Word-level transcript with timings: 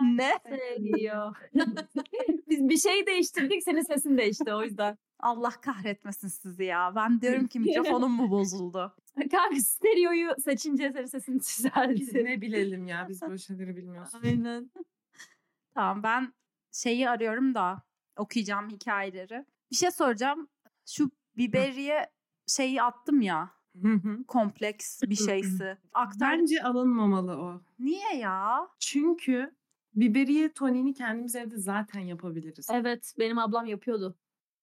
ne? 0.00 0.38
Seviyor. 0.48 1.36
Biz 2.48 2.68
bir 2.68 2.76
şey 2.76 3.06
değiştirdik 3.06 3.62
senin 3.62 3.82
sesin 3.82 4.18
değişti 4.18 4.54
o 4.54 4.62
yüzden. 4.62 4.98
Allah 5.20 5.50
kahretmesin 5.50 6.28
sizi 6.28 6.64
ya. 6.64 6.92
Ben 6.96 7.20
diyorum 7.20 7.46
ki 7.46 7.60
mikrofonum 7.60 8.12
mu 8.12 8.30
bozuldu? 8.30 8.96
Kanka 9.30 9.60
stereoyu 9.60 10.30
seçince 10.44 10.92
senin 10.92 11.06
sesin 11.06 11.38
Biz 11.38 11.58
düzeldi. 11.58 12.24
ne 12.24 12.40
bilelim 12.40 12.86
ya 12.86 13.06
biz 13.08 13.22
böyle 13.22 13.38
şeyleri 13.38 13.76
bilmiyoruz. 13.76 14.12
Aynen. 14.24 14.70
Tamam 15.74 16.02
ben 16.02 16.34
şeyi 16.72 17.10
arıyorum 17.10 17.54
da 17.54 17.82
okuyacağım 18.16 18.68
hikayeleri. 18.70 19.44
Bir 19.70 19.76
şey 19.76 19.90
soracağım. 19.90 20.48
Şu 20.86 21.10
biberiye 21.36 22.10
şeyi 22.46 22.82
attım 22.82 23.20
ya. 23.20 23.50
Hı 23.82 23.88
hı. 23.92 24.24
Kompleks 24.28 25.02
bir 25.02 25.14
şeysi. 25.14 25.76
Aktar. 25.94 26.38
Bence 26.38 26.62
alınmamalı 26.62 27.36
o. 27.38 27.60
Niye 27.78 28.16
ya? 28.16 28.68
Çünkü 28.78 29.54
biberiye 29.94 30.52
tonini 30.52 30.94
kendimiz 30.94 31.36
evde 31.36 31.56
zaten 31.56 32.00
yapabiliriz. 32.00 32.66
Evet 32.72 33.14
benim 33.18 33.38
ablam 33.38 33.66
yapıyordu. 33.66 34.16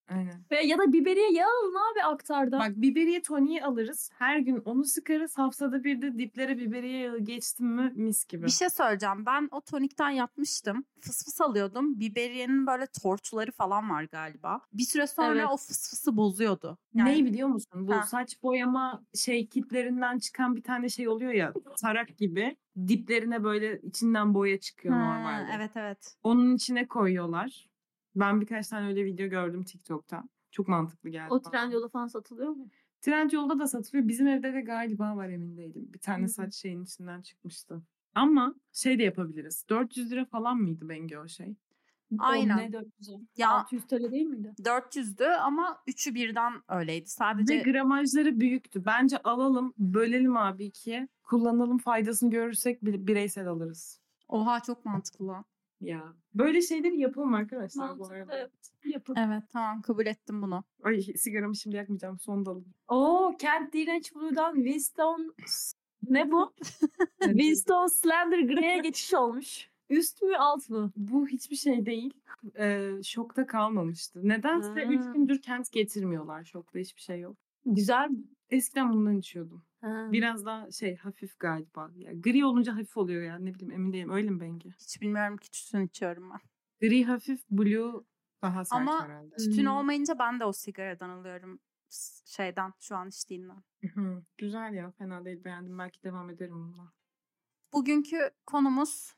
Aynen. 0.10 0.44
Ve 0.52 0.62
ya 0.66 0.78
da 0.78 0.94
biberiye 0.94 1.32
yağ 1.32 1.46
alın 1.46 1.76
abi 1.94 2.04
aktarda. 2.04 2.60
Bak 2.60 2.72
biberiye 2.76 3.22
toniği 3.22 3.64
alırız. 3.64 4.10
Her 4.18 4.40
gün 4.40 4.62
onu 4.66 4.84
sıkarız. 4.84 5.38
Haftada 5.38 5.84
bir 5.84 6.02
de 6.02 6.18
diplere 6.18 6.58
biberiye 6.58 7.00
yağı 7.00 7.20
geçtim 7.20 7.68
mi 7.68 7.92
mis 7.96 8.26
gibi. 8.26 8.46
Bir 8.46 8.52
şey 8.52 8.70
söyleyeceğim. 8.70 9.26
Ben 9.26 9.48
o 9.52 9.62
tonikten 9.62 10.10
yapmıştım. 10.10 10.86
Fıs 11.02 11.26
fıs 11.26 11.42
alıyordum. 11.42 12.00
Biberiyenin 12.00 12.68
böyle 12.68 12.88
tortuları 13.02 13.52
falan 13.52 13.90
var 13.90 14.04
galiba. 14.04 14.62
Bir 14.74 14.84
süre 14.84 15.08
sonra 15.08 15.32
Evet. 15.42 15.46
o 15.52 15.58
fıs 15.58 15.90
fısı 15.90 16.18
bozuyordu. 16.18 16.78
Neyi 16.94 17.26
biliyor 17.26 17.48
musun? 17.48 17.88
Bu 17.88 17.94
Ha. 17.94 18.04
saç 18.04 18.44
boyama 18.44 19.04
şey 19.16 19.48
kitlerinden 19.48 20.18
çıkan 20.20 20.56
bir 20.56 20.64
tane 20.64 20.90
şey 20.90 21.08
oluyor 21.08 21.32
ya 21.32 21.54
tarak 21.82 22.18
gibi. 22.18 22.58
Diplerine 22.88 23.44
böyle 23.44 23.80
içinden 23.84 24.34
boya 24.34 24.60
çıkıyor 24.60 24.96
Ha, 24.96 25.00
normalde. 25.18 25.52
Evet 25.56 25.72
evet. 25.76 26.16
Onun 26.24 26.56
içine 26.56 26.88
koyuyorlar. 26.88 27.67
Ben 28.20 28.42
birkaç 28.42 28.68
tane 28.68 28.88
öyle 28.88 29.06
video 29.06 29.28
gördüm 29.30 29.64
TikTok'ta. 29.64 30.24
Çok 30.52 30.68
mantıklı 30.68 31.10
geldi. 31.10 31.28
o 31.34 31.44
bana. 31.44 31.52
Trendyol'da 31.52 31.90
falan 31.90 32.08
satılıyor 32.08 32.50
mu? 32.50 32.70
Trendyol'da 33.02 33.60
da 33.60 33.68
satılıyor. 33.68 34.08
Bizim 34.08 34.28
evde 34.28 34.54
de 34.54 34.62
galiba 34.62 35.16
var 35.16 35.30
emin 35.30 35.58
değilim. 35.58 35.90
Bir 35.94 36.00
tane 36.00 36.24
Hı. 36.24 36.30
saç 36.30 36.56
şeyin 36.56 36.84
içinden 36.84 37.22
çıkmıştı. 37.22 37.82
Ama 38.16 38.56
şey 38.74 39.00
de 39.00 39.04
yapabiliriz. 39.04 39.66
400 39.70 40.12
lira 40.12 40.26
falan 40.26 40.58
mıydı 40.58 40.90
Bengi 40.90 41.20
o 41.20 41.28
şey? 41.28 41.56
Aynen. 42.20 42.58
O 42.58 42.62
ne 42.62 42.74
400 42.74 43.10
Ya- 43.38 43.50
600 43.52 43.88
TL 43.88 44.12
değil 44.12 44.26
miydi? 44.26 44.54
400'dü 44.64 45.26
ama 45.26 45.78
üçü 45.88 46.16
birden 46.16 46.54
öyleydi. 46.70 47.04
Ve 47.04 47.08
Sadece 47.08 47.58
gramajları 47.58 48.40
büyüktü. 48.40 48.86
Bence 48.86 49.18
alalım, 49.18 49.74
bölelim 49.78 50.38
abi 50.38 50.66
ikiye. 50.66 51.08
Kullanalım 51.24 51.78
faydasını 51.78 52.30
görürsek 52.30 52.86
bir- 52.86 53.08
bireysel 53.08 53.48
alırız. 53.48 54.02
oha 54.28 54.60
çok 54.60 54.86
mantıklı. 54.86 55.28
lan. 55.28 55.46
Ya. 55.82 56.14
Böyle 56.34 56.62
şeyleri 56.62 57.00
yapalım 57.00 57.34
arkadaşlar 57.34 58.00
bu 58.00 58.08
arada. 58.08 58.38
evet. 58.38 58.52
Yapın. 58.86 59.16
Evet 59.16 59.44
tamam 59.50 59.82
kabul 59.82 60.06
ettim 60.06 60.42
bunu. 60.42 60.64
Ay 60.84 61.02
sigaramı 61.02 61.56
şimdi 61.56 61.76
yakmayacağım. 61.76 62.20
Son 62.20 62.46
dalım. 62.46 62.66
Oo 62.88 63.32
Kent 63.40 63.74
Direnç 63.74 64.16
Blue'dan 64.16 64.56
Winston 64.56 65.36
ne 66.10 66.32
bu? 66.32 66.54
Winston 67.22 67.88
Slender 67.88 68.40
Grey'e 68.40 68.78
geçiş 68.78 69.14
olmuş. 69.14 69.70
Üst 69.90 70.22
mü 70.22 70.36
alt 70.38 70.70
mı? 70.70 70.92
Bu 70.96 71.28
hiçbir 71.28 71.56
şey 71.56 71.86
değil. 71.86 72.14
Ee, 72.60 72.92
şokta 73.04 73.48
kalmamıştı. 73.48 74.28
Nedense 74.28 74.86
Ha. 74.86 74.94
3 74.94 75.14
gündür 75.14 75.42
Kent 75.42 75.72
getirmiyorlar. 75.72 76.44
Şokta 76.44 76.80
hiçbir 76.80 77.02
şey 77.02 77.20
yok. 77.20 77.38
Güzel 77.66 78.10
mi? 78.10 78.24
Eskiden 78.50 78.94
bundan 78.94 79.18
içiyordum. 79.18 79.64
Ha. 79.82 80.10
Biraz 80.12 80.46
daha 80.46 80.72
şey 80.72 80.96
hafif 80.98 81.40
galiba. 81.40 81.92
Ya, 81.96 82.14
gri 82.14 82.46
olunca 82.46 82.74
hafif 82.76 82.98
oluyor 82.98 83.22
ya. 83.24 83.38
Ne 83.40 83.54
bileyim 83.54 83.72
emin 83.74 83.94
değilim. 83.94 84.10
Öyle 84.10 84.30
mi 84.30 84.40
Bengi? 84.42 84.72
Hiç 84.72 85.02
bilmiyorum 85.02 85.38
ki 85.38 85.52
tütün 85.52 85.86
içiyorum 85.86 86.30
ben. 86.32 86.40
Gri 86.82 87.04
hafif, 87.06 87.50
blue 87.50 88.04
daha 88.42 88.66
sert 88.66 88.82
Ama 88.82 89.04
herhalde. 89.06 89.36
Tütün 89.36 89.62
Hmm. 89.66 89.72
olmayınca 89.72 90.20
ben 90.20 90.40
de 90.40 90.46
o 90.46 90.54
sigaradan 90.54 91.10
alıyorum. 91.10 91.60
Şeyden 92.26 92.74
şu 92.80 92.96
an 92.96 93.08
içtiğimden. 93.10 93.64
Güzel 94.38 94.74
ya. 94.74 94.92
Fena 94.92 95.26
değil. 95.26 95.44
Beğendim. 95.44 95.80
Belki 95.80 96.04
devam 96.04 96.30
ederim 96.30 96.54
bununla. 96.56 96.94
Bugünkü 97.74 98.32
konumuz 98.46 99.14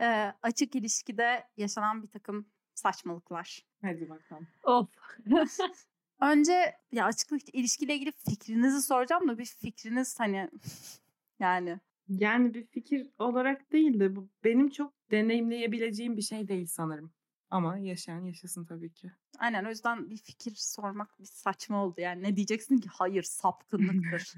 e, 0.00 0.32
açık 0.42 0.74
ilişkide 0.74 1.44
yaşanan 1.56 2.02
bir 2.02 2.08
takım 2.08 2.46
saçmalıklar. 2.74 3.66
Hadi 3.82 4.08
bakalım. 4.08 4.48
Of. 4.62 4.88
Önce 6.20 6.74
ya 6.92 7.04
açık 7.04 7.54
ilişkiyle 7.54 7.94
ilgili 7.94 8.12
fikrinizi 8.12 8.82
soracağım 8.82 9.28
da 9.28 9.38
bir 9.38 9.44
fikriniz 9.44 10.20
hani 10.20 10.50
yani 11.40 11.80
Yani 12.08 12.54
bir 12.54 12.66
fikir 12.66 13.10
olarak 13.18 13.72
değil 13.72 14.00
de 14.00 14.16
bu 14.16 14.28
benim 14.44 14.70
çok 14.70 14.92
deneyimleyebileceğim 15.10 16.16
bir 16.16 16.22
şey 16.22 16.48
değil 16.48 16.66
sanırım. 16.66 17.12
Ama 17.50 17.78
yaşayan 17.78 18.24
yaşasın 18.24 18.64
tabii 18.64 18.92
ki. 18.92 19.12
aynen 19.38 19.64
o 19.64 19.68
yüzden 19.68 20.10
bir 20.10 20.16
fikir 20.16 20.54
sormak 20.56 21.18
bir 21.20 21.24
saçma 21.24 21.84
oldu. 21.84 22.00
Yani 22.00 22.22
ne 22.22 22.36
diyeceksin 22.36 22.78
ki 22.78 22.88
hayır 22.92 23.22
sapkınlıktır. 23.22 24.34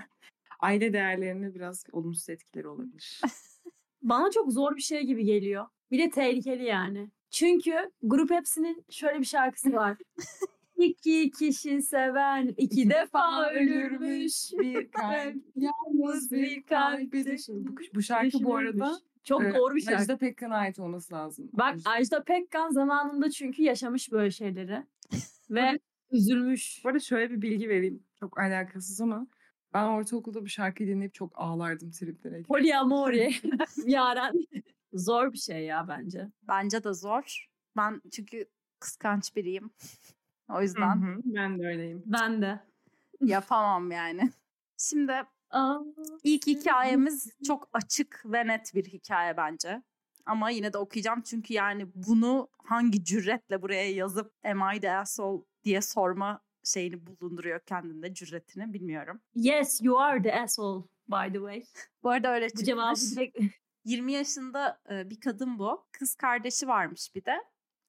Aile 0.60 0.92
değerlerine 0.92 1.54
biraz 1.54 1.84
olumsuz 1.92 2.28
etkileri 2.28 2.68
olabilir. 2.68 3.20
Bana 4.02 4.30
çok 4.30 4.52
zor 4.52 4.76
bir 4.76 4.82
şey 4.82 5.02
gibi 5.02 5.24
geliyor. 5.24 5.66
Bir 5.90 5.98
de 5.98 6.10
tehlikeli 6.10 6.64
yani. 6.64 7.10
Çünkü 7.30 7.90
Grup 8.02 8.30
Hepsi'nin 8.30 8.84
şöyle 8.90 9.20
bir 9.20 9.24
şarkısı 9.24 9.72
var. 9.72 9.96
İki 10.76 11.30
kişi 11.30 11.82
seven 11.82 12.54
iki 12.56 12.90
defa 12.90 13.50
ölürmüş. 13.50 14.52
bir 14.58 14.90
kalp 14.90 15.36
yalnız 15.56 16.32
bir 16.32 16.62
kalp 16.62 17.12
bir 17.12 17.24
düşün. 17.24 17.66
Bu, 17.66 17.76
bu 17.94 18.02
şarkı 18.02 18.44
bu 18.44 18.56
arada 18.56 18.72
Düşünülmüş. 18.72 18.98
çok 19.24 19.44
e, 19.44 19.54
doğru 19.54 19.74
bir 19.74 19.80
şarkı. 19.80 20.00
Ajda 20.00 20.18
Pekkan'a 20.18 20.56
ait 20.56 20.78
olması 20.78 21.14
lazım. 21.14 21.50
Bak 21.52 21.76
Ajda 21.84 22.24
Pekkan 22.24 22.70
zamanında 22.70 23.30
çünkü 23.30 23.62
yaşamış 23.62 24.12
böyle 24.12 24.30
şeyleri. 24.30 24.82
Ve 25.50 25.78
üzülmüş. 26.12 26.80
Bu 26.84 26.88
arada 26.88 27.00
şöyle 27.00 27.30
bir 27.30 27.42
bilgi 27.42 27.68
vereyim. 27.68 28.02
Çok 28.20 28.40
alakasız 28.40 29.00
ama 29.00 29.26
ben 29.74 29.84
ortaokulda 29.84 30.42
bu 30.42 30.48
şarkıyı 30.48 30.88
dinleyip 30.88 31.14
çok 31.14 31.32
ağlardım 31.34 31.90
triplere. 31.90 32.42
Polyamori. 32.42 33.34
Yaren. 33.86 34.32
Zor 34.92 35.32
bir 35.32 35.38
şey 35.38 35.64
ya 35.64 35.88
bence. 35.88 36.28
Bence 36.48 36.84
de 36.84 36.92
zor. 36.92 37.46
Ben 37.76 38.02
çünkü 38.12 38.46
kıskanç 38.80 39.36
biriyim. 39.36 39.70
O 40.50 40.54
Hı 40.54 40.62
yüzden 40.62 40.96
hı, 40.96 41.16
ben 41.24 41.58
de 41.58 41.66
öyleyim. 41.66 42.02
Ben 42.06 42.42
de. 42.42 42.60
yapamam 43.20 43.90
yani. 43.90 44.30
Şimdi 44.78 45.12
Aa, 45.50 45.78
ilk 46.22 46.46
hikayemiz 46.46 47.28
çok 47.46 47.68
açık 47.72 48.22
ve 48.26 48.46
net 48.46 48.74
bir 48.74 48.84
hikaye 48.84 49.36
bence. 49.36 49.82
Ama 50.26 50.50
yine 50.50 50.72
de 50.72 50.78
okuyacağım 50.78 51.22
çünkü 51.22 51.54
yani 51.54 51.86
bunu 51.94 52.48
hangi 52.64 53.04
cüretle 53.04 53.62
buraya 53.62 53.90
yazıp 53.90 54.32
am 54.44 54.76
I 54.76 54.80
the 54.80 54.90
asshole 54.96 55.42
diye 55.64 55.80
sorma 55.82 56.40
şeyini 56.64 57.06
bulunduruyor 57.06 57.60
kendinde 57.60 58.14
cüretini 58.14 58.72
bilmiyorum. 58.72 59.20
yes 59.34 59.80
you 59.82 59.98
are 60.00 60.22
the 60.22 60.40
asshole 60.40 60.84
by 61.08 61.26
the 61.32 61.38
way. 61.38 61.64
Bu 62.02 62.10
arada 62.10 62.34
öyle 62.34 62.44
Bu 62.44 62.48
çıkmış. 62.64 62.66
cevabı 62.66 63.00
direkt 63.16 63.38
20 63.84 64.12
yaşında 64.12 64.80
e, 64.90 65.10
bir 65.10 65.20
kadın 65.20 65.58
bu. 65.58 65.86
Kız 65.92 66.14
kardeşi 66.14 66.68
varmış 66.68 67.14
bir 67.14 67.24
de. 67.24 67.36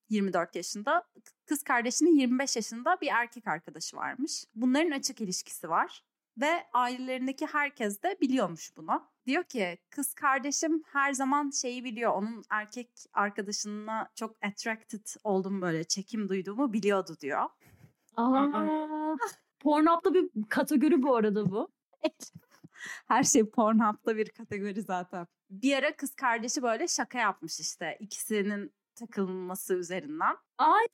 24 0.10 0.56
yaşında. 0.56 1.04
Kız 1.46 1.64
kardeşinin 1.64 2.16
25 2.16 2.56
yaşında 2.56 2.98
bir 3.02 3.08
erkek 3.08 3.48
arkadaşı 3.48 3.98
varmış. 3.98 4.46
Bunların 4.56 4.92
açık 4.92 5.22
ilişkisi 5.22 5.70
var. 5.70 6.04
Ve 6.38 6.68
ailelerindeki 6.74 7.46
herkes 7.46 8.04
de 8.04 8.18
biliyormuş 8.22 8.78
bunu. 8.78 9.04
Diyor 9.26 9.44
ki 9.44 9.78
kız 9.90 10.14
kardeşim 10.14 10.84
her 10.88 11.14
zaman 11.14 11.50
şeyi 11.50 11.84
biliyor. 11.84 12.12
Onun 12.14 12.44
erkek 12.50 12.90
arkadaşına 13.14 14.10
çok 14.16 14.36
attracted 14.46 15.06
oldum 15.24 15.62
böyle 15.62 15.84
çekim 15.84 16.30
duyduğumu 16.30 16.74
biliyordu 16.74 17.16
diyor. 17.22 17.50
Aa, 18.16 19.16
Pornhub'da 19.60 20.14
bir 20.14 20.30
kategori 20.50 21.04
bu 21.04 21.16
arada 21.16 21.52
bu. 21.52 21.72
Her 23.08 23.24
şey 23.24 23.50
Pornhub'da 23.50 24.18
bir 24.18 24.30
kategori 24.30 24.82
zaten. 24.82 25.28
Bir 25.50 25.78
ara 25.78 25.96
kız 25.96 26.16
kardeşi 26.16 26.64
böyle 26.64 26.88
şaka 26.88 27.20
yapmış 27.20 27.60
işte 27.60 27.98
ikisinin 28.00 28.74
takılması 28.96 29.74
üzerinden. 29.74 30.36
Ay. 30.58 30.86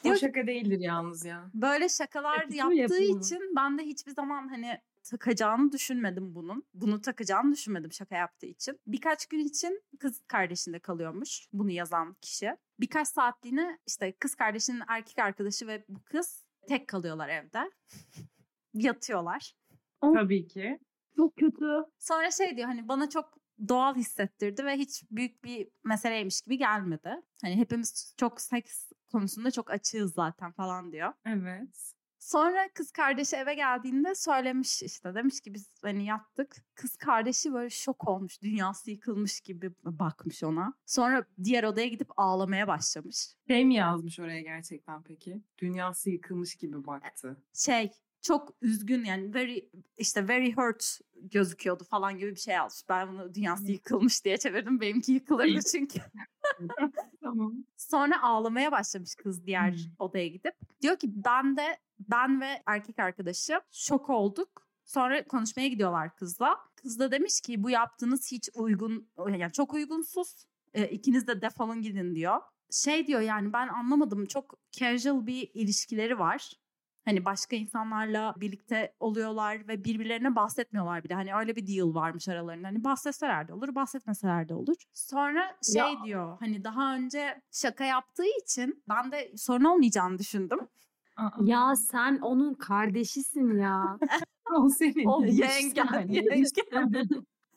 O 0.00 0.04
Diyor 0.04 0.14
ki- 0.14 0.20
şaka 0.20 0.46
değildir 0.46 0.78
yalnız 0.80 1.24
ya. 1.24 1.50
Böyle 1.54 1.88
şakalar 1.88 2.44
mi 2.44 2.56
yaptığı 2.56 3.02
için 3.02 3.52
ben 3.56 3.78
de 3.78 3.82
hiçbir 3.82 4.12
zaman 4.12 4.48
hani 4.48 4.80
takacağını 5.02 5.72
düşünmedim 5.72 6.34
bunun. 6.34 6.64
Bunu 6.74 7.00
takacağını 7.00 7.52
düşünmedim 7.52 7.92
şaka 7.92 8.16
yaptığı 8.16 8.46
için. 8.46 8.80
Birkaç 8.86 9.26
gün 9.26 9.38
için 9.38 9.82
kız 10.00 10.20
kardeşinde 10.28 10.78
kalıyormuş 10.78 11.48
bunu 11.52 11.70
yazan 11.70 12.14
kişi. 12.20 12.56
Birkaç 12.80 13.08
saatliğine 13.08 13.78
işte 13.86 14.12
kız 14.12 14.34
kardeşinin 14.34 14.82
erkek 14.88 15.18
arkadaşı 15.18 15.66
ve 15.66 15.84
bu 15.88 16.00
kız 16.04 16.44
tek 16.68 16.88
kalıyorlar 16.88 17.28
evde. 17.28 17.70
Yatıyorlar. 18.74 19.54
Tabii 20.00 20.46
ki. 20.46 20.78
Çok 21.16 21.36
kötü. 21.36 21.66
Sonra 21.98 22.30
şey 22.30 22.56
diyor 22.56 22.68
hani 22.68 22.88
bana 22.88 23.08
çok 23.08 23.37
doğal 23.68 23.94
hissettirdi 23.94 24.64
ve 24.64 24.76
hiç 24.76 25.04
büyük 25.10 25.44
bir 25.44 25.68
meseleymiş 25.84 26.40
gibi 26.40 26.58
gelmedi. 26.58 27.22
Hani 27.42 27.56
hepimiz 27.56 28.14
çok 28.16 28.40
seks 28.40 28.90
konusunda 29.12 29.50
çok 29.50 29.70
açığız 29.70 30.14
zaten 30.14 30.52
falan 30.52 30.92
diyor. 30.92 31.12
Evet. 31.26 31.94
Sonra 32.18 32.68
kız 32.74 32.90
kardeşi 32.90 33.36
eve 33.36 33.54
geldiğinde 33.54 34.14
söylemiş 34.14 34.82
işte 34.82 35.14
demiş 35.14 35.40
ki 35.40 35.54
biz 35.54 35.70
hani 35.82 36.04
yattık. 36.04 36.56
Kız 36.74 36.96
kardeşi 36.96 37.52
böyle 37.52 37.70
şok 37.70 38.08
olmuş 38.08 38.42
dünyası 38.42 38.90
yıkılmış 38.90 39.40
gibi 39.40 39.72
bakmış 39.84 40.42
ona. 40.42 40.74
Sonra 40.86 41.24
diğer 41.44 41.64
odaya 41.64 41.88
gidip 41.88 42.08
ağlamaya 42.16 42.68
başlamış. 42.68 43.34
Şey 43.48 43.64
mi 43.64 43.74
yazmış 43.74 44.20
oraya 44.20 44.40
gerçekten 44.40 45.02
peki? 45.02 45.42
Dünyası 45.58 46.10
yıkılmış 46.10 46.54
gibi 46.54 46.86
baktı. 46.86 47.36
Şey 47.54 47.92
çok 48.22 48.54
üzgün 48.62 49.04
yani 49.04 49.34
very 49.34 49.68
işte 49.96 50.28
very 50.28 50.52
hurt 50.52 50.98
gözüküyordu 51.22 51.84
falan 51.84 52.18
gibi 52.18 52.30
bir 52.30 52.40
şey 52.40 52.54
yazmış. 52.54 52.88
Ben 52.88 53.08
bunu 53.08 53.34
dünyası 53.34 53.72
yıkılmış 53.72 54.24
diye 54.24 54.36
çevirdim. 54.36 54.80
Benimki 54.80 55.12
yıkılırdı 55.12 55.60
çünkü. 55.72 56.00
tamam. 57.22 57.54
Sonra 57.76 58.22
ağlamaya 58.22 58.72
başlamış 58.72 59.14
kız 59.14 59.46
diğer 59.46 59.70
Hmm. 59.70 59.92
odaya 59.98 60.28
gidip. 60.28 60.54
Diyor 60.82 60.96
ki 60.96 61.10
ben 61.24 61.56
de 61.56 61.78
ben 61.98 62.40
ve 62.40 62.62
erkek 62.66 62.98
arkadaşım 62.98 63.60
şok 63.72 64.10
olduk. 64.10 64.68
Sonra 64.84 65.24
konuşmaya 65.24 65.68
gidiyorlar 65.68 66.16
kızla. 66.16 66.56
Kız 66.76 66.98
da 66.98 67.10
demiş 67.10 67.40
ki 67.40 67.62
bu 67.62 67.70
yaptığınız 67.70 68.32
hiç 68.32 68.48
uygun 68.54 69.08
yani 69.38 69.52
çok 69.52 69.74
uygunsuz. 69.74 70.46
E, 70.74 70.88
ikiniz 70.88 71.26
de 71.26 71.42
defolun 71.42 71.82
gidin 71.82 72.14
diyor. 72.14 72.40
Şey 72.70 73.06
diyor 73.06 73.20
yani 73.20 73.52
ben 73.52 73.68
anlamadım 73.68 74.26
çok 74.26 74.58
casual 74.72 75.26
bir 75.26 75.50
ilişkileri 75.54 76.18
var. 76.18 76.52
Hani 77.08 77.24
başka 77.24 77.56
insanlarla 77.56 78.34
birlikte 78.36 78.94
oluyorlar 79.00 79.68
ve 79.68 79.84
birbirlerine 79.84 80.36
bahsetmiyorlar 80.36 81.04
bile. 81.04 81.14
Hani 81.14 81.34
öyle 81.34 81.56
bir 81.56 81.66
deal 81.66 81.94
varmış 81.94 82.28
aralarında. 82.28 82.68
Hani 82.68 82.84
bahsetseler 82.84 83.48
de 83.48 83.52
olur, 83.54 83.74
bahsetmeseler 83.74 84.48
de 84.48 84.54
olur. 84.54 84.76
Sonra 84.92 85.56
şey 85.72 85.82
Ya. 85.82 86.04
diyor 86.04 86.36
hani 86.40 86.64
daha 86.64 86.94
önce 86.94 87.42
şaka 87.52 87.84
yaptığı 87.84 88.38
için 88.42 88.82
ben 88.88 89.12
de 89.12 89.32
sorun 89.36 89.64
olmayacağını 89.64 90.18
düşündüm. 90.18 90.58
Ya 91.44 91.76
sen 91.76 92.18
onun 92.18 92.54
kardeşisin 92.54 93.58
ya. 93.58 93.98
o 94.56 94.68
senin. 94.68 95.06
O 95.06 95.24
yengen, 95.24 96.08
Yani. 96.72 97.08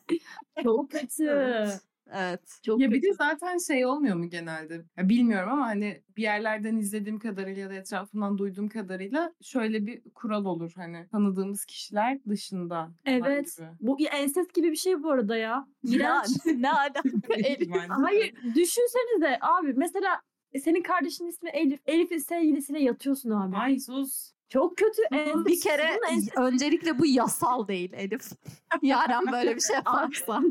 Çok 0.63 0.91
kötü. 0.91 1.65
Evet. 2.13 2.59
Çok 2.65 2.81
Ya 2.81 2.91
bir 2.91 2.95
kötü. 2.95 3.07
de 3.07 3.13
zaten 3.13 3.57
şey 3.57 3.85
olmuyor 3.85 4.15
mu 4.15 4.29
genelde? 4.29 4.85
Ya 4.97 5.09
bilmiyorum 5.09 5.49
ama 5.51 5.65
hani 5.65 6.03
bir 6.17 6.23
yerlerden 6.23 6.77
izlediğim 6.77 7.19
kadarıyla 7.19 7.61
ya 7.61 7.69
da 7.69 7.73
etrafından 7.73 8.37
duyduğum 8.37 8.69
kadarıyla 8.69 9.33
şöyle 9.41 9.85
bir 9.85 10.01
kural 10.15 10.45
olur 10.45 10.71
hani 10.75 11.07
tanıdığımız 11.11 11.65
kişiler 11.65 12.19
dışında. 12.29 12.91
Evet. 13.05 13.57
gibi. 13.57 13.67
Bu 13.79 13.97
ensest 13.99 14.53
gibi 14.53 14.71
bir 14.71 14.75
şey 14.75 15.03
bu 15.03 15.11
arada 15.11 15.37
ya. 15.37 15.67
İğrenç. 15.83 16.27
ne, 16.45 16.71
alaka. 16.71 17.01
Hayır 17.89 18.35
düşünsenize 18.43 19.37
abi 19.41 19.73
mesela 19.73 20.21
senin 20.59 20.81
kardeşinin 20.81 21.29
ismi 21.29 21.49
Elif. 21.49 21.79
Elif'in 21.85 22.17
sevgilisiyle 22.17 22.79
yatıyorsun 22.79 23.29
abi. 23.29 23.55
Ay 23.55 23.79
sus. 23.79 24.31
Çok 24.51 24.77
kötü. 24.77 25.01
ensest. 25.11 25.45
Bir 25.47 25.61
kere 25.61 25.89
öncelikle 26.37 26.99
bu 26.99 27.05
yasal 27.05 27.67
değil 27.67 27.93
Elif. 27.93 28.31
Yaren 28.81 29.23
böyle 29.31 29.55
bir 29.55 29.61
şey 29.61 29.75
yaparsa. 29.75 30.41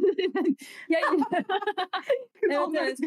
ya, 0.89 1.01
Evet, 2.43 2.69
evet. 2.75 2.99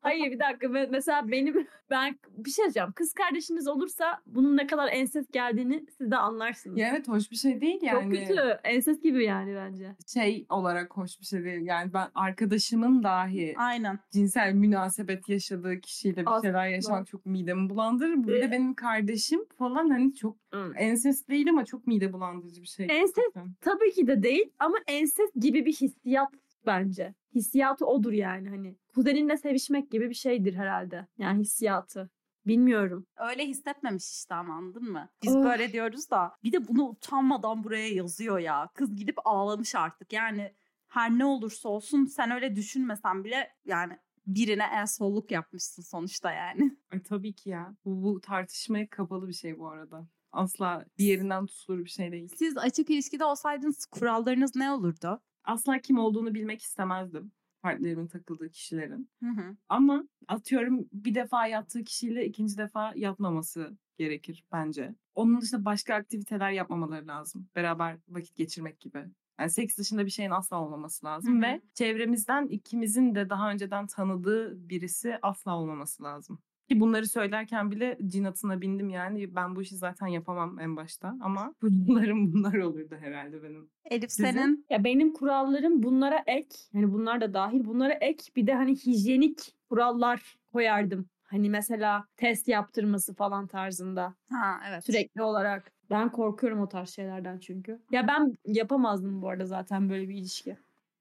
Hayır 0.00 0.30
bir 0.32 0.38
dakika 0.38 0.66
Me- 0.66 0.88
mesela 0.90 1.30
benim 1.30 1.66
ben 1.90 2.18
bir 2.36 2.50
şey 2.50 2.64
diyeceğim. 2.64 2.92
Kız 2.92 3.12
kardeşiniz 3.12 3.68
olursa 3.68 4.20
bunun 4.26 4.56
ne 4.56 4.66
kadar 4.66 4.88
ensest 4.92 5.32
geldiğini 5.32 5.84
siz 5.98 6.10
de 6.10 6.16
anlarsınız. 6.16 6.78
Ya 6.78 6.88
evet 6.88 7.08
hoş 7.08 7.30
bir 7.30 7.36
şey 7.36 7.60
değil 7.60 7.78
yani. 7.82 8.16
Çok 8.16 8.28
kötü. 8.28 8.60
Ensest 8.64 9.02
gibi 9.02 9.24
yani 9.24 9.54
bence. 9.54 9.96
Şey 10.12 10.46
olarak 10.48 10.96
hoş 10.96 11.20
bir 11.20 11.26
şey 11.26 11.44
değil. 11.44 11.62
Yani 11.66 11.92
ben 11.92 12.08
arkadaşımın 12.14 13.02
dahi 13.02 13.54
Aynen. 13.56 13.98
cinsel 14.10 14.52
münasebet 14.52 15.28
yaşadığı 15.28 15.80
kişiyle 15.80 16.16
bir 16.20 16.26
Asla. 16.36 16.42
şeyler 16.42 16.68
yaşamak 16.68 17.06
çok 17.06 17.26
midemi 17.26 17.70
bulandırır. 17.70 18.28
Ee, 18.28 18.42
de 18.42 18.50
benim 18.50 18.74
kardeşim 18.74 19.40
falan 19.58 19.90
hani 19.90 20.14
çok 20.14 20.41
ensest 20.76 21.28
değil 21.28 21.50
ama 21.50 21.64
çok 21.64 21.86
mide 21.86 22.12
bulandırıcı 22.12 22.62
bir 22.62 22.66
şey. 22.66 22.86
Ensest 22.90 23.36
tabii 23.60 23.92
ki 23.92 24.06
de 24.06 24.22
değil 24.22 24.52
ama 24.58 24.76
ensest 24.86 25.34
gibi 25.34 25.66
bir 25.66 25.72
hissiyat 25.72 26.32
bence. 26.66 27.14
Hissiyatı 27.34 27.86
odur 27.86 28.12
yani 28.12 28.48
hani. 28.48 28.76
Kuzeninle 28.94 29.36
sevişmek 29.36 29.90
gibi 29.90 30.10
bir 30.10 30.14
şeydir 30.14 30.54
herhalde. 30.54 31.06
Yani 31.18 31.40
hissiyatı. 31.40 32.10
Bilmiyorum. 32.46 33.06
Öyle 33.30 33.46
hissetmemiş 33.46 34.10
işte 34.10 34.34
ama 34.34 34.54
anladın 34.54 34.92
mı? 34.92 35.08
Biz 35.22 35.36
Of. 35.36 35.44
böyle 35.44 35.72
diyoruz 35.72 36.10
da 36.10 36.32
bir 36.42 36.52
de 36.52 36.68
bunu 36.68 36.88
utanmadan 36.88 37.64
buraya 37.64 37.88
yazıyor 37.88 38.38
ya. 38.38 38.68
Kız 38.74 38.96
gidip 38.96 39.16
ağlamış 39.24 39.74
artık. 39.74 40.12
Yani 40.12 40.54
her 40.88 41.10
ne 41.10 41.24
olursa 41.24 41.68
olsun 41.68 42.04
sen 42.04 42.30
öyle 42.30 42.56
düşünmesen 42.56 43.24
bile 43.24 43.48
yani 43.64 43.98
birine 44.26 44.66
asshole 44.66 45.26
yapmışsın 45.30 45.82
sonuçta 45.82 46.32
yani. 46.32 46.76
Ay, 46.92 47.02
tabii 47.02 47.32
ki 47.32 47.50
ya. 47.50 47.76
Bu, 47.84 48.02
bu 48.02 48.20
tartışmaya 48.20 48.88
kapalı 48.90 49.28
bir 49.28 49.32
şey 49.32 49.58
bu 49.58 49.68
arada. 49.68 50.08
Asla 50.32 50.84
bir 50.98 51.04
yerinden 51.04 51.46
tutulur 51.46 51.84
bir 51.84 51.90
şey 51.90 52.12
değil. 52.12 52.28
Siz 52.36 52.58
açık 52.58 52.90
ilişkide 52.90 53.24
olsaydınız 53.24 53.86
kurallarınız 53.86 54.56
ne 54.56 54.70
olurdu? 54.70 55.20
Asla 55.44 55.78
kim 55.78 55.98
olduğunu 55.98 56.34
bilmek 56.34 56.62
istemezdim. 56.62 57.32
Partnerimin 57.62 58.06
takıldığı 58.06 58.50
kişilerin. 58.50 59.10
Hı 59.22 59.30
hı. 59.30 59.56
Ama 59.68 60.04
atıyorum 60.28 60.88
bir 60.92 61.14
defa 61.14 61.46
yattığı 61.46 61.84
kişiyle 61.84 62.26
ikinci 62.26 62.58
defa 62.58 62.92
yatmaması 62.96 63.76
gerekir 63.98 64.44
bence. 64.52 64.94
Onun 65.14 65.40
dışında 65.40 65.64
başka 65.64 65.94
aktiviteler 65.94 66.50
yapmamaları 66.50 67.06
lazım. 67.06 67.48
Beraber 67.56 67.98
vakit 68.08 68.36
geçirmek 68.36 68.80
gibi. 68.80 69.04
Yani 69.40 69.50
seks 69.50 69.78
dışında 69.78 70.06
bir 70.06 70.10
şeyin 70.10 70.30
asla 70.30 70.60
olmaması 70.60 71.06
lazım. 71.06 71.34
Hı 71.34 71.38
hı. 71.38 71.42
Ve 71.42 71.60
çevremizden 71.74 72.46
ikimizin 72.46 73.14
de 73.14 73.30
daha 73.30 73.50
önceden 73.50 73.86
tanıdığı 73.86 74.68
birisi 74.68 75.18
asla 75.22 75.58
olmaması 75.58 76.02
lazım. 76.02 76.38
Ki 76.68 76.80
bunları 76.80 77.06
söylerken 77.06 77.70
bile 77.70 77.98
cinatına 78.06 78.60
bindim 78.60 78.88
yani. 78.90 79.34
Ben 79.34 79.56
bu 79.56 79.62
işi 79.62 79.76
zaten 79.76 80.06
yapamam 80.06 80.60
en 80.60 80.76
başta. 80.76 81.14
Ama 81.20 81.54
bunların 81.62 82.32
bunlar 82.32 82.54
olurdu 82.54 82.96
herhalde 83.00 83.42
benim. 83.42 83.70
Elif 83.84 84.10
Sizin? 84.12 84.30
senin 84.30 84.66
Ya 84.70 84.84
benim 84.84 85.12
kurallarım 85.12 85.82
bunlara 85.82 86.22
ek. 86.26 86.48
Yani 86.72 86.92
bunlar 86.92 87.20
da 87.20 87.34
dahil. 87.34 87.64
Bunlara 87.64 87.92
ek 87.92 88.24
bir 88.36 88.46
de 88.46 88.54
hani 88.54 88.76
hijyenik 88.76 89.54
kurallar 89.70 90.36
koyardım. 90.52 91.06
Hani 91.22 91.50
mesela 91.50 92.04
test 92.16 92.48
yaptırması 92.48 93.14
falan 93.14 93.46
tarzında. 93.46 94.14
ha 94.30 94.60
evet. 94.68 94.84
Sürekli 94.84 95.22
olarak. 95.22 95.72
Ben 95.90 96.12
korkuyorum 96.12 96.60
o 96.60 96.68
tarz 96.68 96.88
şeylerden 96.90 97.38
çünkü. 97.38 97.82
Ya 97.90 98.08
ben 98.08 98.36
yapamazdım 98.46 99.22
bu 99.22 99.28
arada 99.28 99.46
zaten 99.46 99.90
böyle 99.90 100.08
bir 100.08 100.14
ilişki. 100.14 100.56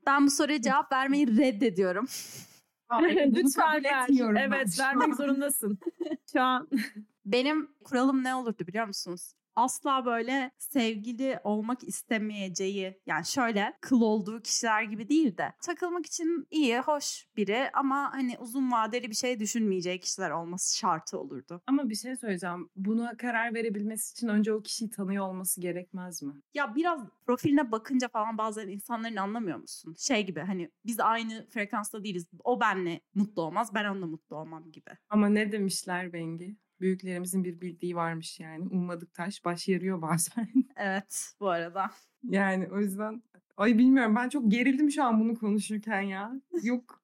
Ben 0.05 0.25
bu 0.25 0.29
soruya 0.29 0.61
cevap 0.61 0.91
vermeyi 0.91 1.37
reddediyorum. 1.37 2.05
Lütfen 3.35 3.83
ver. 3.83 4.07
Evet 4.37 4.79
vermek 4.79 5.15
zorundasın. 5.15 5.79
Şu 6.33 6.41
an. 6.41 6.69
Benim 7.25 7.69
kuralım 7.83 8.23
ne 8.23 8.35
olurdu 8.35 8.67
biliyor 8.67 8.87
musunuz? 8.87 9.33
Asla 9.55 10.05
böyle 10.05 10.51
sevgili 10.57 11.39
olmak 11.43 11.83
istemeyeceği 11.83 12.99
yani 13.05 13.25
şöyle 13.25 13.73
kıl 13.81 14.01
olduğu 14.01 14.41
kişiler 14.41 14.83
gibi 14.83 15.09
değil 15.09 15.37
de 15.37 15.53
takılmak 15.61 16.05
için 16.05 16.47
iyi, 16.51 16.79
hoş 16.79 17.27
biri 17.37 17.69
ama 17.73 18.13
hani 18.13 18.37
uzun 18.39 18.71
vadeli 18.71 19.09
bir 19.09 19.15
şey 19.15 19.39
düşünmeyeceği 19.39 19.99
kişiler 19.99 20.31
olması 20.31 20.77
şartı 20.77 21.19
olurdu. 21.19 21.61
Ama 21.67 21.89
bir 21.89 21.95
şey 21.95 22.15
söyleyeceğim. 22.15 22.69
Buna 22.75 23.17
karar 23.17 23.53
verebilmesi 23.53 24.11
için 24.11 24.27
önce 24.27 24.53
o 24.53 24.61
kişiyi 24.61 24.89
tanıyor 24.89 25.27
olması 25.27 25.61
gerekmez 25.61 26.21
mi? 26.23 26.33
Ya 26.53 26.75
biraz 26.75 27.01
profiline 27.25 27.71
bakınca 27.71 28.07
falan 28.07 28.37
bazen 28.37 28.67
insanların 28.67 29.15
anlamıyor 29.15 29.57
musun? 29.57 29.95
Şey 29.99 30.25
gibi 30.25 30.39
hani 30.39 30.71
biz 30.85 30.99
aynı 30.99 31.47
frekansta 31.49 32.03
değiliz. 32.03 32.27
O 32.43 32.59
benle 32.59 33.01
mutlu 33.15 33.41
olmaz, 33.41 33.73
ben 33.73 33.85
onunla 33.85 34.05
mutlu 34.05 34.35
olmam 34.35 34.71
gibi. 34.71 34.91
Ama 35.09 35.29
ne 35.29 35.51
demişler 35.51 36.13
Bengi? 36.13 36.55
Büyüklerimizin 36.81 37.43
bir 37.43 37.61
bildiği 37.61 37.95
varmış 37.95 38.39
yani. 38.39 38.67
Ummadık 38.69 39.13
taş 39.13 39.45
baş 39.45 39.67
yarıyor 39.67 40.01
bazen. 40.01 40.47
Evet 40.75 41.33
bu 41.39 41.49
arada. 41.49 41.91
yani 42.23 42.67
o 42.71 42.79
yüzden 42.79 43.23
ay 43.57 43.77
bilmiyorum 43.77 44.15
ben 44.15 44.29
çok 44.29 44.51
gerildim 44.51 44.91
şu 44.91 45.03
an 45.03 45.19
bunu 45.19 45.35
konuşurken 45.35 46.01
ya. 46.01 46.31
Yok. 46.63 47.01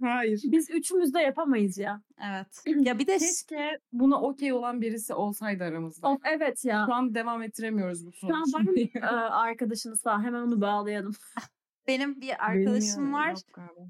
Hayır. 0.00 0.40
Biz 0.44 0.70
üçümüz 0.70 1.14
de 1.14 1.20
yapamayız 1.20 1.78
ya. 1.78 2.02
Evet. 2.30 2.64
Ya 2.86 2.98
bir 2.98 3.06
de 3.06 3.18
Keşke 3.18 3.78
buna 3.92 4.20
okey 4.20 4.52
olan 4.52 4.80
birisi 4.80 5.14
olsaydı 5.14 5.64
aramızda. 5.64 6.08
Of 6.08 6.20
evet 6.24 6.64
ya. 6.64 6.84
Şu 6.86 6.94
an 6.94 7.14
devam 7.14 7.42
ettiremiyoruz 7.42 8.06
bu 8.06 8.12
Şu 8.12 8.26
an 8.26 8.42
var 8.54 8.60
mı 8.60 8.80
e, 8.94 9.06
arkadaşınız 9.30 10.02
falan? 10.02 10.24
Hemen 10.24 10.40
onu 10.42 10.60
bağlayalım. 10.60 11.14
benim 11.86 12.20
bir 12.20 12.44
arkadaşım 12.46 13.06
ya, 13.06 13.12
var. 13.12 13.34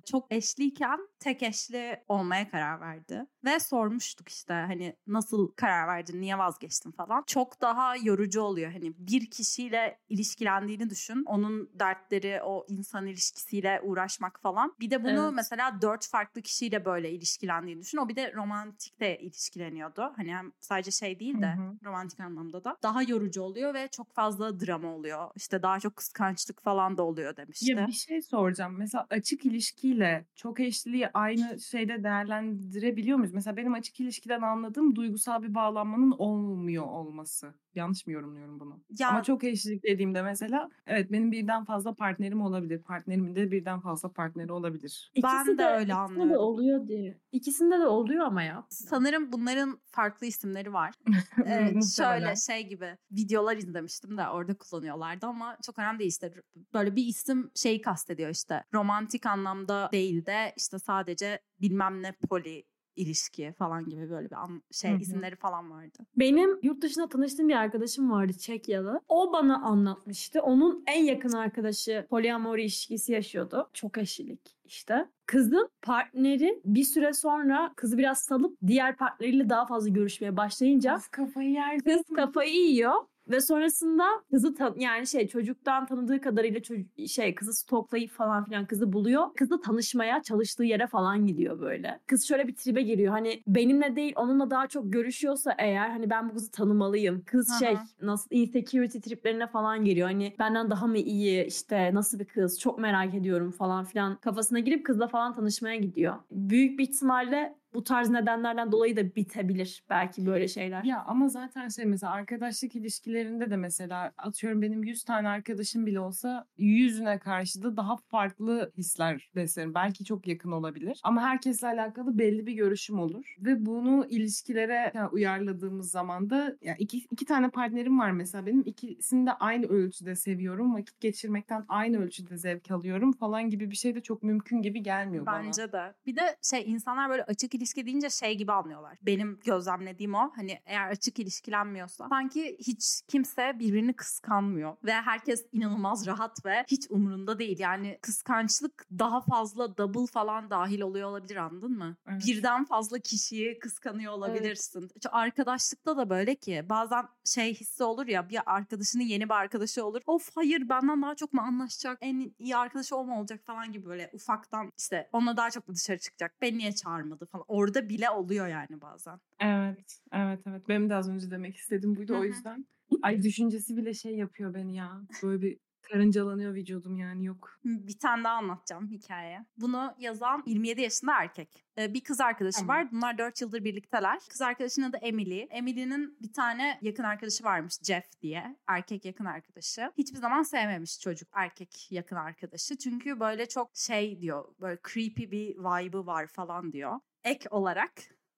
çok 0.04 0.32
eşliyken 0.32 0.98
tek 1.20 1.42
eşli 1.42 2.04
olmaya 2.08 2.50
karar 2.50 2.80
verdi. 2.80 3.26
Ve 3.44 3.60
sormuştuk 3.60 4.28
işte 4.28 4.54
hani 4.54 4.96
nasıl 5.06 5.52
karar 5.52 5.88
verdin, 5.88 6.20
niye 6.20 6.38
vazgeçtin 6.38 6.90
falan. 6.90 7.22
Çok 7.26 7.60
daha 7.60 7.96
yorucu 7.96 8.40
oluyor. 8.40 8.72
Hani 8.72 8.92
bir 8.98 9.30
kişiyle 9.30 9.98
ilişkilendiğini 10.08 10.90
düşün. 10.90 11.22
Onun 11.26 11.70
dertleri, 11.74 12.40
o 12.42 12.66
insan 12.68 13.06
ilişkisiyle 13.06 13.80
uğraşmak 13.82 14.40
falan. 14.40 14.74
Bir 14.80 14.90
de 14.90 15.04
bunu 15.04 15.22
Evet. 15.24 15.32
mesela 15.34 15.82
dört 15.82 16.08
farklı 16.08 16.42
kişiyle 16.42 16.84
böyle 16.84 17.10
ilişkilendiğini 17.10 17.80
düşün. 17.80 17.98
O 17.98 18.08
bir 18.08 18.16
de 18.16 18.32
romantik 18.32 19.00
de 19.00 19.18
ilişkileniyordu. 19.18 20.12
Hani 20.16 20.34
hem 20.34 20.52
sadece 20.60 20.90
şey 20.90 21.20
değil 21.20 21.42
de 21.42 21.54
Hı 21.54 21.60
hı. 21.60 21.78
romantik 21.84 22.20
anlamda 22.20 22.64
da. 22.64 22.76
Daha 22.82 23.02
yorucu 23.02 23.42
oluyor 23.42 23.74
ve 23.74 23.88
çok 23.88 24.14
fazla 24.14 24.60
drama 24.60 24.94
oluyor. 24.94 25.30
İşte 25.36 25.62
daha 25.62 25.80
çok 25.80 25.96
kıskançlık 25.96 26.62
falan 26.62 26.98
da 26.98 27.02
oluyor 27.02 27.36
demişti. 27.36 27.70
Ya. 27.70 27.83
Bir 27.86 27.92
şey 27.92 28.22
soracağım. 28.22 28.74
Mesela 28.78 29.06
açık 29.10 29.44
ilişkiyle 29.44 30.26
çok 30.34 30.60
eşliliği 30.60 31.08
aynı 31.14 31.60
şeyde 31.60 32.04
değerlendirebiliyor 32.04 33.18
muyuz? 33.18 33.32
Mesela 33.34 33.56
benim 33.56 33.74
açık 33.74 34.00
ilişkiden 34.00 34.42
anladığım 34.42 34.96
duygusal 34.96 35.42
bir 35.42 35.54
bağlanmanın 35.54 36.10
olmuyor 36.18 36.84
olması. 36.86 37.54
Yanlış 37.76 38.06
mı 38.06 38.12
yorumluyorum 38.12 38.60
bunu? 38.60 38.80
Ya 38.98 39.08
Ama 39.08 39.22
çok 39.22 39.44
eşlilik 39.44 39.82
dediğimde 39.82 40.22
mesela 40.22 40.70
evet 40.86 41.12
benim 41.12 41.32
birden 41.32 41.64
fazla 41.64 41.94
partnerim 41.94 42.40
olabilir. 42.40 42.82
Partnerimin 42.82 43.34
de 43.34 43.50
birden 43.50 43.80
fazla 43.80 44.12
partneri 44.12 44.52
olabilir. 44.52 45.12
Ben 45.22 45.46
de 45.46 45.64
öyle 45.64 45.82
ikisinde 45.82 45.94
anlıyorum. 45.94 46.30
de 46.30 46.38
oluyor 46.38 46.88
diye. 46.88 47.18
İkisinde 47.32 47.78
de 47.78 47.86
oluyor 47.86 48.26
ama 48.26 48.42
ya. 48.42 48.66
sanırım 48.68 49.32
bunların 49.32 49.80
farklı 49.86 50.26
isimleri 50.26 50.72
var. 50.72 50.94
Ee, 51.46 51.74
şöyle 51.96 52.36
şey 52.36 52.68
gibi 52.68 52.96
videolar 53.10 53.56
izlemiştim 53.56 54.18
de 54.18 54.28
orada 54.28 54.54
kullanıyorlardı 54.54 55.26
ama 55.26 55.58
çok 55.66 55.78
önemli 55.78 55.98
değil 55.98 56.10
işte 56.10 56.32
böyle 56.74 56.96
bir 56.96 57.06
isim 57.06 57.50
şeyi 57.54 57.80
kastediyor 57.80 58.30
işte 58.30 58.64
romantik 58.74 59.26
anlamda 59.26 59.88
değil 59.92 60.26
de 60.26 60.52
işte 60.56 60.78
sadece 60.78 61.40
bilmem 61.60 62.02
ne 62.02 62.12
poli 62.12 62.64
ilişki 62.96 63.52
falan 63.58 63.88
gibi 63.88 64.10
böyle 64.10 64.30
bir 64.30 64.36
an- 64.36 64.62
şey 64.72 64.90
Hı 64.90 64.94
hı. 64.96 64.98
isimleri 65.00 65.36
falan 65.36 65.70
vardı. 65.70 65.98
Benim 66.16 66.58
yurt 66.62 66.82
dışında 66.82 67.08
tanıştığım 67.08 67.48
bir 67.48 67.54
arkadaşım 67.54 68.10
vardı 68.10 68.32
Çekyalı. 68.32 69.00
O 69.08 69.32
bana 69.32 69.62
anlatmıştı. 69.62 70.42
Onun 70.42 70.84
en 70.86 71.04
yakın 71.04 71.32
arkadaşı 71.32 72.06
poliamori 72.10 72.62
ilişkisi 72.62 73.12
yaşıyordu. 73.12 73.70
Çok 73.74 73.98
eşlilik 73.98 74.56
işte. 74.64 75.08
Kızın 75.26 75.68
partneri 75.82 76.60
bir 76.64 76.84
süre 76.84 77.12
sonra 77.12 77.72
kızı 77.76 77.98
biraz 77.98 78.18
salıp 78.18 78.58
diğer 78.66 78.96
partneriyle 78.96 79.48
daha 79.48 79.66
fazla 79.66 79.88
görüşmeye 79.88 80.36
başlayınca 80.36 80.94
Kız 80.94 81.08
kafayı 81.08 81.50
yer. 81.50 81.78
kız 81.80 82.02
kafayı 82.16 82.54
yiyor 82.54 82.92
ve 83.28 83.40
sonrasında 83.40 84.04
kızı 84.30 84.54
tan- 84.54 84.74
yani 84.78 85.06
şey 85.06 85.28
çocuktan 85.28 85.86
tanıdığı 85.86 86.20
kadarıyla 86.20 86.60
şey 87.08 87.34
kızı 87.34 87.52
stoklayıp 87.52 88.10
falan 88.10 88.44
filan 88.44 88.66
kızı 88.66 88.92
buluyor. 88.92 89.34
Kızla 89.34 89.60
tanışmaya 89.60 90.22
çalıştığı 90.22 90.64
yere 90.64 90.86
falan 90.86 91.26
gidiyor 91.26 91.60
böyle. 91.60 92.00
Kız 92.06 92.28
şöyle 92.28 92.48
bir 92.48 92.56
tribe 92.56 92.82
giriyor. 92.82 93.12
Hani 93.12 93.42
benimle 93.46 93.96
değil 93.96 94.12
onunla 94.16 94.50
daha 94.50 94.66
çok 94.66 94.92
görüşüyorsa 94.92 95.54
eğer 95.58 95.88
hani 95.90 96.10
ben 96.10 96.28
bu 96.28 96.34
kızı 96.34 96.50
tanımalıyım. 96.50 97.22
Kız 97.26 97.50
Aha. 97.50 97.58
şey 97.58 97.76
nasıl 98.02 98.28
insecurity 98.30 98.98
triplerine 98.98 99.46
falan 99.46 99.84
giriyor. 99.84 100.08
Hani 100.08 100.34
benden 100.38 100.70
daha 100.70 100.86
mı 100.86 100.98
iyi 100.98 101.44
işte 101.44 101.94
nasıl 101.94 102.18
bir 102.18 102.24
kız 102.24 102.60
çok 102.60 102.78
merak 102.78 103.14
ediyorum 103.14 103.50
falan 103.50 103.84
filan 103.84 104.16
kafasına 104.16 104.58
girip 104.58 104.86
kızla 104.86 105.08
falan 105.08 105.34
tanışmaya 105.34 105.76
gidiyor. 105.76 106.14
Büyük 106.30 106.78
bir 106.78 106.84
ihtimalle 106.88 107.54
bu 107.74 107.84
tarz 107.84 108.10
nedenlerden 108.10 108.72
dolayı 108.72 108.96
da 108.96 109.16
bitebilir 109.16 109.84
belki 109.90 110.26
böyle 110.26 110.48
şeyler. 110.48 110.84
Ya 110.84 111.04
ama 111.06 111.28
zaten 111.28 111.68
şey 111.68 111.84
mesela 111.84 112.12
arkadaşlık 112.12 112.76
ilişkilerinde 112.76 113.50
de 113.50 113.56
mesela 113.56 114.12
atıyorum 114.18 114.62
benim 114.62 114.84
100 114.84 115.04
tane 115.04 115.28
arkadaşım 115.28 115.86
bile 115.86 116.00
olsa 116.00 116.46
yüzüne 116.58 117.18
karşı 117.18 117.62
da 117.62 117.76
daha 117.76 117.96
farklı 117.96 118.72
hisler 118.76 119.30
beslerim. 119.34 119.74
Belki 119.74 120.04
çok 120.04 120.26
yakın 120.26 120.52
olabilir 120.52 121.00
ama 121.02 121.22
herkesle 121.22 121.66
alakalı 121.66 122.18
belli 122.18 122.46
bir 122.46 122.52
görüşüm 122.52 122.98
olur. 122.98 123.36
Ve 123.38 123.66
bunu 123.66 124.06
ilişkilere 124.08 124.92
yani 124.94 125.08
uyarladığımız 125.08 125.90
zaman 125.90 126.30
da 126.30 126.56
ya 126.62 126.74
iki, 126.78 126.98
iki 126.98 127.24
tane 127.24 127.50
partnerim 127.50 127.98
var 127.98 128.10
mesela 128.10 128.46
benim 128.46 128.62
ikisini 128.66 129.26
de 129.26 129.32
aynı 129.32 129.66
ölçüde 129.66 130.14
seviyorum. 130.16 130.74
Vakit 130.74 131.00
geçirmekten 131.00 131.64
aynı 131.68 131.98
ölçüde 131.98 132.36
zevk 132.36 132.70
alıyorum 132.70 133.12
falan 133.12 133.50
gibi 133.50 133.70
bir 133.70 133.76
şey 133.76 133.94
de 133.94 134.00
çok 134.00 134.22
mümkün 134.22 134.62
gibi 134.62 134.82
gelmiyor 134.82 135.26
bana. 135.26 135.44
Bence 135.44 135.72
de. 135.72 135.94
Bir 136.06 136.16
de 136.16 136.36
şey 136.42 136.64
insanlar 136.66 137.10
böyle 137.10 137.24
açık 137.24 137.54
ilişki 137.64 137.86
deyince 137.86 138.10
şey 138.10 138.36
gibi 138.36 138.52
anlıyorlar. 138.52 138.98
Benim 139.02 139.40
gözlemlediğim 139.44 140.14
o. 140.14 140.30
Hani 140.36 140.60
eğer 140.66 140.90
açık 140.90 141.18
ilişkilenmiyorsa 141.18 142.08
sanki 142.08 142.56
hiç 142.60 143.00
kimse 143.08 143.58
birbirini 143.58 143.92
kıskanmıyor 143.92 144.76
ve 144.84 144.92
herkes 144.92 145.46
inanılmaz 145.52 146.06
rahat 146.06 146.44
ve 146.46 146.64
hiç 146.68 146.86
umurunda 146.90 147.38
değil. 147.38 147.58
Yani 147.58 147.98
kıskançlık 148.02 148.86
daha 148.98 149.20
fazla 149.20 149.78
double 149.78 150.06
falan 150.06 150.50
dahil 150.50 150.80
oluyor 150.80 151.08
olabilir 151.08 151.36
anladın 151.36 151.78
mı? 151.78 151.96
Evet. 152.08 152.26
Birden 152.26 152.64
fazla 152.64 152.98
kişiyi 152.98 153.58
kıskanıyor 153.58 154.12
olabilirsin. 154.12 154.80
Çünkü 154.80 155.08
arkadaşlıkta 155.08 155.96
da 155.96 156.10
böyle 156.10 156.34
ki 156.34 156.66
bazen 156.68 157.04
şey 157.24 157.54
hissi 157.54 157.84
olur 157.84 158.06
ya 158.06 158.28
bir 158.28 158.40
arkadaşının 158.46 159.02
yeni 159.02 159.24
bir 159.24 159.34
arkadaşı 159.34 159.84
olur. 159.86 160.02
Of 160.06 160.30
hayır 160.34 160.68
benden 160.68 161.02
daha 161.02 161.14
çok 161.14 161.32
mu 161.32 161.40
anlaşacak? 161.40 161.98
En 162.00 162.32
iyi 162.38 162.56
arkadaşı 162.56 162.96
o 162.96 163.04
mu 163.04 163.18
olacak 163.20 163.40
falan 163.44 163.72
gibi 163.72 163.86
böyle 163.86 164.10
ufaktan 164.12 164.72
işte 164.78 165.08
onunla 165.12 165.36
daha 165.36 165.50
çok 165.50 165.68
mu 165.68 165.74
dışarı 165.74 165.98
çıkacak? 165.98 166.34
Beni 166.42 166.58
niye 166.58 166.72
çağırmadı 166.72 167.26
falan. 167.26 167.44
Orada 167.54 167.88
bile 167.88 168.10
oluyor 168.10 168.46
yani 168.48 168.80
bazen. 168.80 169.20
Evet, 169.40 170.00
evet, 170.12 170.40
evet. 170.46 170.68
Benim 170.68 170.90
de 170.90 170.94
az 170.94 171.08
önce 171.08 171.30
demek 171.30 171.56
istediğim 171.56 171.96
buydu 171.96 172.18
o 172.18 172.24
yüzden. 172.24 172.66
Ay 173.02 173.22
düşüncesi 173.22 173.76
bile 173.76 173.94
şey 173.94 174.16
yapıyor 174.16 174.54
beni 174.54 174.76
ya. 174.76 175.02
Böyle 175.22 175.42
bir 175.42 175.58
karıncalanıyor 175.82 176.54
vücudum 176.54 176.96
yani 176.96 177.24
yok. 177.24 177.60
Bir 177.64 177.98
tane 177.98 178.24
daha 178.24 178.34
anlatacağım 178.34 178.88
hikaye. 178.88 179.46
Bunu 179.56 179.94
yazan 179.98 180.42
27 180.46 180.80
yaşında 180.80 181.12
erkek. 181.20 181.64
Ee, 181.78 181.94
Bir 181.94 182.04
kız 182.04 182.20
arkadaşı 182.20 182.58
Tamam. 182.58 182.76
var. 182.76 182.92
Bunlar 182.92 183.18
4 183.18 183.40
yıldır 183.40 183.64
birlikteler. 183.64 184.18
Kız 184.30 184.42
arkadaşının 184.42 184.90
adı 184.90 184.96
Emily. 184.96 185.46
Emily'nin 185.50 186.18
bir 186.22 186.32
tane 186.32 186.78
yakın 186.82 187.02
arkadaşı 187.02 187.44
varmış 187.44 187.74
Jeff 187.82 188.04
diye. 188.22 188.56
Erkek 188.66 189.04
yakın 189.04 189.24
arkadaşı. 189.24 189.92
Hiçbir 189.98 190.18
zaman 190.18 190.42
sevmemiş 190.42 191.00
çocuk 191.00 191.28
erkek 191.32 191.92
yakın 191.92 192.16
arkadaşı. 192.16 192.76
Çünkü 192.76 193.20
böyle 193.20 193.48
çok 193.48 193.76
şey 193.76 194.20
diyor. 194.20 194.44
Böyle 194.60 194.78
creepy 194.92 195.30
bir 195.30 195.56
vibe'ı 195.56 196.06
var 196.06 196.26
falan 196.26 196.72
diyor. 196.72 197.00
Ek 197.24 197.48
olarak 197.50 197.92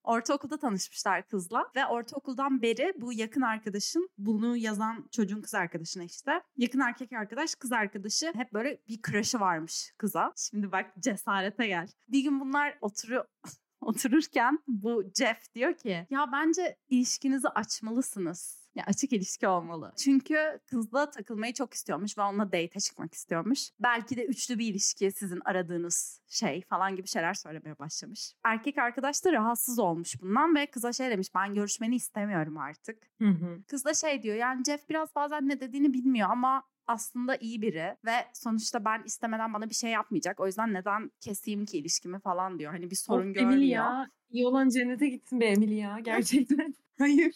Ortaokulda 0.07 0.59
tanışmışlar 0.59 1.29
kızla 1.29 1.71
ve 1.77 1.87
ortaokuldan 1.87 2.63
beri 2.63 2.93
bu 2.97 3.13
yakın 3.13 3.41
arkadaşın 3.41 4.11
bunu 4.19 4.57
yazan 4.57 5.09
çocuğun 5.13 5.43
kız 5.43 5.55
arkadaşına 5.55 6.05
işte 6.05 6.43
yakın 6.57 6.81
erkek 6.81 7.13
arkadaş 7.13 7.55
kız 7.55 7.73
arkadaşı 7.73 8.33
hep 8.35 8.53
böyle 8.53 8.81
bir 8.89 9.03
crush'ı 9.03 9.41
varmış 9.41 9.93
kıza. 9.99 10.33
Şimdi 10.51 10.73
bak 10.73 10.93
cesarete 11.01 11.67
gel. 11.67 11.89
Bir 12.09 12.21
gün 12.21 12.41
bunlar 12.41 12.79
oturuyor 12.81 13.25
otururken 13.81 14.59
bu 14.67 15.03
Jeff 15.19 15.55
diyor 15.55 15.75
ki 15.75 16.07
ya 16.11 16.33
bence 16.33 16.79
ilişkinizi 16.89 17.49
açmalısınız. 17.49 18.66
Ya 18.77 18.85
açık 18.87 19.13
ilişki 19.13 19.49
olmalı. 19.49 19.93
Çünkü 19.97 20.61
kızla 20.67 21.11
takılmayı 21.11 21.55
çok 21.55 21.75
istiyormuş 21.75 22.19
ve 22.19 22.23
onunla 22.23 22.47
date'e 22.47 22.81
çıkmak 22.81 23.15
istiyormuş. 23.15 23.71
Belki 23.81 24.17
de 24.17 24.27
üçlü 24.27 24.59
bir 24.59 24.67
ilişki 24.67 25.13
sizin 25.13 25.41
aradığınız 25.45 26.21
şey 26.29 26.63
falan 26.63 26.97
gibi 26.97 27.09
şeyler 27.09 27.35
söylemeye 27.35 27.79
başlamış. 27.79 28.33
Erkek 28.45 28.79
arkadaş 28.79 29.25
da 29.25 29.33
rahatsız 29.33 29.79
olmuş 29.79 30.23
bundan 30.23 30.55
ve 30.55 30.67
kıza 30.67 30.93
şey 30.93 31.11
demiş 31.11 31.35
ben 31.35 31.55
görüşmeni 31.55 31.97
istemiyorum 31.97 32.59
artık. 32.59 33.03
Hı 33.19 33.29
hı. 33.29 33.63
Kız 33.69 33.85
da 33.85 33.95
şey 33.95 34.23
diyor 34.23 34.37
yani 34.37 34.65
Jeff 34.65 34.89
biraz 34.89 35.15
bazen 35.15 35.49
ne 35.49 35.61
dediğini 35.61 35.93
bilmiyor 35.93 36.29
ama 36.31 36.63
aslında 36.87 37.37
iyi 37.37 37.63
biri 37.63 37.97
ve 38.05 38.15
sonuçta 38.35 38.85
ben 38.85 39.03
istemeden 39.07 39.55
bana 39.55 39.71
bir 39.71 39.75
şey 39.75 39.91
yapmayacak. 39.91 40.41
O 40.41 40.47
yüzden 40.47 40.75
neden 40.75 41.11
keseyim 41.21 41.65
ki 41.65 41.79
ilişkimi 41.79 42.21
falan 42.21 42.59
diyor. 42.59 42.73
Hani 42.73 42.91
bir 42.91 42.97
sorun 42.97 43.29
Of, 43.29 43.35
görmüyor. 43.35 43.53
Emily 43.53 43.69
ya. 43.69 44.11
İyi 44.31 44.47
olan 44.47 44.69
cennete 44.69 45.09
gitsin 45.09 45.41
be 45.41 45.47
Emily 45.47 45.75
ya. 45.75 45.99
Gerçekten. 45.99 46.75
Hayır. 46.99 47.33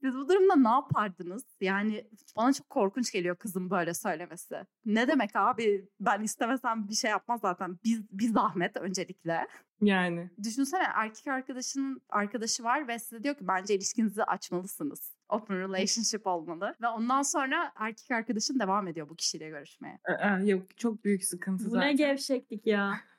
Siz 0.00 0.14
bu 0.14 0.28
durumda 0.28 0.56
ne 0.56 0.68
yapardınız? 0.68 1.44
Yani 1.60 2.04
bana 2.36 2.52
çok 2.52 2.70
korkunç 2.70 3.12
geliyor 3.12 3.36
kızın 3.36 3.70
böyle 3.70 3.94
söylemesi. 3.94 4.54
Ne 4.84 5.08
demek 5.08 5.36
abi? 5.36 5.88
Ben 6.00 6.22
istemesem 6.22 6.88
bir 6.88 6.94
şey 6.94 7.10
yapmaz 7.10 7.40
zaten. 7.40 7.78
Biz 7.84 8.02
bir 8.12 8.28
zahmet 8.28 8.76
öncelikle. 8.76 9.46
Yani. 9.80 10.30
Düşünsene 10.42 10.82
erkek 10.94 11.26
arkadaşının 11.26 12.00
arkadaşı 12.08 12.64
var 12.64 12.88
ve 12.88 12.98
size 12.98 13.22
diyor 13.22 13.34
ki 13.34 13.48
bence 13.48 13.74
ilişkinizi 13.74 14.24
açmalısınız. 14.24 15.12
Open 15.28 15.58
relationship 15.58 16.26
olmalı. 16.26 16.74
Ve 16.82 16.88
ondan 16.88 17.22
sonra 17.22 17.72
erkek 17.76 18.10
arkadaşın 18.10 18.60
devam 18.60 18.88
ediyor 18.88 19.08
bu 19.08 19.16
kişiyle 19.16 19.48
görüşmeye. 19.48 19.98
Aa, 20.22 20.38
yok 20.38 20.78
çok 20.78 21.04
büyük 21.04 21.24
sıkıntı 21.24 21.64
Bu 21.64 21.70
zaten. 21.70 21.88
ne 21.88 21.92
gevşeklik 21.92 22.66
ya. 22.66 22.94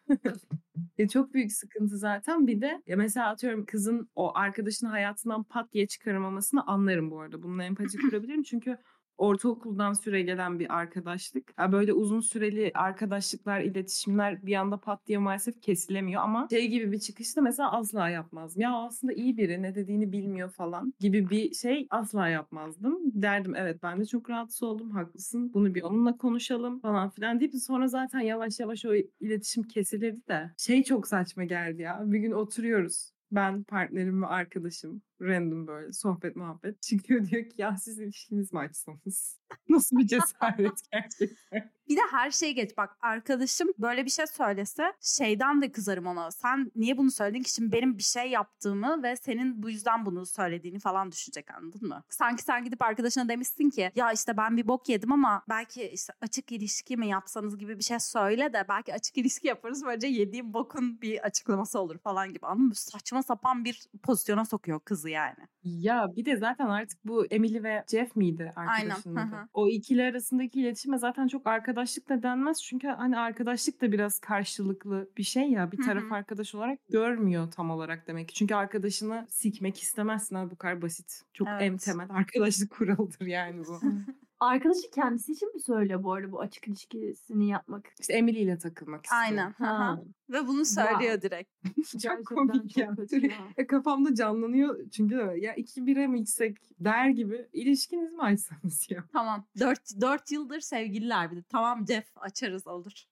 Ya 0.97 1.07
çok 1.07 1.33
büyük 1.33 1.51
sıkıntı 1.53 1.97
zaten. 1.97 2.47
Bir 2.47 2.61
de 2.61 2.81
ya 2.87 2.97
mesela 2.97 3.29
atıyorum 3.29 3.65
kızın 3.65 4.09
o 4.15 4.31
arkadaşını 4.37 4.89
hayatından 4.89 5.43
pat 5.43 5.73
diye 5.73 5.87
çıkaramamasını 5.87 6.67
anlarım 6.67 7.11
bu 7.11 7.19
arada. 7.21 7.43
Bununla 7.43 7.63
empati 7.63 7.97
kurabilirim 8.09 8.43
çünkü 8.43 8.77
ortaokuldan 9.19 9.93
süre 9.93 10.21
gelen 10.21 10.59
bir 10.59 10.77
arkadaşlık. 10.77 11.53
Ya 11.59 11.71
böyle 11.71 11.93
uzun 11.93 12.19
süreli 12.19 12.71
arkadaşlıklar, 12.73 13.61
iletişimler 13.61 14.45
bir 14.45 14.55
anda 14.55 14.77
pat 14.77 15.07
diye 15.07 15.17
maalesef 15.17 15.61
kesilemiyor 15.61 16.21
ama 16.21 16.47
şey 16.49 16.67
gibi 16.67 16.91
bir 16.91 16.99
çıkışta 16.99 17.41
mesela 17.41 17.71
asla 17.71 18.09
yapmazdım. 18.09 18.61
Ya 18.61 18.73
aslında 18.73 19.13
iyi 19.13 19.37
biri 19.37 19.61
ne 19.63 19.75
dediğini 19.75 20.11
bilmiyor 20.11 20.51
falan 20.51 20.93
gibi 20.99 21.29
bir 21.29 21.53
şey 21.53 21.87
asla 21.89 22.27
yapmazdım. 22.27 22.99
Derdim 23.13 23.55
evet 23.55 23.83
ben 23.83 23.99
de 23.99 24.05
çok 24.05 24.29
rahatsız 24.29 24.63
oldum 24.63 24.91
haklısın 24.91 25.53
bunu 25.53 25.75
bir 25.75 25.81
onunla 25.81 26.17
konuşalım 26.17 26.79
falan 26.79 27.09
filan 27.09 27.39
deyip 27.39 27.55
sonra 27.55 27.87
zaten 27.87 28.19
yavaş 28.19 28.59
yavaş 28.59 28.85
o 28.85 28.93
iletişim 29.19 29.63
kesilirdi 29.63 30.27
de 30.27 30.51
şey 30.57 30.83
çok 30.83 31.07
saçma 31.07 31.43
geldi 31.43 31.81
ya 31.81 32.01
bir 32.05 32.19
gün 32.19 32.31
oturuyoruz 32.31 33.11
ben 33.31 33.63
partnerim 33.63 34.21
ve 34.21 34.25
arkadaşım 34.25 35.01
Random 35.21 35.67
böyle 35.67 35.93
sohbet 35.93 36.35
muhabbet. 36.35 36.81
Çıkıyor 36.81 37.25
diyor 37.25 37.43
ki 37.43 37.55
ya 37.57 37.77
siz 37.77 37.99
ilişkiniz 37.99 38.53
mi 38.53 38.59
açsanız? 38.59 39.39
Nasıl 39.69 39.97
bir 39.97 40.07
cesaret 40.07 40.81
gerçekten. 40.91 41.71
Bir 41.89 41.95
de 41.95 42.01
her 42.11 42.31
şey 42.31 42.53
geç. 42.53 42.77
Bak 42.77 42.97
arkadaşım 43.01 43.67
böyle 43.77 44.05
bir 44.05 44.09
şey 44.09 44.27
söylese 44.27 44.93
şeyden 45.01 45.61
de 45.61 45.71
kızarım 45.71 46.07
ona. 46.07 46.31
Sen 46.31 46.71
niye 46.75 46.97
bunu 46.97 47.11
söyledin 47.11 47.43
ki 47.43 47.53
şimdi 47.53 47.71
benim 47.71 47.97
bir 47.97 48.03
şey 48.03 48.29
yaptığımı 48.29 49.03
ve 49.03 49.15
senin 49.15 49.63
bu 49.63 49.69
yüzden 49.69 50.05
bunu 50.05 50.25
söylediğini 50.25 50.79
falan 50.79 51.11
düşünecek 51.11 51.51
anladın 51.51 51.87
mı? 51.87 52.03
Sanki 52.09 52.43
sen 52.43 52.63
gidip 52.63 52.81
arkadaşına 52.81 53.29
demişsin 53.29 53.69
ki 53.69 53.91
ya 53.95 54.11
işte 54.11 54.37
ben 54.37 54.57
bir 54.57 54.67
bok 54.67 54.89
yedim 54.89 55.11
ama 55.11 55.43
belki 55.49 55.83
işte 55.83 56.13
açık 56.21 56.51
ilişki 56.51 56.97
mi 56.97 57.07
yapsanız 57.07 57.57
gibi 57.57 57.77
bir 57.77 57.83
şey 57.83 57.99
söyle 57.99 58.53
de 58.53 58.65
belki 58.69 58.93
açık 58.93 59.17
ilişki 59.17 59.47
yaparız. 59.47 59.85
Böylece 59.85 60.07
yediğim 60.07 60.53
bokun 60.53 61.01
bir 61.01 61.25
açıklaması 61.25 61.79
olur 61.79 61.97
falan 61.97 62.33
gibi 62.33 62.45
anladın 62.45 62.65
mı? 62.65 62.75
Saçma 62.75 63.23
sapan 63.23 63.65
bir 63.65 63.87
pozisyona 64.03 64.45
sokuyor 64.45 64.79
kızı 64.79 65.08
yani. 65.09 65.47
Ya 65.63 66.07
bir 66.15 66.25
de 66.25 66.37
zaten 66.37 66.65
artık 66.65 67.05
bu 67.05 67.25
Emily 67.25 67.63
ve 67.63 67.83
Jeff 67.91 68.15
miydi 68.15 68.53
arkadaşının 68.55 69.15
Aynen, 69.15 69.31
adı? 69.31 69.49
O 69.53 69.67
ikili 69.67 70.03
arasındaki 70.03 70.61
iletişime 70.61 70.97
zaten 70.97 71.27
çok 71.27 71.47
arkadaşlık 71.47 72.09
da 72.09 72.23
denmez. 72.23 72.63
Çünkü 72.63 72.87
hani 72.87 73.17
arkadaşlık 73.17 73.81
da 73.81 73.91
biraz 73.91 74.19
karşılıklı 74.19 75.09
bir 75.17 75.23
şey 75.23 75.51
ya. 75.51 75.71
Bir 75.71 75.77
taraf 75.77 76.11
arkadaş 76.11 76.55
olarak 76.55 76.79
görmüyor 76.89 77.51
tam 77.51 77.71
olarak 77.71 78.07
demek 78.07 78.27
ki. 78.27 78.35
Çünkü 78.35 78.55
arkadaşını 78.55 79.27
sikmek 79.29 79.81
istemezsin 79.81 80.35
abi 80.35 80.51
bu 80.51 80.55
kadar 80.55 80.81
basit. 80.81 81.21
Çok 81.33 81.47
en 81.47 81.53
Evet. 81.59 81.81
temel 81.81 82.07
arkadaşlık 82.09 82.71
kuralıdır 82.71 83.25
yani 83.25 83.63
bu. 83.65 83.79
Arkadaşı 84.39 84.89
kendisi 84.91 85.31
için 85.31 85.53
mi 85.53 85.61
söylüyor 85.61 86.03
bu 86.03 86.13
arada 86.13 86.31
bu 86.31 86.39
açık 86.41 86.67
ilişkisini 86.67 87.49
yapmak? 87.49 87.87
işte 87.99 88.13
Emily 88.13 88.41
ile 88.41 88.57
takılmak 88.57 89.05
istiyor. 89.05 89.21
Aynen. 89.21 89.49
hı. 89.57 89.65
Ha. 89.65 90.01
Ve 90.29 90.47
bunu 90.47 90.65
söylüyor 90.65 91.21
direkt. 91.21 91.51
Çok 91.91 92.01
Gerçekten 92.01 92.23
komik 92.23 92.77
ya. 92.77 92.87
çok 92.87 92.97
kötü 92.97 93.27
ya. 93.57 93.67
Kafamda 93.67 94.15
canlanıyor 94.15 94.89
çünkü 94.91 95.15
ya 95.37 95.53
iki 95.55 95.85
bire 95.85 96.07
mi 96.07 96.19
içsek 96.21 96.57
der 96.79 97.09
gibi 97.09 97.47
ilişkinizi 97.53 98.15
mi 98.15 98.21
açsanız 98.21 98.87
ya? 98.91 99.03
Tamam. 99.13 99.45
Dört, 99.59 100.01
dört 100.01 100.31
yıldır 100.31 100.59
sevgililer 100.59 101.31
bir 101.31 101.35
de. 101.37 101.43
Tamam 101.49 101.87
Jeff 101.87 102.05
açarız 102.15 102.67
olur. 102.67 103.03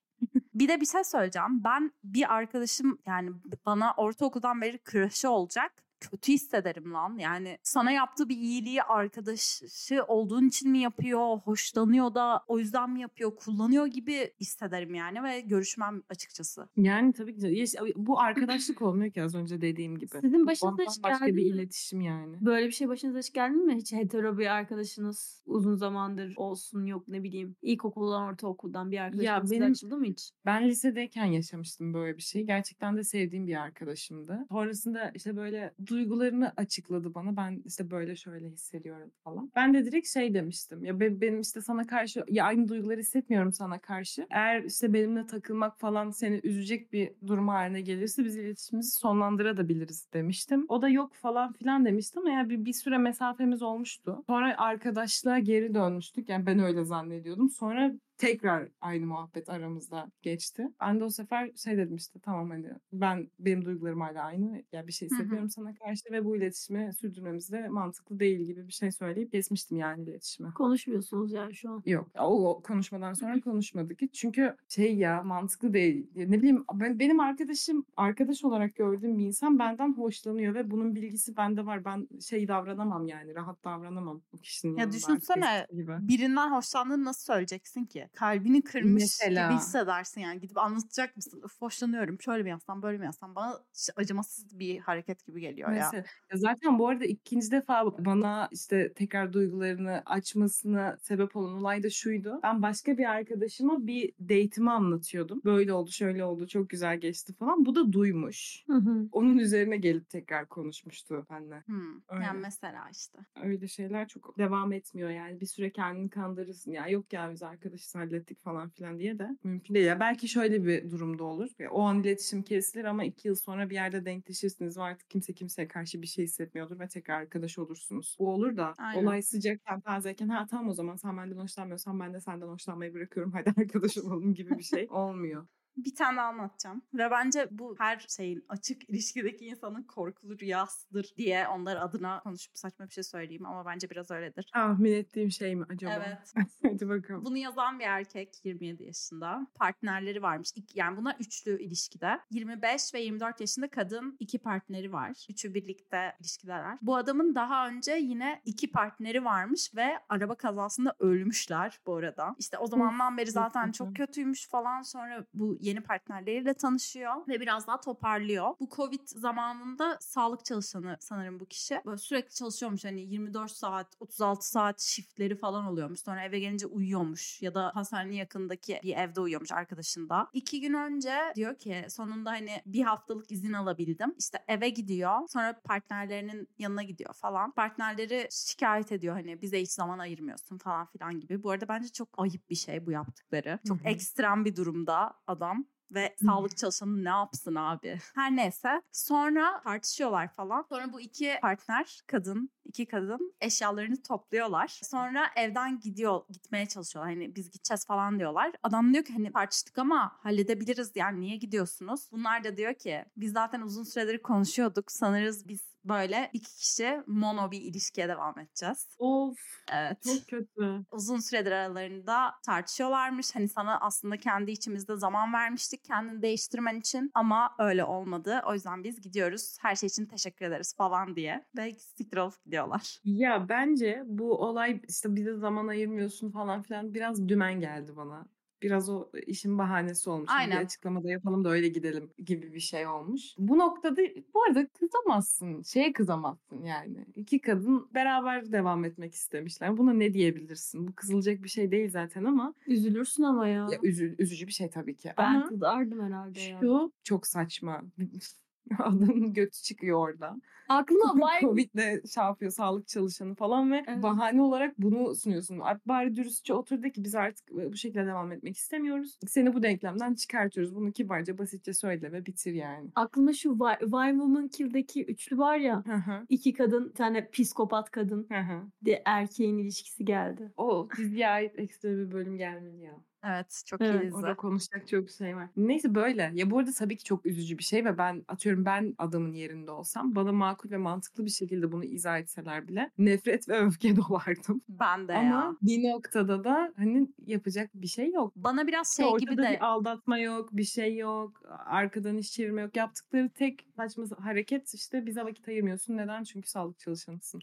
bir 0.53 0.67
de 0.67 0.81
bir 0.81 0.85
şey 0.85 1.03
söyleyeceğim. 1.03 1.63
Ben 1.63 1.91
bir 2.03 2.33
arkadaşım 2.33 2.99
yani 3.05 3.31
bana 3.65 3.93
ortaokuldan 3.97 4.61
beri 4.61 4.79
crush'ı 4.91 5.29
olacak. 5.29 5.71
Kötü 5.99 6.31
hissederim 6.33 6.93
lan. 6.93 7.17
Yani 7.17 7.57
sana 7.63 7.91
yaptığı 7.91 8.29
bir 8.29 8.37
iyiliği 8.37 8.83
arkadaşı 8.83 10.03
olduğun 10.07 10.47
için 10.47 10.71
mi 10.71 10.79
yapıyor, 10.79 11.37
hoşlanıyor 11.37 12.15
da 12.15 12.43
o 12.47 12.59
yüzden 12.59 12.89
mi 12.89 13.01
yapıyor, 13.01 13.35
kullanıyor 13.35 13.85
gibi 13.87 14.31
hissederim 14.39 14.95
yani 14.95 15.23
ve 15.23 15.41
görüşmem 15.41 16.03
açıkçası. 16.09 16.67
Yani 16.77 17.13
tabii 17.13 17.35
ki 17.37 17.47
ya- 17.75 17.83
bu 17.95 18.19
arkadaşlık 18.19 18.81
olmuyor 18.81 19.11
ki 19.11 19.23
az 19.23 19.35
önce 19.35 19.61
dediğim 19.61 19.97
gibi. 19.97 20.09
Sizin 20.21 20.47
başınıza 20.47 20.83
hiç 20.83 21.03
Başka 21.03 21.25
geldi 21.25 21.37
bir 21.37 21.43
mi? 21.43 21.49
iletişim 21.49 22.01
yani. 22.01 22.37
Böyle 22.41 22.67
bir 22.67 22.71
şey 22.71 22.87
başınıza 22.89 23.19
hiç 23.19 23.33
geldi 23.33 23.57
mi? 23.57 23.75
Hiç 23.75 23.93
hetero 23.93 24.37
bir 24.37 24.45
arkadaşınız 24.47 25.43
uzun 25.45 25.75
zamandır 25.75 26.33
olsun 26.37 26.85
yok 26.85 27.07
ne 27.07 27.23
bileyim. 27.23 27.55
İlkokuldan 27.61 28.23
ortaokuldan 28.23 28.91
bir 28.91 28.97
arkadaşınız 28.97 29.41
size 29.49 29.55
benim- 29.61 29.71
açıldı 29.71 29.97
mı 29.97 30.05
hiç? 30.05 30.31
Ben 30.45 30.67
lisedeyken 30.67 31.25
yaşamıştım 31.25 31.93
böyle 31.93 32.17
bir 32.17 32.21
şey. 32.21 32.43
Gerçekten 32.43 32.97
de 32.97 33.03
sevdiğim 33.03 33.47
bir 33.47 33.55
arkadaşımdı. 33.55 34.45
Sonrasında 34.51 35.11
işte 35.15 35.35
böyle 35.35 35.73
duygularını 35.87 36.53
açıkladı 36.57 37.13
bana. 37.15 37.37
Ben 37.37 37.61
işte 37.65 37.91
böyle 37.91 38.15
şöyle 38.15 38.49
hissediyorum 38.49 39.11
falan. 39.23 39.51
Ben 39.55 39.73
de 39.73 39.85
direkt 39.85 40.07
şey 40.07 40.33
demiştim. 40.33 40.85
Ya 40.85 40.99
be- 40.99 41.21
benim 41.21 41.41
işte 41.41 41.61
sana 41.61 41.87
karşı 41.87 42.23
ya 42.29 42.45
aynı 42.45 42.67
duyguları 42.67 42.99
hissetmiyorum 42.99 43.53
sana 43.53 43.79
karşı. 43.79 44.27
Eğer 44.29 44.63
işte 44.63 44.93
benimle 44.93 45.27
takılmak 45.27 45.79
falan 45.79 46.09
seni 46.09 46.39
üzecek 46.43 46.93
bir 46.93 47.11
durum 47.27 47.47
haline 47.47 47.81
gelirse 47.81 48.25
biz 48.25 48.35
iletişimimizi 48.37 48.91
sonlandırabiliriz 48.99 50.07
demiştim. 50.13 50.65
O 50.69 50.81
da 50.81 50.89
yok 50.89 51.13
falan 51.15 51.53
filan 51.53 51.85
demişti 51.85 52.19
ama 52.19 52.29
ya 52.29 52.49
bir, 52.49 52.65
bir 52.65 52.73
süre 52.73 52.97
mesafemiz 52.97 53.61
olmuştu. 53.61 54.23
Sonra 54.27 54.57
arkadaşlığa 54.57 55.39
geri 55.39 55.73
dönmüştük. 55.73 56.29
Yani 56.29 56.45
ben 56.45 56.59
öyle 56.59 56.83
zannediyordum. 56.85 57.49
Sonra 57.49 57.93
tekrar 58.17 58.69
aynı 58.81 59.05
muhabbet 59.05 59.49
aramızda 59.49 60.11
geçti. 60.21 60.67
Ben 60.81 60.99
de 60.99 61.03
o 61.03 61.09
sefer 61.09 61.51
şey 61.55 61.77
dedim 61.77 61.95
işte 61.95 62.19
tamam 62.19 62.49
hani 62.49 62.67
ben 62.93 63.31
benim 63.39 63.65
duygularım 63.65 64.01
hala 64.01 64.23
aynı. 64.23 64.63
Ya 64.71 64.87
bir 64.87 64.91
şey 64.91 65.09
hissediyorum 65.09 65.49
sana 65.49 65.75
karşı 65.75 66.11
ve 66.11 66.25
bu 66.25 66.35
iletişimi 66.35 66.93
sürdürmemiz 66.93 67.51
de 67.51 67.67
mantıklı 67.69 68.19
değil 68.19 68.39
gibi 68.39 68.67
bir 68.67 68.71
şey 68.71 68.91
söyleyip 68.91 69.31
kesmiştim 69.31 69.77
yani 69.77 70.03
iletişimi. 70.03 70.53
Konuşmuyorsunuz 70.53 71.31
yani 71.31 71.55
şu 71.55 71.71
an. 71.71 71.83
Yok. 71.85 72.07
O, 72.19 72.49
o 72.49 72.61
konuşmadan 72.61 73.13
sonra 73.13 73.41
konuşmadık 73.41 74.01
hiç. 74.01 74.13
Çünkü 74.13 74.55
şey 74.67 74.95
ya 74.97 75.23
mantıklı 75.23 75.73
değil. 75.73 76.09
Ya 76.15 76.27
ne 76.27 76.37
bileyim 76.37 76.65
ben, 76.73 76.99
benim 76.99 77.19
arkadaşım 77.19 77.85
arkadaş 77.97 78.43
olarak 78.43 78.75
gördüğüm 78.75 79.17
bir 79.17 79.25
insan 79.25 79.59
benden 79.59 79.93
hoşlanıyor 79.93 80.53
ve 80.55 80.71
bunun 80.71 80.95
bilgisi 80.95 81.37
bende 81.37 81.65
var. 81.65 81.85
Ben 81.85 82.07
şey 82.21 82.47
davranamam 82.47 83.07
yani 83.07 83.35
rahat 83.35 83.63
davranamam 83.63 84.21
o 84.31 84.37
kişinin 84.37 84.77
Ya 84.77 84.91
düşünsene. 84.91 85.67
Birinden 86.01 86.51
hoşlandığını 86.51 87.05
nasıl 87.05 87.25
söyleyeceksin 87.33 87.85
ki? 87.85 88.06
Kalbini 88.13 88.61
kırmış 88.61 89.03
Mesela. 89.03 89.47
gibi 89.49 89.59
hissedersin 89.59 90.21
yani. 90.21 90.39
Gidip 90.39 90.57
anlatacak 90.57 91.15
mısın? 91.15 91.41
Öf 91.43 91.61
hoşlanıyorum. 91.61 92.21
Şöyle 92.21 92.43
mi 92.43 92.49
yapsam 92.49 92.81
böyle 92.81 92.97
mi 92.97 93.05
yapsam? 93.05 93.35
Bana 93.35 93.59
acımasız 93.95 94.59
bir 94.59 94.79
hareket 94.79 95.25
gibi 95.25 95.41
geliyor 95.41 95.71
ya. 95.71 95.75
Mesela, 95.75 96.03
ya 96.31 96.37
zaten 96.37 96.79
bu 96.79 96.87
arada 96.87 97.05
ikinci 97.05 97.51
defa 97.51 98.05
bana 98.05 98.49
işte 98.51 98.93
tekrar 98.93 99.33
duygularını 99.33 100.03
açmasına 100.05 100.97
sebep 101.01 101.35
olan 101.35 101.53
olay 101.53 101.83
da 101.83 101.89
şuydu. 101.89 102.39
Ben 102.43 102.61
başka 102.61 102.97
bir 102.97 103.05
arkadaşıma 103.05 103.87
bir 103.87 104.13
date'imi 104.21 104.71
anlatıyordum. 104.71 105.41
Böyle 105.45 105.73
oldu, 105.73 105.91
şöyle 105.91 106.23
oldu, 106.23 106.47
çok 106.47 106.69
güzel 106.69 106.97
geçti 106.97 107.33
falan. 107.33 107.65
Bu 107.65 107.75
da 107.75 107.93
duymuş. 107.93 108.63
Hı 108.67 108.73
hı. 108.73 109.09
Onun 109.11 109.37
üzerine 109.37 109.77
gelip 109.77 110.09
tekrar 110.09 110.45
konuşmuştu 110.45 111.25
benimle. 111.29 111.63
Hmm. 111.65 112.01
Öyle. 112.09 112.23
Yani 112.23 112.39
mesela 112.39 112.89
işte. 112.91 113.19
Öyle 113.43 113.67
şeyler 113.67 114.07
çok 114.07 114.37
devam 114.37 114.73
etmiyor 114.73 115.09
yani. 115.09 115.41
Bir 115.41 115.45
süre 115.45 115.71
kendini 115.71 116.09
kandırırsın. 116.09 116.71
Ya 116.71 116.87
yok 116.87 117.13
ya 117.13 117.31
biz 117.31 117.43
arkadaşız 117.43 117.95
hallettik 117.97 118.43
falan 118.43 118.69
filan 118.69 118.99
diye 118.99 119.19
de 119.19 119.27
mümkün 119.43 119.73
değil. 119.75 119.85
Ya 119.85 119.99
belki 119.99 120.27
şöyle 120.27 120.65
bir 120.65 120.91
durumda 120.91 121.23
olur. 121.23 121.49
Ya 121.59 121.71
o 121.71 121.81
an 121.81 122.03
iletişim 122.03 122.43
kesilir 122.43 122.85
ama 122.85 123.03
iki 123.03 123.27
yıl 123.27 123.35
sonra 123.35 123.69
bir 123.69 123.75
yerde 123.75 124.05
denkleşirsiniz 124.05 124.77
ve 124.77 124.81
artık 124.81 125.09
kimse 125.09 125.33
kimseye 125.33 125.67
karşı 125.67 126.01
bir 126.01 126.07
şey 126.07 126.23
hissetmiyordur 126.25 126.79
ve 126.79 126.87
tekrar 126.87 127.19
arkadaş 127.21 127.57
olursunuz. 127.59 128.15
Bu 128.19 128.29
olur 128.33 128.57
da 128.57 128.73
Aynen. 128.77 129.03
olay 129.03 129.21
sıcakken 129.21 129.81
tazeyken 129.81 130.27
ha 130.27 130.45
tamam 130.49 130.69
o 130.69 130.73
zaman 130.73 130.95
sen 130.95 131.17
benden 131.17 131.37
hoşlanmıyorsan 131.37 131.99
ben 131.99 132.13
de 132.13 132.21
senden 132.21 132.47
hoşlanmayı 132.47 132.93
bırakıyorum. 132.93 133.31
Hadi 133.31 133.53
arkadaş 133.57 133.97
olalım 133.97 134.33
gibi 134.33 134.57
bir 134.57 134.63
şey 134.63 134.87
olmuyor. 134.91 135.47
Bir 135.77 135.95
tane 135.95 136.17
daha 136.17 136.27
anlatacağım. 136.27 136.81
Ve 136.93 137.11
bence 137.11 137.47
bu 137.51 137.75
her 137.79 138.05
şeyin 138.09 138.45
açık 138.49 138.89
ilişkideki 138.89 139.45
insanın 139.45 139.83
korkulu 139.83 140.39
rüyasıdır 140.39 141.13
diye 141.17 141.47
onlar 141.47 141.75
adına 141.75 142.19
konuşup 142.19 142.57
saçma 142.57 142.85
bir 142.85 142.91
şey 142.91 143.03
söyleyeyim 143.03 143.45
ama 143.45 143.65
bence 143.65 143.89
biraz 143.89 144.11
öyledir. 144.11 144.49
Tahmin 144.53 144.93
ettiğim 144.93 145.31
şey 145.31 145.55
mi 145.55 145.65
acaba? 145.69 145.93
Evet. 145.93 146.33
Hadi 146.61 146.89
bakalım. 146.89 147.25
Bunu 147.25 147.37
yazan 147.37 147.79
bir 147.79 147.85
erkek 147.85 148.45
27 148.45 148.83
yaşında. 148.83 149.47
Partnerleri 149.55 150.21
varmış. 150.21 150.49
Yani 150.73 150.97
buna 150.97 151.15
üçlü 151.19 151.61
ilişkide. 151.61 152.19
25 152.31 152.93
ve 152.93 153.01
24 153.01 153.41
yaşında 153.41 153.69
kadın 153.69 154.17
iki 154.19 154.39
partneri 154.39 154.93
var. 154.93 155.25
Üçü 155.29 155.53
birlikte 155.53 156.15
ilişkideler. 156.19 156.77
Bu 156.81 156.95
adamın 156.95 157.35
daha 157.35 157.67
önce 157.67 157.91
yine 157.91 158.41
iki 158.45 158.71
partneri 158.71 159.25
varmış 159.25 159.75
ve 159.75 159.99
araba 160.09 160.35
kazasında 160.35 160.95
ölmüşler 160.99 161.79
bu 161.85 161.95
arada. 161.95 162.35
İşte 162.39 162.57
o 162.57 162.67
zamandan 162.67 163.17
beri 163.17 163.31
zaten 163.31 163.71
çok 163.71 163.95
kötüymüş 163.95 164.47
falan. 164.49 164.81
Sonra 164.81 165.25
bu 165.33 165.57
yeni 165.67 165.81
partnerleriyle 165.81 166.53
tanışıyor 166.53 167.27
ve 167.27 167.39
biraz 167.39 167.67
daha 167.67 167.81
toparlıyor. 167.81 168.53
Bu 168.59 168.69
Covid 168.75 169.01
zamanında 169.05 169.97
sağlık 170.01 170.45
çalışanı 170.45 170.97
sanırım 170.99 171.39
bu 171.39 171.45
kişi. 171.45 171.81
Böyle 171.85 171.97
sürekli 171.97 172.33
çalışıyormuş 172.33 172.85
hani 172.85 173.01
24 173.01 173.51
saat, 173.51 173.87
36 173.99 174.49
saat 174.49 174.81
shiftleri 174.81 175.35
falan 175.35 175.65
oluyormuş. 175.65 175.99
Sonra 175.99 176.23
eve 176.23 176.39
gelince 176.39 176.65
uyuyormuş 176.65 177.41
ya 177.41 177.55
da 177.55 177.71
hastanenin 177.73 178.15
yakındaki 178.15 178.79
bir 178.83 178.95
evde 178.95 179.19
uyuyormuş 179.21 179.51
arkadaşında. 179.51 180.27
İki 180.33 180.61
gün 180.61 180.73
önce 180.73 181.15
diyor 181.35 181.55
ki 181.55 181.85
sonunda 181.89 182.31
hani 182.31 182.61
bir 182.65 182.81
haftalık 182.81 183.31
izin 183.31 183.53
alabildim. 183.53 184.15
İşte 184.19 184.43
eve 184.47 184.69
gidiyor. 184.69 185.27
Sonra 185.27 185.61
partnerlerinin 185.63 186.47
yanına 186.59 186.83
gidiyor 186.83 187.13
falan. 187.13 187.51
Partnerleri 187.51 188.27
şikayet 188.31 188.91
ediyor 188.91 189.15
hani 189.15 189.41
bize 189.41 189.61
hiç 189.61 189.71
zaman 189.71 189.99
ayırmıyorsun 189.99 190.57
falan 190.57 190.85
filan 190.85 191.19
gibi. 191.19 191.43
Bu 191.43 191.51
arada 191.51 191.67
bence 191.67 191.89
çok 191.89 192.09
ayıp 192.17 192.49
bir 192.49 192.55
şey 192.55 192.85
bu 192.85 192.91
yaptıkları. 192.91 193.59
Çok 193.67 193.77
ekstrem 193.85 194.45
bir 194.45 194.55
durumda 194.55 195.13
adam 195.27 195.56
ve 195.91 196.15
sağlık 196.25 196.57
çalışanı 196.57 197.03
ne 197.03 197.09
yapsın 197.09 197.55
abi? 197.55 197.99
Her 198.15 198.35
neyse. 198.35 198.81
Sonra 198.91 199.61
tartışıyorlar 199.63 200.27
falan. 200.27 200.65
Sonra 200.69 200.93
bu 200.93 201.01
iki 201.01 201.37
partner, 201.41 202.01
kadın, 202.07 202.49
iki 202.65 202.85
kadın 202.85 203.33
eşyalarını 203.41 204.03
topluyorlar. 204.03 204.67
Sonra 204.83 205.27
evden 205.35 205.79
gidiyor, 205.79 206.21
gitmeye 206.29 206.65
çalışıyorlar. 206.65 207.13
Hani 207.13 207.35
biz 207.35 207.51
gideceğiz 207.51 207.85
falan 207.85 208.19
diyorlar. 208.19 208.51
Adam 208.63 208.93
diyor 208.93 209.03
ki 209.03 209.13
hani 209.13 209.31
tartıştık 209.31 209.77
ama 209.77 210.17
halledebiliriz 210.19 210.91
yani 210.95 211.19
niye 211.19 211.37
gidiyorsunuz? 211.37 212.09
Bunlar 212.11 212.43
da 212.43 212.57
diyor 212.57 212.73
ki 212.73 213.05
biz 213.17 213.31
zaten 213.31 213.61
uzun 213.61 213.83
süredir 213.83 214.21
konuşuyorduk. 214.21 214.91
Sanırız 214.91 215.47
biz 215.47 215.76
böyle 215.89 216.29
iki 216.33 216.55
kişi 216.55 217.01
mono 217.07 217.51
bir 217.51 217.61
ilişkiye 217.61 218.07
devam 218.07 218.39
edeceğiz. 218.39 218.97
Of 218.99 219.39
Evet. 219.71 220.03
çok 220.03 220.27
kötü. 220.27 220.85
Uzun 220.91 221.19
süredir 221.19 221.51
aralarında 221.51 222.33
tartışıyorlarmış. 222.45 223.35
Hani 223.35 223.49
sana 223.49 223.79
aslında 223.81 224.17
kendi 224.17 224.51
içimizde 224.51 224.97
zaman 224.97 225.33
vermiştik 225.33 225.83
kendini 225.83 226.21
değiştirmen 226.21 226.75
için 226.79 227.11
ama 227.13 227.55
öyle 227.59 227.83
olmadı. 227.85 228.41
O 228.47 228.53
yüzden 228.53 228.83
biz 228.83 229.01
gidiyoruz. 229.01 229.57
Her 229.61 229.75
şey 229.75 229.87
için 229.87 230.05
teşekkür 230.05 230.45
ederiz 230.45 230.75
falan 230.77 231.15
diye. 231.15 231.45
Ve 231.57 231.71
siktir 231.71 232.17
olup 232.17 232.43
gidiyorlar. 232.45 232.99
Ya 233.03 233.49
bence 233.49 234.03
bu 234.05 234.37
olay 234.45 234.81
işte 234.89 235.15
bize 235.15 235.35
zaman 235.35 235.67
ayırmıyorsun 235.67 236.31
falan 236.31 236.61
filan 236.61 236.93
biraz 236.93 237.29
dümen 237.29 237.59
geldi 237.61 237.95
bana. 237.95 238.29
Biraz 238.61 238.89
o 238.89 239.09
işin 239.27 239.57
bahanesi 239.57 240.09
olmuş. 240.09 240.29
Aynen. 240.31 240.59
Bir 240.59 240.65
açıklamada 240.65 241.11
yapalım 241.11 241.43
da 241.43 241.49
öyle 241.49 241.67
gidelim 241.67 242.09
gibi 242.25 242.53
bir 242.53 242.59
şey 242.59 242.87
olmuş. 242.87 243.21
Bu 243.37 243.57
noktada 243.57 244.01
bu 244.33 244.43
arada 244.43 244.67
kızamazsın. 244.67 245.61
Şeye 245.61 245.93
kızamazsın 245.93 246.63
yani. 246.63 247.05
İki 247.15 247.39
kadın 247.39 247.87
beraber 247.93 248.51
devam 248.51 248.85
etmek 248.85 249.15
istemişler. 249.15 249.77
Buna 249.77 249.93
ne 249.93 250.13
diyebilirsin? 250.13 250.87
Bu 250.87 250.95
kızılacak 250.95 251.43
bir 251.43 251.49
şey 251.49 251.71
değil 251.71 251.89
zaten 251.89 252.23
ama 252.23 252.53
Üzülürsün 252.67 253.23
ama 253.23 253.47
ya. 253.47 253.67
ya 253.71 253.79
üzü- 253.83 254.15
üzücü 254.19 254.47
bir 254.47 254.51
şey 254.51 254.69
tabii 254.69 254.95
ki. 254.95 255.11
ben 255.17 255.33
ama 255.35 255.47
kızardım 255.49 256.05
herhalde 256.05 256.39
ya. 256.39 256.59
şu 256.59 256.91
çok 257.03 257.27
saçma. 257.27 257.83
Adamın 258.79 259.33
götü 259.33 259.61
çıkıyor 259.61 259.99
orada. 259.99 260.41
Aklıma 260.69 261.21
vay 261.21 261.41
Covid'le 261.41 262.07
şey 262.13 262.23
yapıyor 262.23 262.51
sağlık 262.51 262.87
çalışanı 262.87 263.35
falan 263.35 263.71
ve 263.71 263.83
Evet. 263.87 264.03
bahane 264.03 264.41
olarak 264.41 264.79
bunu 264.79 265.15
sunuyorsun. 265.15 265.59
Bari 265.85 266.15
dürüstçe 266.15 266.53
otur 266.53 266.83
de 266.83 266.91
ki 266.91 267.03
biz 267.03 267.15
artık 267.15 267.51
bu 267.51 267.75
şekilde 267.75 268.05
devam 268.05 268.31
etmek 268.31 268.57
istemiyoruz. 268.57 269.17
Seni 269.27 269.53
bu 269.53 269.63
denklemden 269.63 270.13
çıkartıyoruz. 270.15 270.75
Bunu 270.75 270.91
kibarca 270.91 271.37
basitçe 271.37 271.73
söyle 271.73 272.11
ve 272.11 272.25
bitir 272.25 272.53
yani. 272.53 272.89
aklıma 272.95 273.33
şu 273.33 273.49
Why, 273.57 273.79
Why 273.79 274.09
Woman 274.11 274.47
Kill'deki 274.47 275.05
üçlü 275.05 275.37
var 275.37 275.57
ya. 275.57 275.83
Hı 275.85 275.93
hı. 275.93 276.25
iki 276.29 276.53
kadın, 276.53 276.89
bir 276.89 276.93
tane 276.93 277.29
psikopat 277.29 277.91
kadın 277.91 278.27
Hı 278.31 278.39
hı. 278.39 278.61
de 278.81 279.01
erkeğin 279.05 279.57
ilişkisi 279.57 280.05
geldi. 280.05 280.51
o 280.57 280.87
diziye 280.97 281.27
ait 281.27 281.59
ekstra 281.59 281.89
bir 281.89 282.11
bölüm 282.11 282.37
gelmeli 282.37 282.81
ya. 282.81 282.97
Evet 283.23 283.63
çok 283.65 283.81
Evet, 283.81 284.01
iyi 284.03 284.05
dizi. 284.05 284.15
Orada 284.15 284.35
konuşacak 284.35 284.87
çok 284.87 285.09
şey 285.09 285.35
var. 285.35 285.49
Neyse 285.57 285.95
böyle. 285.95 286.31
Ya 286.33 286.51
bu 286.51 286.59
arada 286.59 286.71
tabii 286.71 286.97
ki 286.97 287.03
çok 287.03 287.25
üzücü 287.25 287.57
bir 287.57 287.63
şey 287.63 287.85
ve 287.85 287.97
ben 287.97 288.25
atıyorum 288.27 288.65
ben 288.65 288.95
adamın 288.97 289.31
yerinde 289.33 289.71
olsam 289.71 290.15
bana 290.15 290.31
makul 290.31 290.56
ve 290.65 290.77
mantıklı 290.77 291.25
bir 291.25 291.31
şekilde 291.31 291.71
bunu 291.71 291.83
izah 291.83 292.19
etseler 292.19 292.67
bile 292.67 292.91
nefret 292.97 293.49
ve 293.49 293.57
öfke 293.65 293.95
dolardım. 293.95 294.61
Ben 294.69 295.07
de 295.07 295.13
ya. 295.13 295.19
Ama 295.19 295.57
bir 295.61 295.89
noktada 295.89 296.43
da 296.43 296.73
hani 296.77 297.07
yapacak 297.25 297.69
bir 297.73 297.87
şey 297.87 298.11
yok. 298.11 298.33
Bana 298.35 298.67
biraz 298.67 298.95
şey 298.97 299.05
ortada 299.05 299.19
gibi 299.19 299.37
de 299.37 299.51
bir 299.51 299.65
aldatma 299.65 300.19
yok, 300.19 300.49
bir 300.51 300.63
şey 300.63 300.97
yok. 300.97 301.41
Arkadan 301.65 302.17
iş 302.17 302.31
çevirme 302.31 302.61
yok. 302.61 302.75
Yaptıkları 302.77 303.29
tek 303.29 303.67
saçma 303.75 304.05
hareket 304.19 304.73
işte 304.73 305.05
bize 305.05 305.23
vakit 305.23 305.47
ayırmıyorsun. 305.47 305.97
Neden? 305.97 306.23
Çünkü 306.23 306.49
sağlık 306.49 306.79
çalışanısın. 306.79 307.41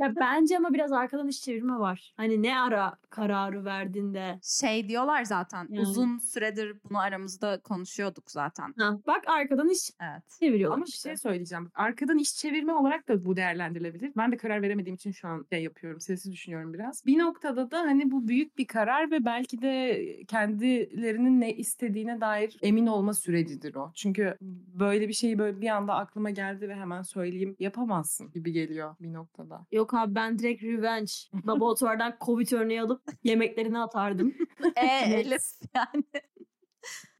Ya 0.00 0.12
bence 0.16 0.56
ama 0.56 0.72
biraz 0.74 0.92
arkadan 0.92 1.28
iş 1.28 1.40
çevirme 1.42 1.78
var. 1.78 2.12
Hani 2.16 2.42
ne 2.42 2.58
ara 2.58 2.94
kararı 3.10 3.64
verdiğinde. 3.64 4.38
şey 4.42 4.88
diyorlar 4.88 5.24
zaten. 5.24 5.66
Yani. 5.70 5.80
Uzun 5.80 6.18
süredir 6.18 6.76
bunu 6.90 6.98
aramızda 6.98 7.60
konuşuyorduk 7.60 8.30
zaten. 8.30 8.74
Ha, 8.78 8.98
bak 9.06 9.22
arkadan 9.26 9.68
iş 9.68 9.90
Evet. 10.00 10.22
çeviriyorlar 10.40 10.76
Ama 10.76 10.84
bir 10.86 10.90
işte. 10.90 11.08
şey 11.08 11.16
söyleyeceğim. 11.16 11.70
Arkadan 11.74 12.18
iş 12.18 12.36
çevirme 12.36 12.72
olarak 12.72 13.08
da 13.08 13.24
bu 13.24 13.36
değerlendirilebilir. 13.36 14.12
Ben 14.16 14.32
de 14.32 14.36
karar 14.36 14.62
veremediğim 14.62 14.94
için 14.94 15.10
şu 15.12 15.28
an 15.28 15.46
şey 15.52 15.62
yapıyorum. 15.62 16.00
Sessiz 16.00 16.32
düşünüyorum 16.32 16.72
biraz. 16.74 17.06
Bir 17.06 17.18
noktada 17.18 17.70
da 17.70 17.78
hani 17.78 18.10
bu 18.10 18.28
büyük 18.28 18.58
bir 18.58 18.66
karar 18.66 19.10
ve 19.10 19.24
belki 19.24 19.62
de 19.62 20.04
kendilerinin 20.28 21.40
ne 21.40 21.54
istediğine 21.54 22.20
dair 22.20 22.56
emin 22.62 22.86
olma 22.86 23.14
sürecidir 23.14 23.74
o. 23.74 23.92
Çünkü 23.94 24.36
böyle 24.74 25.08
bir 25.08 25.12
şeyi 25.12 25.38
böyle 25.38 25.60
bir 25.60 25.68
anda 25.68 25.94
aklıma 25.94 26.30
geldi 26.30 26.68
ve 26.68 26.74
hemen 26.74 27.02
söyleyeyim 27.02 27.56
yapamazsın 27.60 28.30
gibi 28.30 28.52
geliyor 28.52 28.94
bir 29.00 29.12
noktada. 29.12 29.66
Yok 29.72 29.83
abi 29.92 30.14
ben 30.14 30.38
direkt 30.38 30.62
revenge. 30.62 31.12
Laboratuvardan 31.46 32.14
Covid 32.26 32.52
örneği 32.52 32.82
alıp 32.82 33.02
yemeklerini 33.24 33.78
atardım. 33.78 34.34
E. 34.76 34.86
Elif 34.86 35.42
yani. 35.76 36.04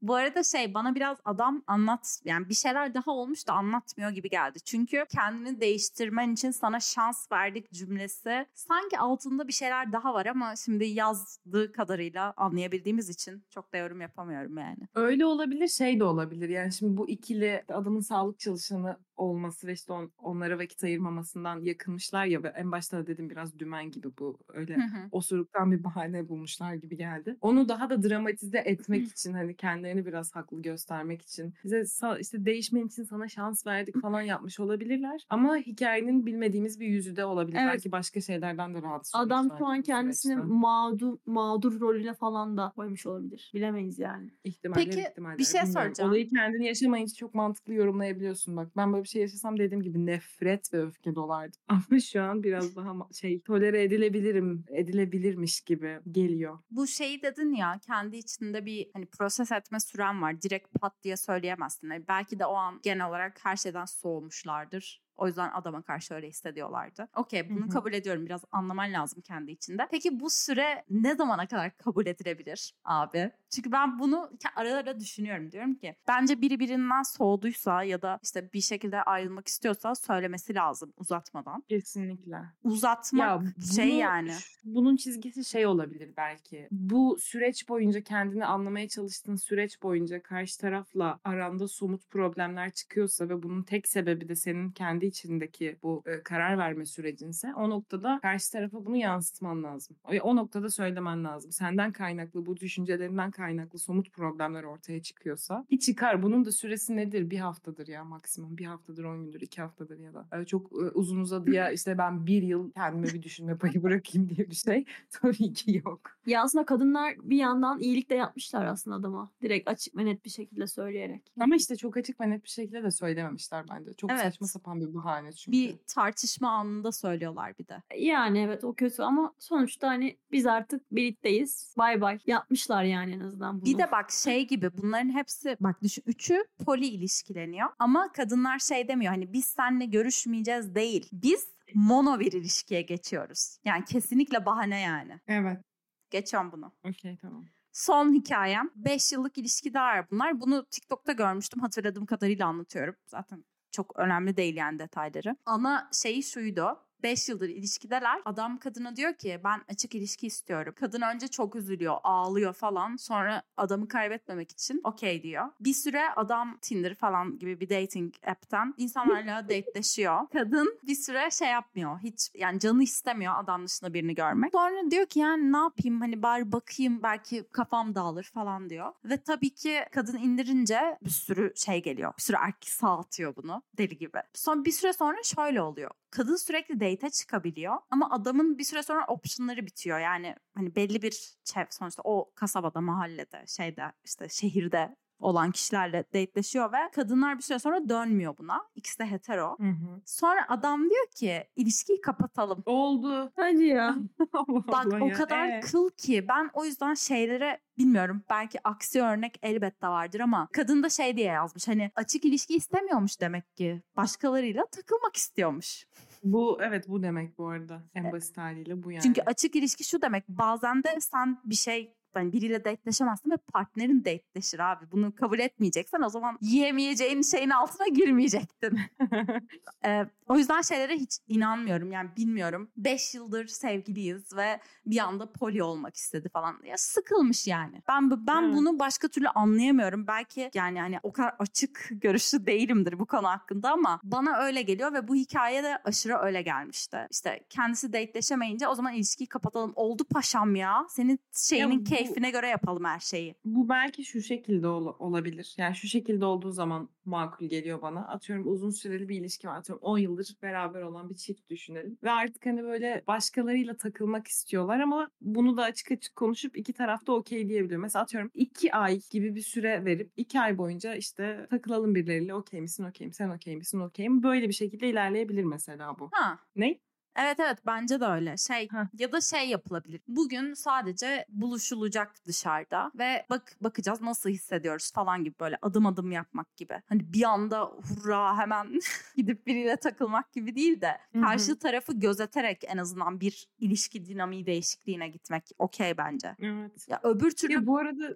Bu 0.05 0.15
arada 0.15 0.43
şey 0.43 0.73
bana 0.73 0.95
biraz 0.95 1.17
adam 1.25 1.63
anlat 1.67 2.21
yani 2.25 2.49
bir 2.49 2.53
şeyler 2.53 2.93
daha 2.93 3.11
olmuş 3.11 3.47
da 3.47 3.53
anlatmıyor 3.53 4.09
gibi 4.11 4.29
geldi. 4.29 4.59
Çünkü 4.65 5.05
kendini 5.09 5.61
değiştirmen 5.61 6.33
için 6.33 6.51
sana 6.51 6.79
şans 6.79 7.31
verdik 7.31 7.71
cümlesi 7.71 8.45
sanki 8.53 8.99
altında 8.99 9.47
bir 9.47 9.53
şeyler 9.53 9.91
daha 9.91 10.13
var 10.13 10.25
ama 10.25 10.55
şimdi 10.55 10.85
yazdığı 10.85 11.71
kadarıyla 11.71 12.33
anlayabildiğimiz 12.37 13.09
için 13.09 13.43
çok 13.49 13.73
da 13.73 13.77
yorum 13.77 14.01
yapamıyorum 14.01 14.57
yani. 14.57 14.77
Öyle 14.95 15.25
olabilir 15.25 15.67
şey 15.67 15.99
de 15.99 16.03
olabilir. 16.03 16.49
Yani 16.49 16.73
şimdi 16.73 16.97
bu 16.97 17.09
ikili 17.09 17.63
adamın 17.69 17.99
sağlık 17.99 18.39
çalışanı 18.39 18.97
olması 19.15 19.67
ve 19.67 19.73
işte 19.73 19.93
on- 19.93 20.11
onlara 20.17 20.59
vakit 20.59 20.83
ayırmamasından 20.83 21.61
yakınmışlar 21.61 22.25
ya 22.25 22.43
ve 22.43 22.47
en 22.47 22.71
başta 22.71 22.97
da 22.97 23.07
dedim 23.07 23.29
biraz 23.29 23.59
dümen 23.59 23.91
gibi 23.91 24.07
bu 24.19 24.37
öyle 24.47 24.75
Hı 24.75 24.81
hı. 24.81 25.07
osuruktan 25.11 25.71
bir 25.71 25.83
bahane 25.83 26.29
bulmuşlar 26.29 26.73
gibi 26.73 26.97
geldi. 26.97 27.37
Onu 27.41 27.69
daha 27.69 27.89
da 27.89 28.03
dramatize 28.03 28.57
etmek 28.57 29.07
için 29.07 29.33
hani 29.33 29.55
kendilerini 29.55 29.94
biraz 30.05 30.35
haklı 30.35 30.61
göstermek 30.61 31.21
için 31.21 31.53
bize 31.63 31.83
işte 32.19 32.45
değişmen 32.45 32.87
için 32.87 33.03
sana 33.03 33.27
şans 33.27 33.67
verdik 33.67 34.01
falan 34.01 34.21
yapmış 34.33 34.59
olabilirler. 34.59 35.25
Ama 35.29 35.57
hikayenin 35.57 36.25
bilmediğimiz 36.25 36.79
bir 36.79 36.87
yüzü 36.87 37.15
de 37.15 37.25
olabilir. 37.25 37.57
Evet. 37.61 37.73
Belki 37.73 37.91
başka 37.91 38.21
şeylerden 38.21 38.73
de 38.73 38.81
rahatsız 38.81 39.15
Adam 39.15 39.51
şu 39.57 39.65
an 39.65 39.81
kendisini 39.81 40.35
mağdur, 40.35 41.17
mağdur 41.25 41.79
rolüne 41.79 42.13
falan 42.13 42.57
da 42.57 42.73
koymuş 42.75 43.05
olabilir. 43.05 43.51
Bilemeyiz 43.53 43.99
yani. 43.99 44.29
İhtimaller, 44.43 44.85
Peki, 44.85 44.99
ihtimaller. 44.99 45.37
bir 45.37 45.43
şey 45.43 45.61
Bilmiyorum. 45.61 45.81
soracağım. 45.81 46.09
Olayı 46.09 46.29
kendini 46.29 46.65
yaşamayınca 46.65 47.13
çok 47.13 47.33
mantıklı 47.33 47.73
yorumlayabiliyorsun 47.73 48.55
bak. 48.55 48.71
Ben 48.77 48.93
böyle 48.93 49.03
bir 49.03 49.09
şey 49.09 49.21
yaşasam 49.21 49.59
dediğim 49.59 49.83
gibi 49.83 50.05
nefret 50.05 50.73
ve 50.73 50.81
öfke 50.81 51.15
dolardım. 51.15 51.61
Ama 51.67 51.99
şu 51.99 52.21
an 52.21 52.43
biraz 52.43 52.75
daha 52.75 52.93
şey 53.13 53.41
tolere 53.41 53.83
edilebilirim, 53.83 54.65
edilebilirmiş 54.69 55.61
gibi 55.61 55.99
geliyor. 56.11 56.59
Bu 56.71 56.87
şeyi 56.87 57.21
dedin 57.21 57.53
ya 57.53 57.79
kendi 57.87 58.17
içinde 58.17 58.65
bir 58.65 58.87
hani 58.93 59.05
proses 59.05 59.51
etme 59.51 59.74
süren 59.79 60.21
var. 60.21 60.41
Direkt 60.41 60.81
pat 60.81 60.93
diye 61.03 61.17
söyleyemezsin. 61.17 61.89
Hani 61.89 62.07
belki 62.07 62.39
de 62.39 62.45
o 62.45 62.53
an 62.55 62.79
genel 62.83 63.07
olarak 63.07 63.45
her 63.45 63.55
şeyden 63.55 63.85
soğumuşlardır. 63.85 65.05
O 65.17 65.27
yüzden 65.27 65.51
adama 65.53 65.81
karşı 65.81 66.13
öyle 66.13 66.27
hissediyorlardı. 66.27 67.07
Okey 67.15 67.49
bunu 67.49 67.61
Hı 67.61 67.65
hı. 67.65 67.69
kabul 67.69 67.93
ediyorum. 67.93 68.25
Biraz 68.25 68.43
anlaman 68.51 68.93
lazım 68.93 69.21
kendi 69.21 69.51
içinde. 69.51 69.87
Peki 69.91 70.19
bu 70.19 70.29
süre 70.29 70.83
ne 70.89 71.15
zamana 71.15 71.47
kadar 71.47 71.77
kabul 71.77 72.05
edilebilir 72.05 72.73
abi? 72.83 73.31
Çünkü 73.55 73.71
ben 73.71 73.99
bunu 73.99 74.31
ara 74.55 74.73
ara 74.73 74.99
düşünüyorum. 74.99 75.51
Diyorum 75.51 75.75
ki 75.75 75.95
bence 76.07 76.41
biri 76.41 76.59
birinden 76.59 77.03
soğuduysa 77.03 77.83
ya 77.83 78.01
da 78.01 78.19
işte 78.23 78.49
bir 78.53 78.61
şekilde 78.61 79.01
ayrılmak 79.01 79.47
istiyorsa 79.47 79.95
söylemesi 79.95 80.55
lazım 80.55 80.93
uzatmadan. 80.97 81.63
Kesinlikle. 81.69 82.37
Uzatmak 82.63 83.43
şey 83.75 83.91
bunu- 83.91 83.99
yani. 83.99 84.31
Bunun 84.63 84.95
çizgisi 84.95 85.45
şey 85.45 85.65
olabilir 85.65 86.13
belki. 86.17 86.67
Bu 86.71 87.17
süreç 87.19 87.69
boyunca 87.69 88.01
kendini 88.01 88.45
anlamaya 88.45 88.87
çalıştığın 88.87 89.35
süreç 89.35 89.83
boyunca 89.83 90.23
karşı 90.23 90.57
tarafla 90.59 91.19
aranda 91.23 91.67
somut 91.67 92.09
problemler 92.09 92.71
çıkıyorsa 92.71 93.29
ve 93.29 93.43
bunun 93.43 93.63
tek 93.63 93.87
sebebi 93.87 94.29
de 94.29 94.35
senin 94.35 94.71
kendi 94.71 95.05
içindeki 95.05 95.77
bu 95.83 96.03
e, 96.05 96.23
karar 96.23 96.57
verme 96.57 96.85
sürecinse 96.85 97.53
o 97.55 97.69
noktada 97.69 98.19
karşı 98.21 98.51
tarafa 98.51 98.85
bunu 98.85 98.95
yansıtman 98.95 99.63
lazım. 99.63 99.97
O, 100.03 100.11
o 100.11 100.35
noktada 100.35 100.69
söylemen 100.69 101.23
lazım. 101.23 101.51
Senden 101.51 101.91
kaynaklı 101.91 102.45
bu 102.45 102.57
düşüncelerinden 102.57 103.31
kaynaklı 103.31 103.44
somut 103.77 104.13
problemler 104.13 104.63
ortaya 104.63 105.01
çıkıyorsa 105.01 105.65
ki 105.69 105.79
çıkar. 105.79 106.23
Bunun 106.23 106.45
da 106.45 106.51
süresi 106.51 106.95
nedir? 106.95 107.29
Bir 107.29 107.39
haftadır 107.39 107.87
ya 107.87 108.03
maksimum. 108.03 108.57
Bir 108.57 108.65
haftadır, 108.65 109.03
on 109.03 109.23
gündür, 109.23 109.41
iki 109.41 109.61
haftadır 109.61 109.99
ya 109.99 110.13
da. 110.13 110.27
E, 110.41 110.45
çok 110.45 110.71
e, 110.71 110.75
uzun 110.75 111.19
uzadıya 111.19 111.71
işte 111.71 111.97
ben 111.97 112.27
bir 112.27 112.43
yıl 112.43 112.71
kendime 112.71 113.07
bir 113.07 113.23
düşünme 113.23 113.57
payı 113.57 113.83
bırakayım 113.83 114.29
diye 114.29 114.49
bir 114.49 114.55
şey 114.55 114.85
tabii 115.09 115.53
ki 115.53 115.81
yok. 115.85 116.01
Ya 116.25 116.43
aslında 116.43 116.65
kadınlar 116.65 117.15
bir 117.23 117.37
yandan 117.37 117.79
iyilik 117.79 118.09
de 118.09 118.15
yapmışlar 118.15 118.65
aslında 118.65 118.95
adama. 118.95 119.31
Direkt 119.41 119.69
açık 119.69 119.97
ve 119.97 120.05
net 120.05 120.25
bir 120.25 120.29
şekilde 120.29 120.67
söyleyerek. 120.67 121.21
Ama 121.39 121.55
işte 121.55 121.75
çok 121.75 121.97
açık 121.97 122.21
ve 122.21 122.29
net 122.29 122.43
bir 122.43 122.49
şekilde 122.49 122.83
de 122.83 122.91
söylememişler 122.91 123.65
bence. 123.71 123.93
Çok 123.93 124.11
Evet. 124.11 124.21
saçma 124.21 124.47
sapan 124.47 124.81
bir 124.81 124.93
bahane 124.93 125.31
çünkü. 125.31 125.57
Bir 125.57 125.75
tartışma 125.87 126.49
anında 126.49 126.91
söylüyorlar 126.91 127.53
bir 127.59 127.67
de. 127.67 127.81
Yani 127.97 128.39
evet 128.39 128.63
o 128.63 128.73
kötü 128.73 129.01
ama 129.03 129.33
sonuçta 129.39 129.87
hani 129.87 130.17
biz 130.31 130.45
artık 130.45 130.91
birlikteyiz. 130.91 131.75
Bay 131.77 132.01
bay. 132.01 132.19
Yapmışlar 132.27 132.83
yani 132.83 133.11
en 133.11 133.19
azından 133.19 133.34
bunu. 133.39 133.65
Bir 133.65 133.77
de 133.77 133.91
bak 133.91 134.11
şey 134.11 134.47
gibi 134.47 134.77
bunların 134.77 135.09
hepsi 135.09 135.57
bak 135.59 135.83
düşün 135.83 136.03
üçü 136.05 136.45
poli 136.65 136.87
ilişkileniyor 136.87 137.69
ama 137.79 138.11
kadınlar 138.11 138.59
şey 138.59 138.87
demiyor 138.87 139.13
hani 139.13 139.33
biz 139.33 139.45
seninle 139.45 139.85
görüşmeyeceğiz 139.85 140.75
değil. 140.75 141.09
Biz 141.11 141.47
mono 141.73 142.19
bir 142.19 142.31
ilişkiye 142.31 142.81
geçiyoruz. 142.81 143.57
Yani 143.65 143.85
kesinlikle 143.85 144.45
bahane 144.45 144.79
yani. 144.81 145.19
Evet. 145.27 145.61
Geçiyorum 146.09 146.51
bunu. 146.51 146.71
Okey 146.83 147.17
tamam. 147.17 147.45
Son 147.71 148.13
hikayem 148.13 148.69
5 148.75 149.11
yıllık 149.11 149.37
ilişkiler 149.37 150.11
bunlar. 150.11 150.41
Bunu 150.41 150.65
TikTok'ta 150.65 151.11
görmüştüm 151.11 151.61
hatırladığım 151.61 152.05
kadarıyla 152.05 152.47
anlatıyorum. 152.47 152.95
Zaten 153.05 153.45
çok 153.71 153.99
önemli 153.99 154.37
değil 154.37 154.55
yani 154.55 154.79
detayları. 154.79 155.35
Ana 155.45 155.89
şeyi 155.93 156.23
şuydu. 156.23 156.84
5 157.05 157.29
yıldır 157.29 157.49
ilişkideler. 157.49 158.21
Adam 158.25 158.57
kadına 158.57 158.95
diyor 158.95 159.13
ki 159.13 159.39
ben 159.43 159.61
açık 159.69 159.95
ilişki 159.95 160.27
istiyorum. 160.27 160.73
Kadın 160.79 161.01
önce 161.01 161.27
çok 161.27 161.55
üzülüyor, 161.55 161.97
ağlıyor 162.03 162.53
falan. 162.53 162.95
Sonra 162.95 163.41
adamı 163.57 163.87
kaybetmemek 163.87 164.51
için 164.51 164.81
okey 164.83 165.23
diyor. 165.23 165.45
Bir 165.59 165.73
süre 165.73 166.09
adam 166.15 166.57
Tinder 166.61 166.95
falan 166.95 167.39
gibi 167.39 167.59
bir 167.59 167.69
dating 167.69 168.13
app'ten 168.27 168.73
insanlarla 168.77 169.49
dateleşiyor. 169.49 170.27
Kadın 170.33 170.79
bir 170.83 170.95
süre 170.95 171.31
şey 171.31 171.47
yapmıyor. 171.47 171.99
Hiç 171.99 172.29
yani 172.35 172.59
canı 172.59 172.83
istemiyor 172.83 173.33
adam 173.37 173.65
dışında 173.65 173.93
birini 173.93 174.15
görmek. 174.15 174.51
Sonra 174.51 174.91
diyor 174.91 175.05
ki 175.05 175.19
yani 175.19 175.51
ne 175.53 175.57
yapayım 175.57 176.01
hani 176.01 176.23
bari 176.23 176.51
bakayım 176.51 177.03
belki 177.03 177.43
kafam 177.51 177.95
dağılır 177.95 178.23
falan 178.23 178.69
diyor. 178.69 178.93
Ve 179.05 179.17
tabii 179.17 179.49
ki 179.49 179.79
kadın 179.91 180.17
indirince 180.17 180.97
bir 181.01 181.09
sürü 181.09 181.53
şey 181.55 181.83
geliyor. 181.83 182.13
Bir 182.17 182.21
sürü 182.21 182.37
erkek 182.37 182.69
sağ 182.69 182.99
atıyor 182.99 183.35
bunu 183.35 183.61
deli 183.77 183.97
gibi. 183.97 184.17
Son 184.33 184.65
bir 184.65 184.71
süre 184.71 184.93
sonra 184.93 185.23
şöyle 185.23 185.61
oluyor. 185.61 185.91
Kadın 186.15 186.35
sürekli 186.35 186.79
date'e 186.79 187.09
çıkabiliyor 187.09 187.77
ama 187.89 188.09
adamın 188.11 188.57
bir 188.57 188.63
süre 188.63 188.83
sonra 188.83 189.05
optionları 189.07 189.65
bitiyor. 189.65 189.99
Yani 189.99 190.35
hani 190.53 190.75
belli 190.75 191.01
bir 191.01 191.35
çev 191.43 191.65
sonuçta 191.69 192.01
o 192.05 192.31
kasabada, 192.35 192.81
mahallede, 192.81 193.43
şeyde 193.47 193.83
işte 194.05 194.29
şehirde 194.29 194.95
olan 195.19 195.51
kişilerle 195.51 196.03
dateleşiyor 196.13 196.73
ve 196.73 196.77
kadınlar 196.95 197.37
bir 197.37 197.41
süre 197.41 197.59
sonra 197.59 197.89
dönmüyor 197.89 198.37
buna. 198.37 198.61
İkisi 198.75 198.99
de 198.99 199.05
hetero. 199.05 199.57
Hı 199.59 199.69
hı. 199.69 200.01
Sonra 200.05 200.45
adam 200.49 200.89
diyor 200.89 201.07
ki 201.15 201.43
ilişkiyi 201.55 202.01
kapatalım. 202.01 202.63
Oldu. 202.65 203.31
Hadi 203.35 203.63
ya. 203.63 203.95
Bak 204.47 204.87
o 205.01 205.07
ya. 205.07 205.13
kadar 205.13 205.47
Ee? 205.47 205.59
kıl 205.59 205.89
ki 205.89 206.25
ben 206.29 206.49
o 206.53 206.65
yüzden 206.65 206.93
şeylere 206.93 207.59
bilmiyorum 207.77 208.23
belki 208.29 208.67
aksi 208.67 209.01
örnek 209.01 209.39
elbette 209.43 209.87
vardır 209.87 210.19
ama 210.19 210.47
kadın 210.53 210.83
da 210.83 210.89
şey 210.89 211.17
diye 211.17 211.27
yazmış 211.27 211.67
hani 211.67 211.91
açık 211.95 212.25
ilişki 212.25 212.55
istemiyormuş 212.55 213.21
demek 213.21 213.55
ki 213.55 213.81
başkalarıyla 213.97 214.65
takılmak 214.65 215.15
istiyormuş. 215.15 215.85
Bu 216.23 216.57
evet 216.61 216.89
bu 216.89 217.03
demek 217.03 217.37
bu 217.37 217.47
arada. 217.47 217.83
En 217.95 218.11
basit 218.11 218.37
haliyle 218.37 218.83
bu 218.83 218.91
yani. 218.91 219.03
Çünkü 219.03 219.21
açık 219.21 219.55
ilişki 219.55 219.83
şu 219.83 220.01
demek 220.01 220.29
bazen 220.29 220.83
de 220.83 221.01
sen 221.01 221.41
bir 221.45 221.55
şey 221.55 221.93
hani 222.19 222.33
biriyle 222.33 222.65
dateleşemezsin 222.65 223.31
ve 223.31 223.37
partnerin 223.37 224.05
dateleşir 224.05 224.59
abi. 224.71 224.91
Bunu 224.91 225.15
kabul 225.15 225.39
etmeyeceksen 225.39 226.01
o 226.01 226.09
zaman 226.09 226.37
yiyemeyeceğin 226.41 227.21
şeyin 227.21 227.49
altına 227.49 227.87
girmeyecektin. 227.87 228.79
Ee, 229.85 230.05
o 230.27 230.37
yüzden 230.37 230.61
şeylere 230.61 230.95
hiç 230.95 231.17
inanmıyorum 231.27 231.91
yani 231.91 232.09
bilmiyorum. 232.17 232.71
5 232.77 233.15
yıldır 233.15 233.47
sevgiliyiz 233.47 234.35
ve 234.35 234.59
bir 234.85 234.97
anda 234.97 235.31
poli 235.31 235.63
olmak 235.63 235.95
istedi 235.95 236.29
falan. 236.29 236.59
Ya 236.63 236.77
sıkılmış 236.77 237.47
yani. 237.47 237.81
Ben 237.87 238.27
ben 238.27 238.43
Evet. 238.43 238.55
bunu 238.55 238.79
başka 238.79 239.07
türlü 239.07 239.27
anlayamıyorum. 239.27 240.07
Belki 240.07 240.51
yani 240.53 240.79
hani 240.79 240.99
o 241.03 241.11
kadar 241.11 241.35
açık 241.39 241.87
görüşlü 241.91 242.45
değilimdir 242.47 242.99
bu 242.99 243.05
konu 243.05 243.27
hakkında 243.27 243.71
ama 243.71 243.99
bana 244.03 244.37
öyle 244.37 244.61
geliyor 244.61 244.93
ve 244.93 245.07
bu 245.07 245.15
hikaye 245.15 245.63
de 245.63 245.77
aşırı 245.83 246.17
öyle 246.17 246.41
gelmişti. 246.41 247.07
İşte 247.11 247.39
kendisi 247.49 247.93
dateleşemeyince 247.93 248.67
o 248.67 248.75
zaman 248.75 248.93
ilişkiyi 248.93 249.27
kapatalım. 249.27 249.73
Oldu 249.75 250.03
paşam 250.03 250.55
ya. 250.55 250.85
Senin 250.89 251.19
şeyinin 251.33 251.79
bu- 251.85 251.89
keyfine 252.05 252.31
göre 252.31 252.47
yapalım 252.47 252.85
her 252.85 252.99
şeyi. 252.99 253.35
Bu 253.45 253.69
belki 253.69 254.03
şu 254.05 254.21
şekilde 254.21 254.67
ol- 254.67 254.95
olabilir. 254.99 255.55
Yani 255.57 255.75
şu 255.75 255.87
şekilde 255.87 256.25
olduğu 256.25 256.51
zaman 256.51 256.89
makul 257.05 257.45
geliyor 257.45 257.81
bana. 257.81 258.07
Atıyorum 258.07 258.47
uzun 258.47 258.69
süreli 258.69 259.09
bir 259.09 259.19
ilişki 259.19 259.47
var. 259.47 259.57
Atıyorum 259.57 259.83
10 259.83 259.97
yıldır 259.97 260.35
beraber 260.41 260.81
olan 260.81 261.09
bir 261.09 261.15
çift 261.15 261.49
düşünelim. 261.49 261.97
Ve 262.03 262.11
artık 262.11 262.45
hani 262.45 262.63
böyle 262.63 263.03
başkalarıyla 263.07 263.77
takılmak 263.77 264.27
istiyorlar 264.27 264.79
ama 264.79 265.11
bunu 265.21 265.57
da 265.57 265.63
açık 265.63 265.91
açık 265.91 266.15
konuşup 266.15 266.57
iki 266.57 266.73
tarafta 266.73 267.13
okey 267.13 267.49
diyebiliyor. 267.49 267.81
Mesela 267.81 268.03
atıyorum 268.03 268.31
2 268.33 268.73
ay 268.73 268.99
gibi 269.11 269.35
bir 269.35 269.41
süre 269.41 269.85
verip 269.85 270.11
2 270.17 270.39
ay 270.39 270.57
boyunca 270.57 270.95
işte 270.95 271.47
takılalım 271.49 271.95
birileriyle 271.95 272.33
okey 272.33 272.61
misin 272.61 272.83
okey 272.83 273.07
mi 273.07 273.13
sen 273.13 273.29
okey 273.29 273.55
misin 273.55 273.79
okey 273.79 274.09
mi 274.09 274.23
böyle 274.23 274.47
bir 274.47 274.53
şekilde 274.53 274.89
ilerleyebilir 274.89 275.43
mesela 275.43 275.99
bu. 275.99 276.09
Ha. 276.13 276.39
Ne? 276.55 276.79
Evet 277.15 277.39
evet 277.39 277.57
bence 277.65 277.99
de 277.99 278.05
öyle. 278.05 278.37
Şey 278.37 278.67
Heh. 278.71 278.99
ya 278.99 279.11
da 279.11 279.21
şey 279.21 279.49
yapılabilir. 279.49 280.01
Bugün 280.07 280.53
sadece 280.53 281.25
buluşulacak 281.29 282.25
dışarıda 282.25 282.91
ve 282.95 283.25
bak 283.29 283.57
bakacağız 283.61 284.01
nasıl 284.01 284.29
hissediyoruz 284.29 284.91
falan 284.91 285.23
gibi 285.23 285.35
böyle 285.39 285.57
adım 285.61 285.85
adım 285.85 286.11
yapmak 286.11 286.57
gibi. 286.57 286.81
Hani 286.85 287.13
bir 287.13 287.23
anda 287.23 287.63
hurra 287.63 288.37
hemen 288.37 288.79
gidip 289.15 289.47
biriyle 289.47 289.77
takılmak 289.77 290.33
gibi 290.33 290.55
değil 290.55 290.81
de 290.81 290.97
karşı 291.21 291.59
tarafı 291.59 291.93
gözeterek 291.93 292.63
en 292.67 292.77
azından 292.77 293.19
bir 293.19 293.47
ilişki 293.59 294.05
dinamiği 294.05 294.45
değişikliğine 294.45 295.07
gitmek 295.07 295.43
okey 295.59 295.97
bence. 295.97 296.35
Evet. 296.39 296.87
Ya 296.89 296.99
öbür 297.03 297.31
türlü 297.31 297.53
Ya 297.53 297.67
bu 297.67 297.77
arada 297.77 298.15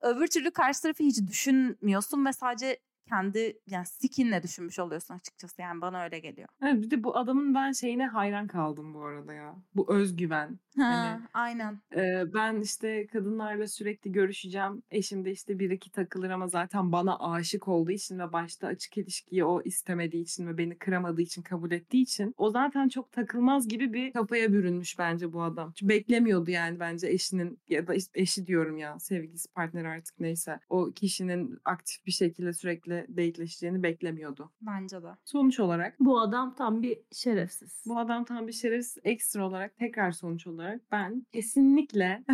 öbür 0.00 0.26
türlü 0.26 0.50
karşı 0.50 0.82
tarafı 0.82 1.04
hiç 1.04 1.28
düşünmüyorsun 1.28 2.26
ve 2.26 2.32
sadece 2.32 2.78
kendi 3.08 3.58
yani 3.70 3.86
sikinle 3.86 4.42
düşünmüş 4.42 4.78
oluyorsun 4.78 5.14
açıkçası 5.14 5.62
yani 5.62 5.80
bana 5.80 6.04
öyle 6.04 6.18
geliyor. 6.18 6.48
Evet, 6.62 6.82
bir 6.82 6.90
de 6.90 7.04
bu 7.04 7.16
adamın 7.16 7.54
ben 7.54 7.72
şeyine 7.72 8.06
hayran 8.06 8.46
kaldım 8.46 8.94
bu 8.94 9.04
arada 9.04 9.34
ya. 9.34 9.54
Bu 9.74 9.94
özgüven. 9.94 10.58
Ha, 10.78 10.84
Hani- 10.84 11.22
aynen. 11.34 11.80
Ee, 11.96 12.24
ben 12.34 12.60
işte 12.60 13.06
kadınlarla 13.06 13.68
sürekli 13.68 14.12
görüşeceğim. 14.12 14.82
Eşim 14.90 15.24
de 15.24 15.30
işte 15.30 15.58
bir 15.58 15.70
iki 15.70 15.90
takılır 15.90 16.30
ama 16.30 16.48
zaten 16.48 16.92
bana 16.92 17.18
aşık 17.18 17.68
olduğu 17.68 17.90
için 17.90 18.18
ve 18.18 18.32
başta 18.32 18.66
açık 18.66 18.98
ilişkiyi 18.98 19.44
o 19.44 19.62
istemediği 19.64 20.22
için 20.22 20.46
ve 20.46 20.58
beni 20.58 20.78
kıramadığı 20.78 21.22
için 21.22 21.42
kabul 21.42 21.70
ettiği 21.72 22.02
için 22.02 22.34
o 22.36 22.50
zaten 22.50 22.88
çok 22.88 23.12
takılmaz 23.12 23.68
gibi 23.68 23.92
bir 23.92 24.12
kafaya 24.12 24.52
bürünmüş 24.52 24.98
bence 24.98 25.32
bu 25.32 25.42
adam. 25.42 25.72
Çünkü 25.76 25.88
beklemiyordu 25.88 26.50
yani 26.50 26.80
bence 26.80 27.08
eşinin 27.08 27.58
ya 27.68 27.86
da 27.86 27.94
eşi 28.14 28.46
diyorum 28.46 28.76
ya 28.78 28.98
sevgilisi 28.98 29.48
partneri 29.52 29.88
artık 29.88 30.20
neyse 30.20 30.58
o 30.68 30.90
kişinin 30.92 31.58
aktif 31.64 32.06
bir 32.06 32.12
şekilde 32.12 32.52
sürekli 32.52 32.91
dateleşeceğini 33.08 33.82
beklemiyordu. 33.82 34.52
Bence 34.60 35.02
de. 35.02 35.06
Sonuç 35.24 35.60
olarak 35.60 36.00
Bu 36.00 36.20
adam 36.20 36.54
tam 36.54 36.82
bir 36.82 36.98
şerefsiz. 37.12 37.82
bu 37.86 37.98
adam 37.98 38.24
tam 38.24 38.46
bir 38.46 38.52
şerefsiz 38.52 38.98
ekstra 39.04 39.46
olarak 39.46 39.76
tekrar 39.76 40.12
sonuç 40.12 40.46
olarak 40.46 40.80
ben 40.92 41.26
kesinlikle 41.32 42.24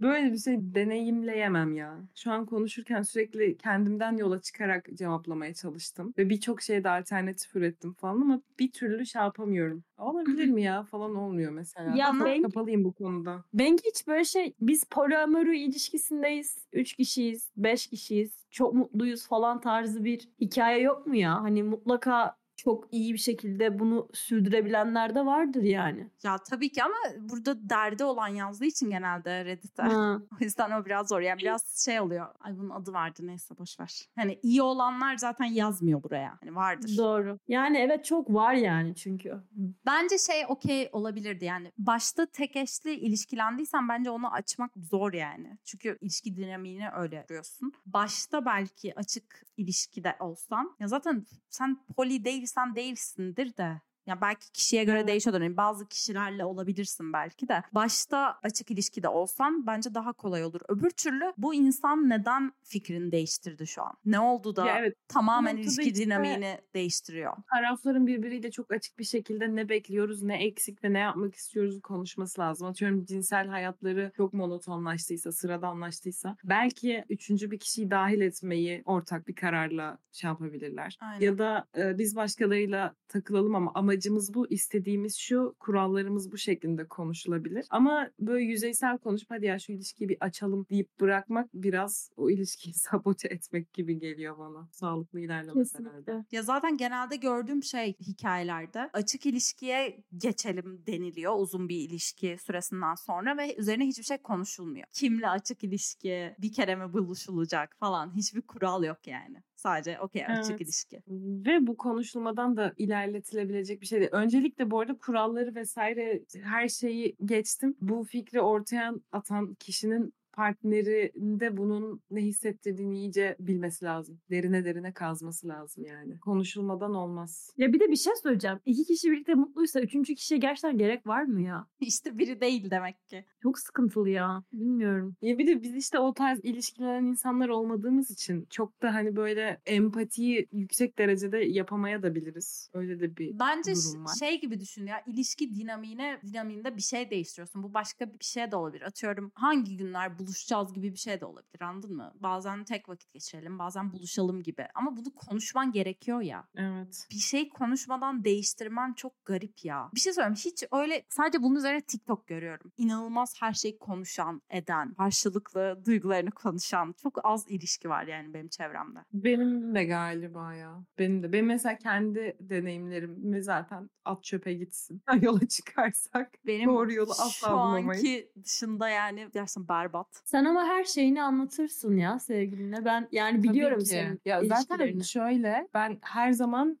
böyle 0.00 0.32
bir 0.32 0.38
şey 0.38 0.56
deneyimleyemem 0.60 1.76
ya. 1.76 1.98
Şu 2.14 2.32
an 2.32 2.46
konuşurken 2.46 3.02
sürekli 3.02 3.56
kendimden 3.56 4.16
yola 4.16 4.40
çıkarak 4.40 4.88
cevaplamaya 4.94 5.54
çalıştım. 5.54 6.14
Ve 6.18 6.30
birçok 6.30 6.62
şeyde 6.62 6.90
alternatif 6.90 7.56
ürettim 7.56 7.92
falan 7.92 8.20
ama 8.20 8.40
bir 8.58 8.72
türlü 8.72 9.06
şey 9.06 9.22
yapamıyorum. 9.22 9.84
Olabilir 9.98 10.48
mi 10.48 10.62
ya 10.62 10.82
falan 10.82 11.14
olmuyor 11.14 11.52
mesela. 11.52 11.96
Ya 11.96 12.12
ben- 12.24 12.42
kapalıyım 12.42 12.84
bu 12.84 12.92
konuda. 12.92 13.44
Benki 13.54 13.82
hiç 13.88 14.06
böyle 14.06 14.24
şey 14.24 14.54
biz 14.60 14.84
poliamorü 14.84 15.56
ilişkisindeyiz. 15.56 16.58
Üç 16.72 16.92
kişiyiz, 16.96 17.50
beş 17.56 17.86
kişiyiz. 17.86 18.46
Çok 18.50 18.74
mutluyuz 18.74 19.26
falan 19.28 19.60
tarzı 19.60 20.04
bir 20.04 20.28
hikaye 20.40 20.82
yok 20.82 21.06
mu 21.06 21.16
ya? 21.16 21.42
Hani 21.42 21.62
mutlaka 21.62 22.39
çok 22.62 22.94
iyi 22.94 23.12
bir 23.12 23.18
şekilde 23.18 23.78
bunu 23.78 24.08
sürdürebilenler 24.12 25.14
de 25.14 25.26
vardır 25.26 25.62
yani. 25.62 26.10
Ya 26.22 26.38
tabii 26.38 26.72
ki 26.72 26.82
ama 26.82 26.94
burada 27.20 27.70
derdi 27.70 28.04
olan 28.04 28.28
yazdığı 28.28 28.64
için 28.64 28.90
genelde 28.90 29.44
Reddit'te. 29.44 29.82
Ha. 29.82 30.20
O 30.40 30.44
yüzden 30.44 30.70
o 30.70 30.84
biraz 30.84 31.08
zor. 31.08 31.20
Yani 31.20 31.38
biraz 31.38 31.84
şey 31.84 32.00
oluyor. 32.00 32.26
Ay 32.40 32.58
bunun 32.58 32.70
adı 32.70 32.92
vardı 32.92 33.20
neyse 33.22 33.58
boş 33.58 33.80
ver. 33.80 34.08
Hani 34.16 34.38
iyi 34.42 34.62
olanlar 34.62 35.16
zaten 35.16 35.44
yazmıyor 35.44 36.02
buraya. 36.02 36.38
Hani 36.40 36.54
vardır. 36.54 36.96
Doğru. 36.98 37.38
Yani 37.48 37.78
evet 37.78 38.04
çok 38.04 38.34
var 38.34 38.54
yani 38.54 38.94
çünkü. 38.94 39.42
Bence 39.86 40.18
şey 40.18 40.44
okey 40.48 40.88
olabilirdi 40.92 41.44
yani. 41.44 41.72
Başta 41.78 42.26
tek 42.26 42.56
eşli 42.56 42.94
ilişkilendiysen 42.94 43.88
bence 43.88 44.10
onu 44.10 44.32
açmak 44.32 44.70
zor 44.76 45.12
yani. 45.12 45.58
Çünkü 45.64 45.98
ilişki 46.00 46.36
dinamiğini 46.36 46.90
öyle 46.96 47.24
görüyorsun. 47.28 47.72
Başta 47.86 48.44
belki 48.44 48.94
açık 48.98 49.42
ilişkide 49.56 50.16
olsan 50.20 50.76
ya 50.80 50.88
zaten 50.88 51.26
sen 51.50 51.78
poli 51.96 52.24
değilsen 52.50 52.76
değilsindir 52.76 53.56
de 53.56 53.80
ya 54.06 54.20
belki 54.20 54.52
kişiye 54.52 54.84
göre 54.84 54.98
Evet. 54.98 55.08
değişiyordur. 55.08 55.40
Yani 55.40 55.56
bazı 55.56 55.88
kişilerle 55.88 56.44
olabilirsin 56.44 57.12
belki 57.12 57.48
de. 57.48 57.62
Başta 57.72 58.38
açık 58.42 58.70
ilişkide 58.70 59.08
olsan 59.08 59.66
bence 59.66 59.94
daha 59.94 60.12
kolay 60.12 60.44
olur. 60.44 60.60
Öbür 60.68 60.90
türlü 60.90 61.32
bu 61.38 61.54
insan 61.54 62.08
neden 62.10 62.52
fikrini 62.62 63.12
değiştirdi 63.12 63.66
şu 63.66 63.82
an? 63.82 63.92
Ne 64.04 64.20
oldu 64.20 64.56
da 64.56 64.66
Ya 64.66 64.78
evet 64.78 64.94
tamamen 65.08 65.56
ilişki 65.56 65.82
işte- 65.82 66.02
dinamiğini 66.04 66.58
değiştiriyor? 66.74 67.36
tarafların 67.54 68.06
birbiriyle 68.06 68.50
çok 68.50 68.72
açık 68.72 68.98
bir 68.98 69.04
şekilde 69.04 69.54
ne 69.56 69.68
bekliyoruz, 69.68 70.22
ne 70.22 70.44
eksik 70.44 70.84
ve 70.84 70.92
ne 70.92 70.98
yapmak 70.98 71.34
istiyoruz 71.34 71.80
konuşması 71.82 72.40
lazım. 72.40 72.66
Atıyorum 72.68 73.04
cinsel 73.04 73.46
hayatları 73.48 74.12
çok 74.16 74.32
monotonlaştıysa, 74.32 75.32
sıradanlaştıysa 75.32 76.36
belki 76.44 77.04
üçüncü 77.08 77.50
bir 77.50 77.58
kişiyi 77.58 77.90
dahil 77.90 78.20
etmeyi 78.20 78.82
ortak 78.84 79.28
bir 79.28 79.34
kararla 79.34 79.98
şey 80.12 80.28
yapabilirler. 80.28 80.98
Aynen. 81.00 81.20
Ya 81.26 81.38
da 81.38 81.66
e, 81.76 81.98
biz 81.98 82.16
başkalarıyla 82.16 82.94
takılalım 83.08 83.54
ama 83.54 83.72
amacımız 84.00 84.34
bu, 84.34 84.46
istediğimiz 84.50 85.16
şu, 85.16 85.54
kurallarımız 85.60 86.32
bu 86.32 86.38
şeklinde 86.38 86.88
konuşulabilir. 86.88 87.66
Ama 87.70 88.10
böyle 88.20 88.44
yüzeysel 88.44 88.98
konuşup 88.98 89.30
hadi 89.30 89.46
ya 89.46 89.58
şu 89.58 89.72
ilişkiyi 89.72 90.08
bir 90.08 90.16
açalım 90.20 90.66
deyip 90.70 91.00
bırakmak 91.00 91.48
biraz 91.54 92.10
o 92.16 92.30
ilişkiyi 92.30 92.74
sabote 92.74 93.28
etmek 93.28 93.72
gibi 93.72 93.98
geliyor 93.98 94.38
bana. 94.38 94.68
Sağlıklı 94.72 95.20
ilerlemesi 95.20 95.78
herhalde. 95.78 96.24
Ya 96.32 96.42
zaten 96.42 96.76
genelde 96.76 97.16
gördüğüm 97.16 97.62
şey 97.62 97.96
hikayelerde 98.00 98.90
açık 98.92 99.26
ilişkiye 99.26 100.04
geçelim 100.16 100.82
deniliyor 100.86 101.34
uzun 101.38 101.68
bir 101.68 101.76
ilişki 101.76 102.36
süresinden 102.46 102.94
sonra 102.94 103.36
ve 103.36 103.56
üzerine 103.56 103.86
hiçbir 103.86 104.04
şey 104.04 104.18
konuşulmuyor. 104.18 104.86
Kimle 104.92 105.28
açık 105.28 105.64
ilişki, 105.64 106.34
bir 106.38 106.52
kere 106.52 106.76
mi 106.76 106.92
buluşulacak 106.92 107.76
falan 107.80 108.16
hiçbir 108.16 108.42
kural 108.42 108.84
yok 108.84 109.06
yani. 109.06 109.42
Sadece 109.60 110.00
okey 110.00 110.26
açık 110.26 110.60
Evet. 110.60 110.60
ilişki. 110.60 111.02
Ve 111.46 111.66
bu 111.66 111.76
konuşulmadan 111.76 112.56
da 112.56 112.74
ilerletilebilecek 112.78 113.80
bir 113.80 113.86
şey 113.86 114.00
değil. 114.00 114.10
Öncelikle 114.12 114.70
bu 114.70 114.80
arada 114.80 114.98
kuralları 114.98 115.54
vesaire 115.54 116.22
her 116.42 116.68
şeyi 116.68 117.16
geçtim. 117.24 117.76
Bu 117.80 118.04
fikri 118.04 118.40
ortaya 118.40 118.94
atan 119.12 119.54
kişinin 119.54 120.14
partnerinde 120.40 121.56
bunun 121.56 122.02
ne 122.10 122.20
hissettirdiğini 122.20 122.98
iyice 122.98 123.36
bilmesi 123.40 123.84
lazım. 123.84 124.20
Derine 124.30 124.64
derine 124.64 124.92
kazması 124.92 125.48
lazım 125.48 125.84
yani. 125.84 126.18
Konuşulmadan 126.18 126.94
olmaz. 126.94 127.50
Ya 127.56 127.72
bir 127.72 127.80
de 127.80 127.90
bir 127.90 127.96
şey 127.96 128.12
söyleyeceğim. 128.22 128.58
İki 128.64 128.84
kişi 128.84 129.10
birlikte 129.10 129.34
mutluysa 129.34 129.80
üçüncü 129.80 130.14
kişiye 130.14 130.40
gerçekten 130.40 130.78
gerek 130.78 131.06
var 131.06 131.22
mı 131.22 131.42
ya? 131.42 131.66
İşte 131.80 132.18
biri 132.18 132.40
değil 132.40 132.70
demek 132.70 133.08
ki. 133.08 133.24
Çok 133.42 133.58
sıkıntılı 133.58 134.10
ya. 134.10 134.42
Bilmiyorum. 134.52 135.16
Ya 135.22 135.38
bir 135.38 135.46
de 135.46 135.62
biz 135.62 135.74
işte 135.74 135.98
o 135.98 136.14
tarz 136.14 136.40
ilişkilenen 136.42 137.04
insanlar 137.04 137.48
olmadığımız 137.48 138.10
için 138.10 138.46
çok 138.50 138.82
da 138.82 138.94
hani 138.94 139.16
böyle 139.16 139.60
empatiyi 139.66 140.48
yüksek 140.52 140.98
derecede 140.98 141.38
yapamaya 141.38 142.02
da 142.02 142.14
biliriz. 142.14 142.70
Öyle 142.74 143.00
de 143.00 143.16
bir 143.16 143.38
Bence 143.38 143.72
durum 143.74 144.04
var. 144.04 144.14
şey 144.18 144.40
gibi 144.40 144.60
düşün 144.60 144.86
ya 144.86 145.02
ilişki 145.06 145.54
dinamiğine 145.54 146.20
dinamiğinde 146.26 146.76
bir 146.76 146.82
şey 146.82 147.10
değiştiriyorsun. 147.10 147.62
Bu 147.62 147.74
başka 147.74 148.06
bir 148.06 148.24
şey 148.24 148.50
de 148.50 148.56
olabilir. 148.56 148.82
Atıyorum 148.82 149.32
hangi 149.34 149.76
günler 149.76 150.18
buluşacağız 150.30 150.72
gibi 150.72 150.92
bir 150.92 150.98
şey 150.98 151.20
de 151.20 151.24
olabilir 151.24 151.60
anladın 151.60 151.96
mı? 151.96 152.12
Bazen 152.20 152.64
tek 152.64 152.88
vakit 152.88 153.12
geçirelim 153.12 153.58
bazen 153.58 153.92
buluşalım 153.92 154.42
gibi. 154.42 154.66
Ama 154.74 154.96
bunu 154.96 155.14
konuşman 155.14 155.72
gerekiyor 155.72 156.20
ya. 156.20 156.44
Evet. 156.56 157.06
Bir 157.10 157.18
şey 157.18 157.48
konuşmadan 157.48 158.24
değiştirmen 158.24 158.92
çok 158.92 159.24
garip 159.24 159.64
ya. 159.64 159.90
Bir 159.94 160.00
şey 160.00 160.12
söyleyeyim 160.12 160.34
hiç 160.34 160.64
öyle 160.72 161.06
sadece 161.10 161.42
bunun 161.42 161.56
üzerine 161.56 161.80
TikTok 161.80 162.26
görüyorum. 162.26 162.72
İnanılmaz 162.76 163.34
her 163.40 163.52
şeyi 163.52 163.78
konuşan, 163.78 164.42
eden, 164.50 164.94
karşılıklı 164.94 165.82
duygularını 165.86 166.30
konuşan 166.30 166.94
çok 167.02 167.18
az 167.24 167.44
ilişki 167.48 167.88
var 167.88 168.06
yani 168.06 168.34
benim 168.34 168.48
çevremde. 168.48 168.98
Benim 169.12 169.74
de 169.74 169.84
galiba 169.84 170.54
ya. 170.54 170.84
Benim 170.98 171.22
de. 171.22 171.32
Benim 171.32 171.46
mesela 171.46 171.78
kendi 171.78 172.36
deneyimlerimi 172.40 173.42
zaten 173.42 173.90
at 174.04 174.24
çöpe 174.24 174.52
gitsin. 174.54 175.02
Yola 175.20 175.46
çıkarsak 175.48 176.32
Benim 176.46 176.68
doğru 176.68 176.92
yolu 176.92 177.10
asla 177.10 177.30
şu 177.48 177.52
bulamayız. 177.52 177.88
anki 178.04 178.32
dışında 178.44 178.88
yani 178.88 179.28
gerçekten 179.32 179.68
berbat. 179.68 180.09
Sen 180.24 180.44
ama 180.44 180.64
her 180.64 180.84
şeyini 180.84 181.22
anlatırsın 181.22 181.96
ya 181.96 182.18
sevgiline. 182.18 182.84
Ben 182.84 183.08
yani 183.12 183.36
Tabii 183.36 183.48
biliyorum 183.48 183.78
ki. 183.78 183.84
senin 183.86 184.20
Ya 184.24 184.44
zaten 184.44 184.98
şöyle 185.00 185.68
ben 185.74 185.98
her 186.02 186.32
zaman 186.32 186.78